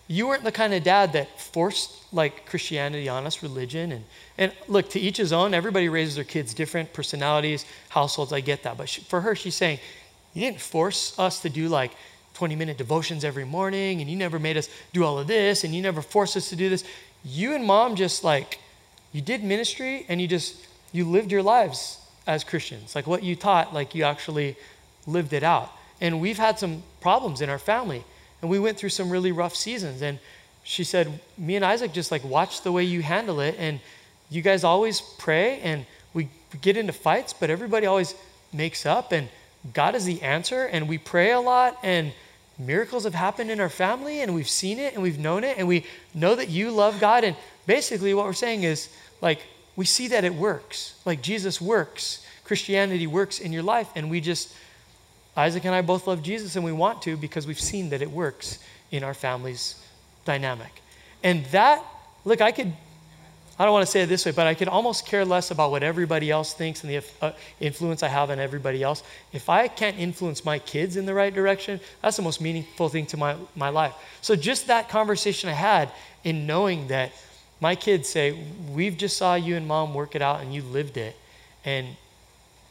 you 0.07 0.27
weren't 0.27 0.43
the 0.43 0.51
kind 0.51 0.73
of 0.73 0.83
dad 0.83 1.13
that 1.13 1.39
forced 1.39 2.13
like 2.13 2.45
Christianity 2.45 3.09
on 3.09 3.25
us, 3.25 3.41
religion. 3.41 3.91
And, 3.91 4.03
and 4.37 4.53
look, 4.67 4.89
to 4.91 4.99
each 4.99 5.17
his 5.17 5.33
own, 5.33 5.53
everybody 5.53 5.89
raises 5.89 6.15
their 6.15 6.23
kids 6.23 6.53
different, 6.53 6.93
personalities, 6.93 7.65
households, 7.89 8.31
I 8.31 8.41
get 8.41 8.63
that. 8.63 8.77
But 8.77 8.89
she, 8.89 9.01
for 9.01 9.21
her, 9.21 9.35
she's 9.35 9.55
saying, 9.55 9.79
You 10.33 10.41
didn't 10.41 10.61
force 10.61 11.17
us 11.17 11.41
to 11.41 11.49
do 11.49 11.69
like 11.69 11.91
20 12.35 12.55
minute 12.55 12.77
devotions 12.77 13.23
every 13.23 13.45
morning, 13.45 14.01
and 14.01 14.09
you 14.09 14.15
never 14.15 14.37
made 14.37 14.57
us 14.57 14.69
do 14.93 15.03
all 15.03 15.17
of 15.17 15.27
this, 15.27 15.63
and 15.63 15.73
you 15.73 15.81
never 15.81 16.01
forced 16.01 16.37
us 16.37 16.49
to 16.49 16.55
do 16.55 16.69
this. 16.69 16.83
You 17.23 17.55
and 17.55 17.65
mom 17.65 17.95
just 17.95 18.23
like, 18.23 18.59
you 19.15 19.21
did 19.21 19.43
ministry 19.43 20.05
and 20.09 20.21
you 20.21 20.27
just, 20.27 20.57
you 20.91 21.05
lived 21.05 21.31
your 21.31 21.41
lives 21.41 21.99
as 22.27 22.43
Christians. 22.43 22.95
Like 22.95 23.07
what 23.07 23.23
you 23.23 23.35
taught, 23.35 23.73
like 23.73 23.95
you 23.95 24.03
actually 24.03 24.57
lived 25.07 25.31
it 25.31 25.41
out. 25.41 25.71
And 26.01 26.19
we've 26.19 26.37
had 26.37 26.59
some 26.59 26.83
problems 26.99 27.39
in 27.39 27.49
our 27.49 27.57
family, 27.57 28.03
and 28.45 28.51
we 28.51 28.59
went 28.59 28.77
through 28.77 28.89
some 28.89 29.09
really 29.09 29.31
rough 29.31 29.55
seasons. 29.55 30.03
And 30.03 30.19
she 30.61 30.83
said, 30.83 31.19
Me 31.35 31.55
and 31.55 31.65
Isaac 31.65 31.93
just 31.93 32.11
like 32.11 32.23
watch 32.23 32.61
the 32.61 32.71
way 32.71 32.83
you 32.83 33.01
handle 33.01 33.39
it, 33.39 33.55
and 33.57 33.79
you 34.29 34.43
guys 34.43 34.63
always 34.63 35.01
pray, 35.01 35.59
and 35.61 35.83
we 36.13 36.29
get 36.61 36.77
into 36.77 36.93
fights, 36.93 37.33
but 37.33 37.49
everybody 37.49 37.87
always 37.87 38.13
makes 38.53 38.85
up, 38.85 39.11
and 39.11 39.29
God 39.73 39.95
is 39.95 40.05
the 40.05 40.21
answer, 40.21 40.65
and 40.65 40.87
we 40.87 40.99
pray 40.99 41.31
a 41.31 41.39
lot, 41.39 41.79
and 41.81 42.13
miracles 42.59 43.05
have 43.05 43.15
happened 43.15 43.49
in 43.49 43.59
our 43.59 43.67
family, 43.67 44.21
and 44.21 44.35
we've 44.35 44.47
seen 44.47 44.77
it, 44.77 44.93
and 44.93 45.01
we've 45.01 45.17
known 45.17 45.43
it, 45.43 45.57
and 45.57 45.67
we 45.67 45.83
know 46.13 46.35
that 46.35 46.49
you 46.49 46.69
love 46.69 46.99
God. 46.99 47.23
And 47.23 47.35
basically, 47.65 48.13
what 48.13 48.27
we're 48.27 48.33
saying 48.33 48.61
is, 48.61 48.89
like, 49.21 49.39
we 49.75 49.85
see 49.85 50.09
that 50.09 50.23
it 50.23 50.35
works. 50.35 51.01
Like 51.03 51.23
Jesus 51.23 51.59
works, 51.59 52.23
Christianity 52.43 53.07
works 53.07 53.39
in 53.39 53.51
your 53.51 53.63
life. 53.63 53.89
And 53.95 54.11
we 54.11 54.21
just, 54.21 54.53
Isaac 55.37 55.65
and 55.65 55.75
I 55.75 55.81
both 55.81 56.07
love 56.07 56.23
Jesus 56.23 56.55
and 56.55 56.63
we 56.63 56.71
want 56.71 57.01
to 57.03 57.17
because 57.17 57.45
we've 57.45 57.59
seen 57.59 57.89
that 57.89 58.01
it 58.01 58.09
works 58.09 58.59
in 58.91 59.03
our 59.03 59.13
family's 59.13 59.83
dynamic. 60.23 60.71
And 61.23 61.45
that, 61.47 61.83
look, 62.23 62.39
I 62.39 62.51
could, 62.51 62.71
I 63.59 63.65
don't 63.65 63.73
want 63.73 63.85
to 63.85 63.91
say 63.91 64.01
it 64.01 64.07
this 64.07 64.25
way, 64.25 64.31
but 64.31 64.47
I 64.47 64.53
could 64.53 64.67
almost 64.67 65.05
care 65.05 65.25
less 65.25 65.51
about 65.51 65.71
what 65.71 65.83
everybody 65.83 66.31
else 66.31 66.53
thinks 66.53 66.83
and 66.83 66.91
the 66.91 67.03
uh, 67.21 67.31
influence 67.59 68.03
I 68.03 68.07
have 68.07 68.29
on 68.29 68.39
everybody 68.39 68.81
else. 68.81 69.03
If 69.33 69.49
I 69.49 69.67
can't 69.67 69.97
influence 69.97 70.45
my 70.45 70.59
kids 70.59 70.95
in 70.97 71.05
the 71.05 71.13
right 71.13 71.33
direction, 71.33 71.79
that's 72.01 72.17
the 72.17 72.23
most 72.23 72.39
meaningful 72.39 72.89
thing 72.89 73.05
to 73.07 73.17
my, 73.17 73.35
my 73.55 73.69
life. 73.69 73.93
So 74.21 74.35
just 74.35 74.67
that 74.67 74.89
conversation 74.89 75.49
I 75.49 75.53
had 75.53 75.91
in 76.23 76.47
knowing 76.47 76.87
that 76.87 77.11
my 77.59 77.75
kids 77.75 78.09
say, 78.09 78.37
We've 78.71 78.97
just 78.97 79.17
saw 79.17 79.35
you 79.35 79.55
and 79.55 79.67
mom 79.67 79.93
work 79.93 80.15
it 80.15 80.21
out 80.21 80.41
and 80.41 80.53
you 80.53 80.61
lived 80.61 80.97
it. 80.97 81.15
And 81.63 81.87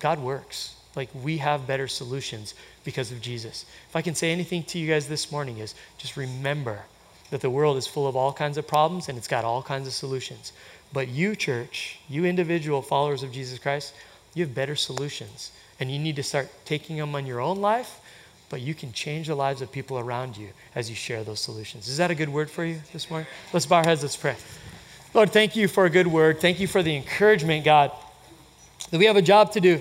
God 0.00 0.18
works. 0.20 0.76
Like 0.96 1.10
we 1.22 1.38
have 1.38 1.66
better 1.66 1.88
solutions 1.88 2.54
because 2.84 3.10
of 3.10 3.20
Jesus. 3.20 3.66
If 3.88 3.96
I 3.96 4.02
can 4.02 4.14
say 4.14 4.30
anything 4.32 4.62
to 4.64 4.78
you 4.78 4.88
guys 4.88 5.08
this 5.08 5.32
morning, 5.32 5.58
is 5.58 5.74
just 5.98 6.16
remember 6.16 6.80
that 7.30 7.40
the 7.40 7.50
world 7.50 7.76
is 7.76 7.86
full 7.86 8.06
of 8.06 8.16
all 8.16 8.32
kinds 8.32 8.58
of 8.58 8.66
problems 8.66 9.08
and 9.08 9.18
it's 9.18 9.28
got 9.28 9.44
all 9.44 9.62
kinds 9.62 9.86
of 9.86 9.92
solutions. 9.92 10.52
But 10.92 11.08
you, 11.08 11.34
church, 11.34 11.98
you 12.08 12.24
individual 12.24 12.80
followers 12.80 13.22
of 13.22 13.32
Jesus 13.32 13.58
Christ, 13.58 13.94
you 14.34 14.44
have 14.44 14.54
better 14.54 14.76
solutions. 14.76 15.50
And 15.80 15.90
you 15.90 15.98
need 15.98 16.16
to 16.16 16.22
start 16.22 16.48
taking 16.64 16.96
them 16.96 17.14
on 17.16 17.26
your 17.26 17.40
own 17.40 17.60
life, 17.60 18.00
but 18.48 18.60
you 18.60 18.74
can 18.74 18.92
change 18.92 19.26
the 19.26 19.34
lives 19.34 19.60
of 19.60 19.72
people 19.72 19.98
around 19.98 20.36
you 20.36 20.50
as 20.76 20.88
you 20.88 20.94
share 20.94 21.24
those 21.24 21.40
solutions. 21.40 21.88
Is 21.88 21.96
that 21.96 22.12
a 22.12 22.14
good 22.14 22.28
word 22.28 22.48
for 22.48 22.64
you 22.64 22.80
this 22.92 23.10
morning? 23.10 23.26
Let's 23.52 23.66
bow 23.66 23.78
our 23.78 23.84
heads, 23.84 24.02
let's 24.02 24.16
pray. 24.16 24.36
Lord, 25.12 25.30
thank 25.30 25.56
you 25.56 25.66
for 25.66 25.84
a 25.84 25.90
good 25.90 26.06
word. 26.06 26.40
Thank 26.40 26.60
you 26.60 26.68
for 26.68 26.82
the 26.82 26.94
encouragement, 26.94 27.64
God, 27.64 27.90
that 28.90 28.98
we 28.98 29.06
have 29.06 29.16
a 29.16 29.22
job 29.22 29.52
to 29.52 29.60
do. 29.60 29.80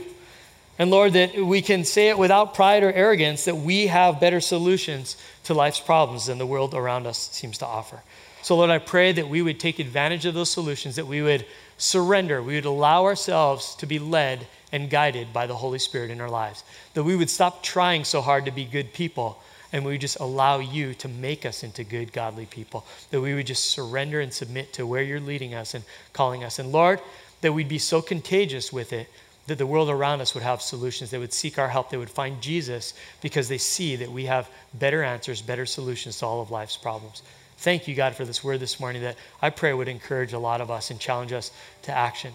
And 0.79 0.89
Lord, 0.89 1.13
that 1.13 1.35
we 1.35 1.61
can 1.61 1.85
say 1.85 2.09
it 2.09 2.17
without 2.17 2.55
pride 2.55 2.83
or 2.83 2.91
arrogance 2.91 3.45
that 3.45 3.57
we 3.57 3.87
have 3.87 4.19
better 4.19 4.41
solutions 4.41 5.17
to 5.43 5.53
life's 5.53 5.79
problems 5.79 6.25
than 6.25 6.39
the 6.39 6.47
world 6.47 6.73
around 6.73 7.05
us 7.05 7.29
seems 7.31 7.59
to 7.59 7.65
offer. 7.65 8.01
So, 8.41 8.57
Lord, 8.57 8.71
I 8.71 8.79
pray 8.79 9.11
that 9.13 9.29
we 9.29 9.41
would 9.41 9.59
take 9.59 9.79
advantage 9.79 10.25
of 10.25 10.33
those 10.33 10.49
solutions, 10.51 10.95
that 10.95 11.07
we 11.07 11.21
would 11.21 11.45
surrender, 11.77 12.41
we 12.41 12.55
would 12.55 12.65
allow 12.65 13.05
ourselves 13.05 13.75
to 13.75 13.85
be 13.85 13.99
led 13.99 14.47
and 14.71 14.89
guided 14.89 15.31
by 15.31 15.47
the 15.47 15.55
Holy 15.55 15.79
Spirit 15.79 16.09
in 16.09 16.19
our 16.19 16.29
lives, 16.29 16.63
that 16.95 17.03
we 17.03 17.15
would 17.15 17.29
stop 17.29 17.61
trying 17.61 18.03
so 18.03 18.21
hard 18.21 18.45
to 18.45 18.51
be 18.51 18.65
good 18.65 18.91
people 18.93 19.39
and 19.71 19.83
we 19.83 19.93
would 19.93 20.01
just 20.01 20.19
allow 20.19 20.59
you 20.59 20.93
to 20.93 21.07
make 21.07 21.47
us 21.47 21.63
into 21.63 21.83
good, 21.83 22.13
godly 22.13 22.45
people. 22.45 22.85
That 23.09 23.21
we 23.21 23.33
would 23.33 23.47
just 23.47 23.71
surrender 23.71 24.21
and 24.21 24.31
submit 24.31 24.71
to 24.73 24.85
where 24.85 25.01
you're 25.01 25.19
leading 25.19 25.55
us 25.55 25.73
and 25.73 25.83
calling 26.13 26.43
us. 26.43 26.59
And 26.59 26.71
Lord, 26.71 27.01
that 27.41 27.53
we'd 27.53 27.67
be 27.67 27.79
so 27.79 27.99
contagious 27.99 28.71
with 28.71 28.93
it 28.93 29.09
that 29.47 29.57
the 29.57 29.65
world 29.65 29.89
around 29.89 30.21
us 30.21 30.33
would 30.33 30.43
have 30.43 30.61
solutions. 30.61 31.11
They 31.11 31.17
would 31.17 31.33
seek 31.33 31.59
our 31.59 31.67
help. 31.67 31.89
They 31.89 31.97
would 31.97 32.09
find 32.09 32.41
Jesus 32.41 32.93
because 33.21 33.49
they 33.49 33.57
see 33.57 33.97
that 33.97 34.11
we 34.11 34.25
have 34.25 34.49
better 34.73 35.03
answers, 35.03 35.41
better 35.41 35.65
solutions 35.65 36.17
to 36.19 36.25
all 36.25 36.41
of 36.41 36.51
life's 36.51 36.77
problems. 36.77 37.23
Thank 37.57 37.87
you, 37.87 37.95
God, 37.95 38.15
for 38.15 38.25
this 38.25 38.43
word 38.43 38.59
this 38.59 38.79
morning 38.79 39.01
that 39.03 39.17
I 39.41 39.49
pray 39.49 39.73
would 39.73 39.87
encourage 39.87 40.33
a 40.33 40.39
lot 40.39 40.61
of 40.61 40.71
us 40.71 40.91
and 40.91 40.99
challenge 40.99 41.33
us 41.33 41.51
to 41.83 41.91
action. 41.91 42.33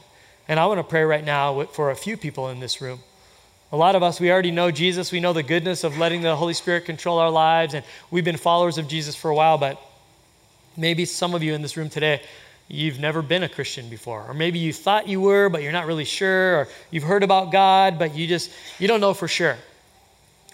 And 0.49 0.59
I 0.59 0.67
want 0.67 0.79
to 0.79 0.85
pray 0.85 1.03
right 1.03 1.25
now 1.25 1.65
for 1.65 1.91
a 1.91 1.97
few 1.97 2.17
people 2.17 2.49
in 2.49 2.61
this 2.61 2.81
room. 2.81 3.01
A 3.71 3.77
lot 3.77 3.95
of 3.95 4.03
us, 4.03 4.19
we 4.19 4.33
already 4.33 4.51
know 4.51 4.71
Jesus. 4.71 5.13
We 5.13 5.21
know 5.21 5.35
the 5.35 5.43
goodness 5.43 5.85
of 5.85 5.99
letting 5.99 6.23
the 6.23 6.35
Holy 6.35 6.55
Spirit 6.55 6.87
control 6.87 7.19
our 7.19 7.31
lives, 7.31 7.75
and 7.75 7.85
we've 8.11 8.25
been 8.25 8.39
followers 8.39 8.79
of 8.79 8.89
Jesus 8.89 9.15
for 9.15 9.31
a 9.31 9.35
while, 9.35 9.59
but 9.59 9.79
maybe 10.75 11.05
some 11.05 11.35
of 11.35 11.43
you 11.43 11.53
in 11.53 11.61
this 11.61 11.77
room 11.77 11.91
today, 11.91 12.23
you've 12.69 13.01
never 13.01 13.23
been 13.23 13.43
a 13.43 13.49
Christian 13.49 13.89
before. 13.89 14.25
Or 14.29 14.35
maybe 14.35 14.59
you 14.59 14.73
thought 14.73 15.09
you 15.09 15.21
were, 15.21 15.49
but 15.49 15.63
you're 15.63 15.73
not 15.73 15.87
really 15.87 16.05
sure. 16.05 16.59
Or 16.59 16.69
you've 16.91 17.03
heard 17.03 17.23
about 17.23 17.51
God, 17.51 17.99
but 17.99 18.15
you 18.15 18.27
just, 18.27 18.51
you 18.79 18.87
don't 18.87 19.01
know 19.01 19.15
for 19.15 19.27
sure. 19.27 19.57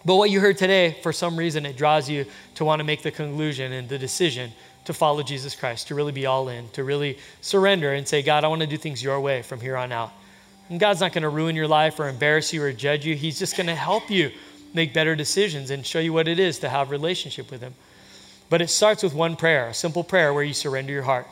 But 0.05 0.17
what 0.17 0.31
you 0.31 0.41
heard 0.41 0.59
today, 0.59 0.97
for 1.03 1.13
some 1.13 1.37
reason, 1.37 1.67
it 1.67 1.77
draws 1.77 2.09
you 2.09 2.27
to 2.57 2.65
want 2.65 2.81
to 2.81 2.85
make 2.85 3.03
the 3.03 3.11
conclusion 3.11 3.73
and 3.73 3.89
the 3.89 3.99
decision 3.99 4.53
to 4.85 4.93
follow 4.93 5.23
Jesus 5.23 5.57
Christ, 5.57 5.89
to 5.89 5.95
really 5.95 6.13
be 6.13 6.27
all 6.27 6.49
in, 6.51 6.69
to 6.71 6.85
really 6.85 7.19
surrender 7.41 7.95
and 7.95 8.07
say, 8.07 8.23
God, 8.23 8.45
I 8.45 8.49
want 8.49 8.61
to 8.61 8.67
do 8.67 8.77
things 8.77 9.03
your 9.03 9.19
way 9.21 9.43
from 9.43 9.61
here 9.61 9.77
on 9.77 9.93
out. 9.93 10.13
And 10.69 10.79
God's 10.79 11.01
not 11.01 11.13
going 11.13 11.23
to 11.23 11.31
ruin 11.31 11.57
your 11.57 11.69
life 11.69 11.99
or 11.99 12.09
embarrass 12.09 12.53
you 12.53 12.63
or 12.63 12.73
judge 12.73 13.05
you. 13.05 13.15
He's 13.15 13.39
just 13.39 13.57
going 13.57 13.67
to 13.67 13.75
help 13.75 14.11
you 14.11 14.31
make 14.75 14.93
better 14.93 15.15
decisions 15.17 15.71
and 15.71 15.87
show 15.87 16.01
you 16.01 16.13
what 16.13 16.29
it 16.29 16.39
is 16.39 16.59
to 16.61 16.69
have 16.69 16.91
relationship 16.91 17.51
with 17.51 17.61
him. 17.61 17.75
But 18.51 18.61
it 18.61 18.69
starts 18.69 19.03
with 19.03 19.15
one 19.15 19.37
prayer, 19.37 19.69
a 19.69 19.75
simple 19.75 20.05
prayer 20.05 20.35
where 20.35 20.43
you 20.43 20.53
surrender 20.53 20.93
your 20.93 21.03
heart, 21.03 21.27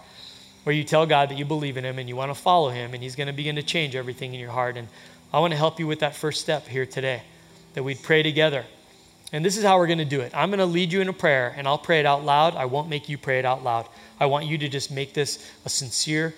where 0.64 0.74
you 0.74 0.84
tell 0.84 1.06
God 1.06 1.30
that 1.30 1.38
you 1.38 1.44
believe 1.44 1.76
in 1.76 1.84
him 1.84 1.98
and 1.98 2.08
you 2.08 2.16
want 2.16 2.30
to 2.30 2.40
follow 2.40 2.68
him 2.70 2.94
and 2.94 3.02
he's 3.02 3.16
going 3.16 3.26
to 3.26 3.32
begin 3.32 3.56
to 3.56 3.62
change 3.62 3.96
everything 3.96 4.34
in 4.34 4.40
your 4.40 4.50
heart. 4.50 4.76
And 4.76 4.88
I 5.32 5.40
want 5.40 5.52
to 5.52 5.56
help 5.56 5.80
you 5.80 5.86
with 5.86 6.00
that 6.00 6.14
first 6.14 6.40
step 6.40 6.66
here 6.66 6.86
today, 6.86 7.22
that 7.74 7.82
we'd 7.82 8.02
pray 8.02 8.22
together. 8.22 8.64
And 9.32 9.44
this 9.44 9.56
is 9.56 9.64
how 9.64 9.78
we're 9.78 9.86
going 9.86 9.98
to 9.98 10.04
do 10.04 10.20
it. 10.20 10.32
I'm 10.34 10.50
going 10.50 10.58
to 10.58 10.66
lead 10.66 10.92
you 10.92 11.00
in 11.00 11.08
a 11.08 11.12
prayer 11.12 11.54
and 11.56 11.66
I'll 11.66 11.78
pray 11.78 12.00
it 12.00 12.06
out 12.06 12.24
loud. 12.24 12.54
I 12.54 12.66
won't 12.66 12.88
make 12.88 13.08
you 13.08 13.16
pray 13.16 13.38
it 13.38 13.44
out 13.44 13.64
loud. 13.64 13.88
I 14.20 14.26
want 14.26 14.46
you 14.46 14.58
to 14.58 14.68
just 14.68 14.90
make 14.90 15.14
this 15.14 15.50
a 15.64 15.68
sincere 15.68 16.34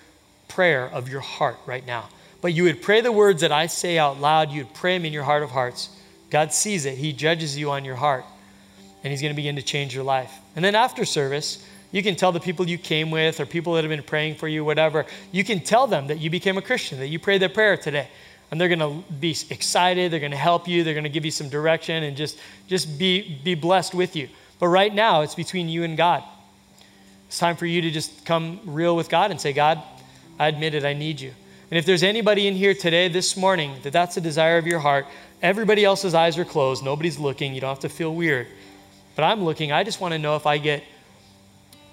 prayer 0.49 0.89
of 0.89 1.09
your 1.09 1.21
heart 1.21 1.59
right 1.67 1.85
now. 1.85 2.09
But 2.41 2.53
you 2.53 2.65
would 2.65 2.83
pray 2.83 3.01
the 3.01 3.11
words 3.11 3.41
that 3.41 3.53
I 3.53 3.67
say 3.67 3.99
out 3.99 4.21
loud, 4.21 4.53
you 4.53 4.65
would 4.65 4.75
pray 4.75 4.97
them 4.97 5.07
in 5.07 5.13
your 5.13 5.25
heart 5.25 5.43
of 5.43 5.51
hearts. 5.51 5.89
God 6.31 6.53
sees 6.53 6.85
it, 6.85 6.99
He 6.99 7.13
judges 7.13 7.57
you 7.57 7.71
on 7.71 7.85
your 7.85 7.95
heart, 7.95 8.25
and 9.03 9.11
He's 9.11 9.23
going 9.23 9.33
to 9.33 9.37
begin 9.37 9.57
to 9.57 9.63
change 9.63 9.95
your 9.95 10.05
life. 10.05 10.33
And 10.55 10.65
then 10.65 10.75
after 10.75 11.05
service, 11.05 11.67
you 11.95 12.03
can 12.03 12.17
tell 12.17 12.33
the 12.33 12.41
people 12.41 12.69
you 12.69 12.77
came 12.77 13.13
with 13.13 13.39
or 13.39 13.47
people 13.47 13.75
that 13.75 13.85
have 13.85 13.89
been 13.89 14.03
praying 14.03 14.35
for 14.35 14.49
you, 14.49 14.65
whatever, 14.65 15.07
you 15.31 15.45
can 15.45 15.61
tell 15.61 15.87
them 15.87 16.09
that 16.09 16.19
you 16.19 16.29
became 16.29 16.59
a 16.59 16.61
Christian, 16.63 16.99
that 16.99 17.07
you 17.07 17.21
prayed 17.21 17.41
that 17.43 17.55
prayer 17.55 17.77
today. 17.77 18.09
And 18.51 18.61
they're 18.61 18.69
going 18.69 18.81
to 18.81 19.13
be 19.13 19.31
excited, 19.49 20.11
they're 20.11 20.19
going 20.19 20.33
to 20.33 20.37
help 20.37 20.67
you, 20.67 20.83
they're 20.83 20.95
going 20.95 21.05
to 21.05 21.11
give 21.11 21.25
you 21.25 21.31
some 21.31 21.49
direction 21.49 22.03
and 22.03 22.17
just, 22.17 22.37
just 22.67 22.99
be, 22.99 23.39
be 23.45 23.55
blessed 23.55 23.95
with 23.95 24.17
you. 24.17 24.29
But 24.59 24.69
right 24.69 24.93
now, 24.93 25.21
it's 25.21 25.37
between 25.37 25.69
you 25.69 25.85
and 25.85 25.97
God. 25.97 26.25
It's 27.29 27.39
time 27.39 27.55
for 27.55 27.67
you 27.67 27.81
to 27.83 27.93
just 27.93 28.27
come 28.27 28.59
real 28.65 28.97
with 28.97 29.09
God 29.09 29.31
and 29.31 29.41
say, 29.41 29.53
God, 29.53 29.81
I 30.37 30.49
admit 30.49 30.75
it, 30.75 30.85
I 30.85 30.95
need 30.95 31.21
you. 31.21 31.31
And 31.71 31.79
if 31.79 31.87
there's 31.87 32.03
anybody 32.03 32.49
in 32.49 32.55
here 32.57 32.75
today, 32.75 33.07
this 33.07 33.37
morning, 33.37 33.73
that 33.85 33.93
that's 33.93 34.17
a 34.17 34.21
desire 34.21 34.59
of 34.59 34.67
your 34.67 34.81
heart, 34.81 35.07
everybody 35.43 35.85
else's 35.85 36.13
eyes 36.13 36.39
are 36.39 36.45
closed, 36.45 36.83
nobody's 36.83 37.21
looking, 37.21 37.55
you 37.55 37.61
don't 37.61 37.71
have 37.71 37.79
to 37.81 37.89
feel 37.89 38.13
weird. 38.13 38.49
But 39.15 39.23
I'm 39.27 39.45
looking, 39.45 39.71
I 39.71 39.85
just 39.85 40.01
want 40.01 40.11
to 40.11 40.19
know 40.19 40.35
if 40.35 40.45
I 40.45 40.59
get 40.59 40.83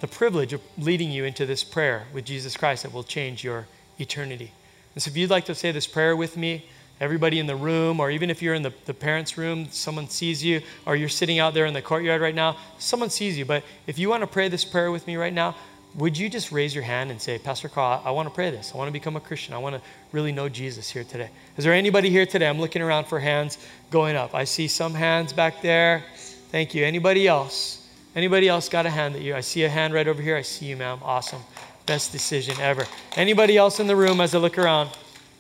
the 0.02 0.08
privilege 0.08 0.52
of 0.52 0.62
leading 0.80 1.12
you 1.12 1.24
into 1.26 1.46
this 1.46 1.64
prayer 1.64 2.06
with 2.12 2.26
Jesus 2.26 2.58
Christ 2.58 2.84
that 2.84 2.92
will 2.92 3.04
change 3.04 3.44
your 3.44 3.68
eternity. 4.00 4.52
And 4.96 5.02
so 5.02 5.10
if 5.10 5.16
you'd 5.16 5.30
like 5.30 5.46
to 5.46 5.56
say 5.56 5.72
this 5.72 5.86
prayer 5.86 6.16
with 6.16 6.36
me, 6.36 6.66
everybody 7.00 7.38
in 7.40 7.46
the 7.46 7.56
room, 7.56 8.00
or 8.00 8.10
even 8.10 8.32
if 8.32 8.42
you're 8.42 8.56
in 8.56 8.64
the, 8.64 8.74
the 8.86 8.96
parents' 8.96 9.38
room, 9.38 9.68
someone 9.70 10.10
sees 10.10 10.44
you, 10.44 10.62
or 10.88 10.96
you're 10.96 11.08
sitting 11.08 11.38
out 11.38 11.54
there 11.54 11.68
in 11.68 11.74
the 11.74 11.82
courtyard 11.84 12.20
right 12.20 12.34
now, 12.34 12.58
someone 12.80 13.12
sees 13.12 13.38
you. 13.38 13.46
But 13.46 13.64
if 13.86 14.00
you 14.00 14.10
want 14.10 14.22
to 14.22 14.28
pray 14.28 14.50
this 14.50 14.66
prayer 14.66 14.92
with 14.92 15.06
me 15.06 15.18
right 15.18 15.34
now, 15.34 15.56
would 15.96 16.18
you 16.18 16.30
just 16.30 16.52
raise 16.52 16.74
your 16.74 16.84
hand 16.84 17.12
and 17.12 17.22
say, 17.22 17.38
Pastor 17.38 17.70
Carl, 17.70 18.02
I 18.04 18.12
want 18.12 18.28
to 18.28 18.34
pray 18.34 18.50
this. 18.50 18.72
I 18.74 18.78
want 18.78 18.88
to 18.88 18.94
become 18.94 19.18
a 19.18 19.20
Christian. 19.20 19.54
I 19.54 19.60
want 19.60 19.76
to 19.76 19.82
really 20.12 20.32
know 20.32 20.50
Jesus 20.50 20.90
here 20.90 21.04
today. 21.04 21.30
Is 21.58 21.64
there 21.64 21.74
anybody 21.74 22.10
here 22.10 22.26
today? 22.26 22.48
I'm 22.48 22.60
looking 22.60 22.82
around 22.82 23.06
for 23.06 23.20
hands 23.20 23.60
going 23.92 24.16
up. 24.16 24.34
I 24.34 24.46
see 24.46 24.68
some 24.68 24.94
hands 24.96 25.32
back 25.32 25.62
there. 25.62 26.04
Thank 26.50 26.74
you. 26.74 26.86
Anybody 26.86 27.28
else? 27.28 27.81
Anybody 28.16 28.48
else 28.48 28.68
got 28.70 28.86
a 28.86 28.90
hand 28.90 29.16
that 29.16 29.22
you? 29.22 29.36
I 29.36 29.42
see 29.42 29.64
a 29.64 29.70
hand 29.70 29.94
right 29.94 30.08
over 30.08 30.22
here. 30.22 30.36
I 30.36 30.42
see 30.42 30.66
you, 30.66 30.78
ma'am. 30.78 31.00
Awesome. 31.02 31.42
Best 31.86 32.12
decision 32.12 32.60
ever. 32.60 32.86
Anybody 33.16 33.58
else 33.58 33.80
in 33.80 33.88
the 33.88 33.96
room 33.96 34.22
as 34.22 34.36
I 34.36 34.38
look 34.38 34.58
around? 34.58 34.90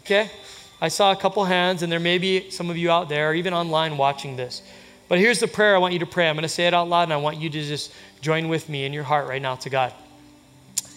Okay? 0.03 0.29
I 0.79 0.87
saw 0.87 1.11
a 1.11 1.15
couple 1.15 1.43
hands, 1.45 1.83
and 1.83 1.91
there 1.91 1.99
may 1.99 2.17
be 2.17 2.49
some 2.49 2.69
of 2.69 2.77
you 2.77 2.89
out 2.89 3.09
there, 3.09 3.31
or 3.31 3.33
even 3.33 3.53
online 3.53 3.97
watching 3.97 4.35
this. 4.35 4.61
But 5.07 5.19
here's 5.19 5.39
the 5.39 5.47
prayer 5.47 5.75
I 5.75 5.77
want 5.79 5.93
you 5.93 5.99
to 5.99 6.05
pray. 6.05 6.29
I'm 6.29 6.35
going 6.35 6.43
to 6.43 6.49
say 6.49 6.67
it 6.67 6.73
out 6.73 6.87
loud, 6.87 7.03
and 7.03 7.13
I 7.13 7.17
want 7.17 7.37
you 7.37 7.49
to 7.49 7.61
just 7.61 7.93
join 8.21 8.47
with 8.47 8.69
me 8.69 8.85
in 8.85 8.93
your 8.93 9.03
heart 9.03 9.27
right 9.27 9.41
now 9.41 9.55
to 9.55 9.69
God. 9.69 9.93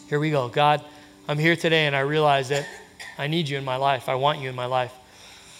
Here 0.08 0.20
we 0.20 0.30
go. 0.30 0.48
God, 0.48 0.84
I'm 1.26 1.38
here 1.38 1.56
today 1.56 1.86
and 1.86 1.96
I 1.96 2.00
realize 2.00 2.50
that 2.50 2.68
I 3.16 3.26
need 3.26 3.48
you 3.48 3.56
in 3.56 3.64
my 3.64 3.76
life. 3.76 4.08
I 4.10 4.14
want 4.14 4.40
you 4.40 4.50
in 4.50 4.54
my 4.54 4.66
life. 4.66 4.92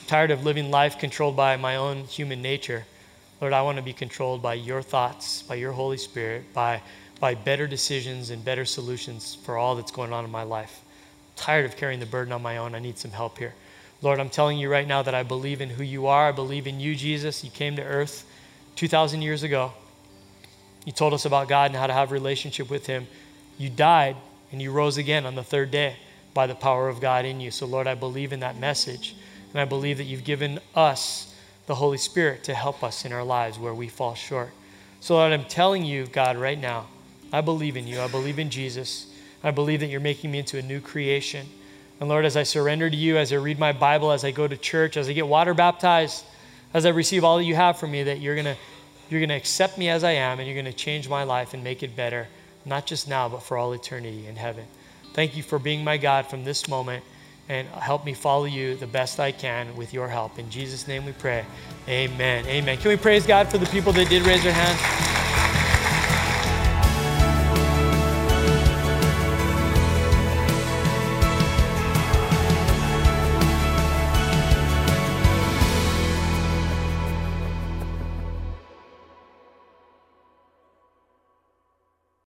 I'm 0.01 0.07
tired 0.07 0.31
of 0.31 0.45
living 0.45 0.71
life 0.71 0.99
controlled 0.99 1.35
by 1.35 1.57
my 1.57 1.77
own 1.77 2.05
human 2.05 2.43
nature. 2.43 2.85
Lord, 3.41 3.53
I 3.53 3.63
want 3.63 3.77
to 3.77 3.83
be 3.83 3.93
controlled 3.93 4.43
by 4.43 4.55
your 4.55 4.83
thoughts, 4.83 5.43
by 5.43 5.57
your 5.57 5.73
Holy 5.73 5.97
Spirit, 5.97 6.45
by, 6.55 6.81
by 7.21 7.35
better 7.35 7.67
decisions 7.67 8.31
and 8.31 8.45
better 8.45 8.65
solutions 8.65 9.35
for 9.35 9.57
all 9.57 9.75
that's 9.75 9.91
going 9.91 10.13
on 10.13 10.25
in 10.25 10.31
my 10.31 10.45
life. 10.45 10.83
I'm 10.85 11.37
tired 11.37 11.65
of 11.65 11.77
carrying 11.77 12.01
the 12.01 12.07
burden 12.07 12.33
on 12.33 12.43
my 12.43 12.59
own. 12.59 12.75
I 12.75 12.79
need 12.79 12.99
some 12.99 13.11
help 13.11 13.39
here. 13.39 13.55
Lord, 14.03 14.21
I'm 14.21 14.31
telling 14.31 14.59
you 14.59 14.71
right 14.71 14.87
now 14.87 15.03
that 15.03 15.15
I 15.15 15.23
believe 15.23 15.61
in 15.61 15.71
who 15.71 15.83
you 15.83 16.07
are. 16.07 16.29
I 16.29 16.33
believe 16.33 16.67
in 16.67 16.79
you, 16.79 16.95
Jesus. 16.95 17.43
You 17.43 17.51
came 17.51 17.77
to 17.77 17.83
earth 17.83 18.27
2,000 18.77 19.23
years 19.23 19.43
ago. 19.43 19.73
You 20.85 20.93
told 20.93 21.15
us 21.15 21.25
about 21.25 21.49
God 21.49 21.71
and 21.71 21.77
how 21.77 21.87
to 21.87 21.93
have 21.93 22.11
a 22.11 22.15
relationship 22.15 22.71
with 22.71 22.87
him. 22.87 23.07
You 23.59 23.71
died 23.71 24.17
and 24.53 24.61
you 24.61 24.71
rose 24.71 24.97
again 24.97 25.27
on 25.27 25.35
the 25.35 25.43
third 25.43 25.71
day 25.71 25.97
by 26.35 26.47
the 26.47 26.55
power 26.55 26.89
of 26.89 27.01
God 27.01 27.25
in 27.25 27.41
you. 27.41 27.51
So, 27.51 27.67
Lord, 27.67 27.87
I 27.87 27.95
believe 27.95 28.33
in 28.33 28.41
that 28.41 28.59
message. 28.59 29.17
And 29.53 29.61
I 29.61 29.65
believe 29.65 29.99
that 29.99 30.05
you've 30.05 30.25
given 30.25 30.61
us 30.75 31.34
the 31.67 31.75
Holy 31.75 31.99
Spirit 31.99 32.45
to 32.45 32.55
help 32.55 32.83
us 32.83 33.05
in 33.05 33.13
our 33.13 33.25
lives 33.25 33.59
where 33.59 33.75
we 33.75 33.89
fall 33.89 34.15
short. 34.15 34.51
So, 35.01 35.17
Lord, 35.17 35.33
I'm 35.33 35.45
telling 35.45 35.85
you, 35.85 36.07
God, 36.07 36.37
right 36.37 36.59
now, 36.59 36.87
I 37.33 37.41
believe 37.41 37.77
in 37.77 37.87
you. 37.87 38.01
I 38.01 38.09
believe 38.09 38.39
in 38.39 38.51
Jesus. 38.51 39.13
I 39.43 39.51
believe 39.51 39.81
that 39.81 39.87
you're 39.87 40.01
making 40.01 40.31
me 40.31 40.39
into 40.39 40.59
a 40.59 40.63
new 40.63 40.81
creation. 40.81 41.47
And 42.01 42.09
Lord, 42.09 42.25
as 42.25 42.37
I 42.37 42.43
surrender 42.43 42.89
to 42.89 42.97
you, 42.97 43.17
as 43.17 43.33
I 43.33 43.37
read 43.37 43.59
my 43.59 43.73
Bible, 43.73 44.13
as 44.13 44.25
I 44.25 44.31
go 44.31 44.49
to 44.49 44.57
church, 44.57 44.97
as 44.97 45.09
I 45.09 45.13
get 45.13 45.27
water 45.27 45.55
baptized, 45.55 46.25
as 46.73 46.87
I 46.87 46.91
receive 46.91 47.25
all 47.25 47.39
that 47.39 47.45
you 47.45 47.55
have 47.55 47.79
for 47.79 47.87
me, 47.87 48.03
that 48.05 48.21
you're 48.21 48.35
going 48.35 48.47
to 48.47 48.57
you're 49.11 49.21
going 49.21 49.29
to 49.29 49.37
accept 49.37 49.77
me 49.77 49.91
as 49.91 50.03
I 50.03 50.13
am 50.13 50.39
and 50.39 50.49
you're 50.49 50.55
going 50.55 50.65
to 50.65 50.73
change 50.73 51.11
my 51.11 51.25
life 51.25 51.53
and 51.53 51.63
make 51.63 51.83
it 51.83 51.95
better 51.95 52.27
not 52.65 52.87
just 52.87 53.09
now, 53.09 53.29
but 53.29 53.43
for 53.43 53.59
all 53.59 53.73
eternity 53.73 54.27
in 54.27 54.37
heaven. 54.37 54.65
Thank 55.13 55.37
you 55.37 55.43
for 55.43 55.59
being 55.59 55.85
my 55.85 55.99
God 55.99 56.27
from 56.27 56.45
this 56.45 56.69
moment 56.69 57.05
and 57.49 57.69
help 57.69 58.05
me 58.05 58.15
follow 58.15 58.45
you 58.45 58.75
the 58.77 58.87
best 58.87 59.21
I 59.21 59.33
can 59.33 59.75
with 59.77 59.93
your 59.93 60.09
help. 60.09 60.39
In 60.39 60.49
Jesus' 60.51 60.89
name 60.89 61.05
we 61.05 61.13
pray. 61.13 61.45
Amen. 61.89 62.47
Amen. 62.47 62.79
Can 62.79 62.89
we 62.89 62.97
praise 62.97 63.27
God 63.27 63.49
for 63.49 63.59
the 63.59 63.67
people 63.67 63.93
that 63.93 64.09
did 64.09 64.25
raise 64.25 64.43
their 64.43 64.53
hands? 64.53 65.14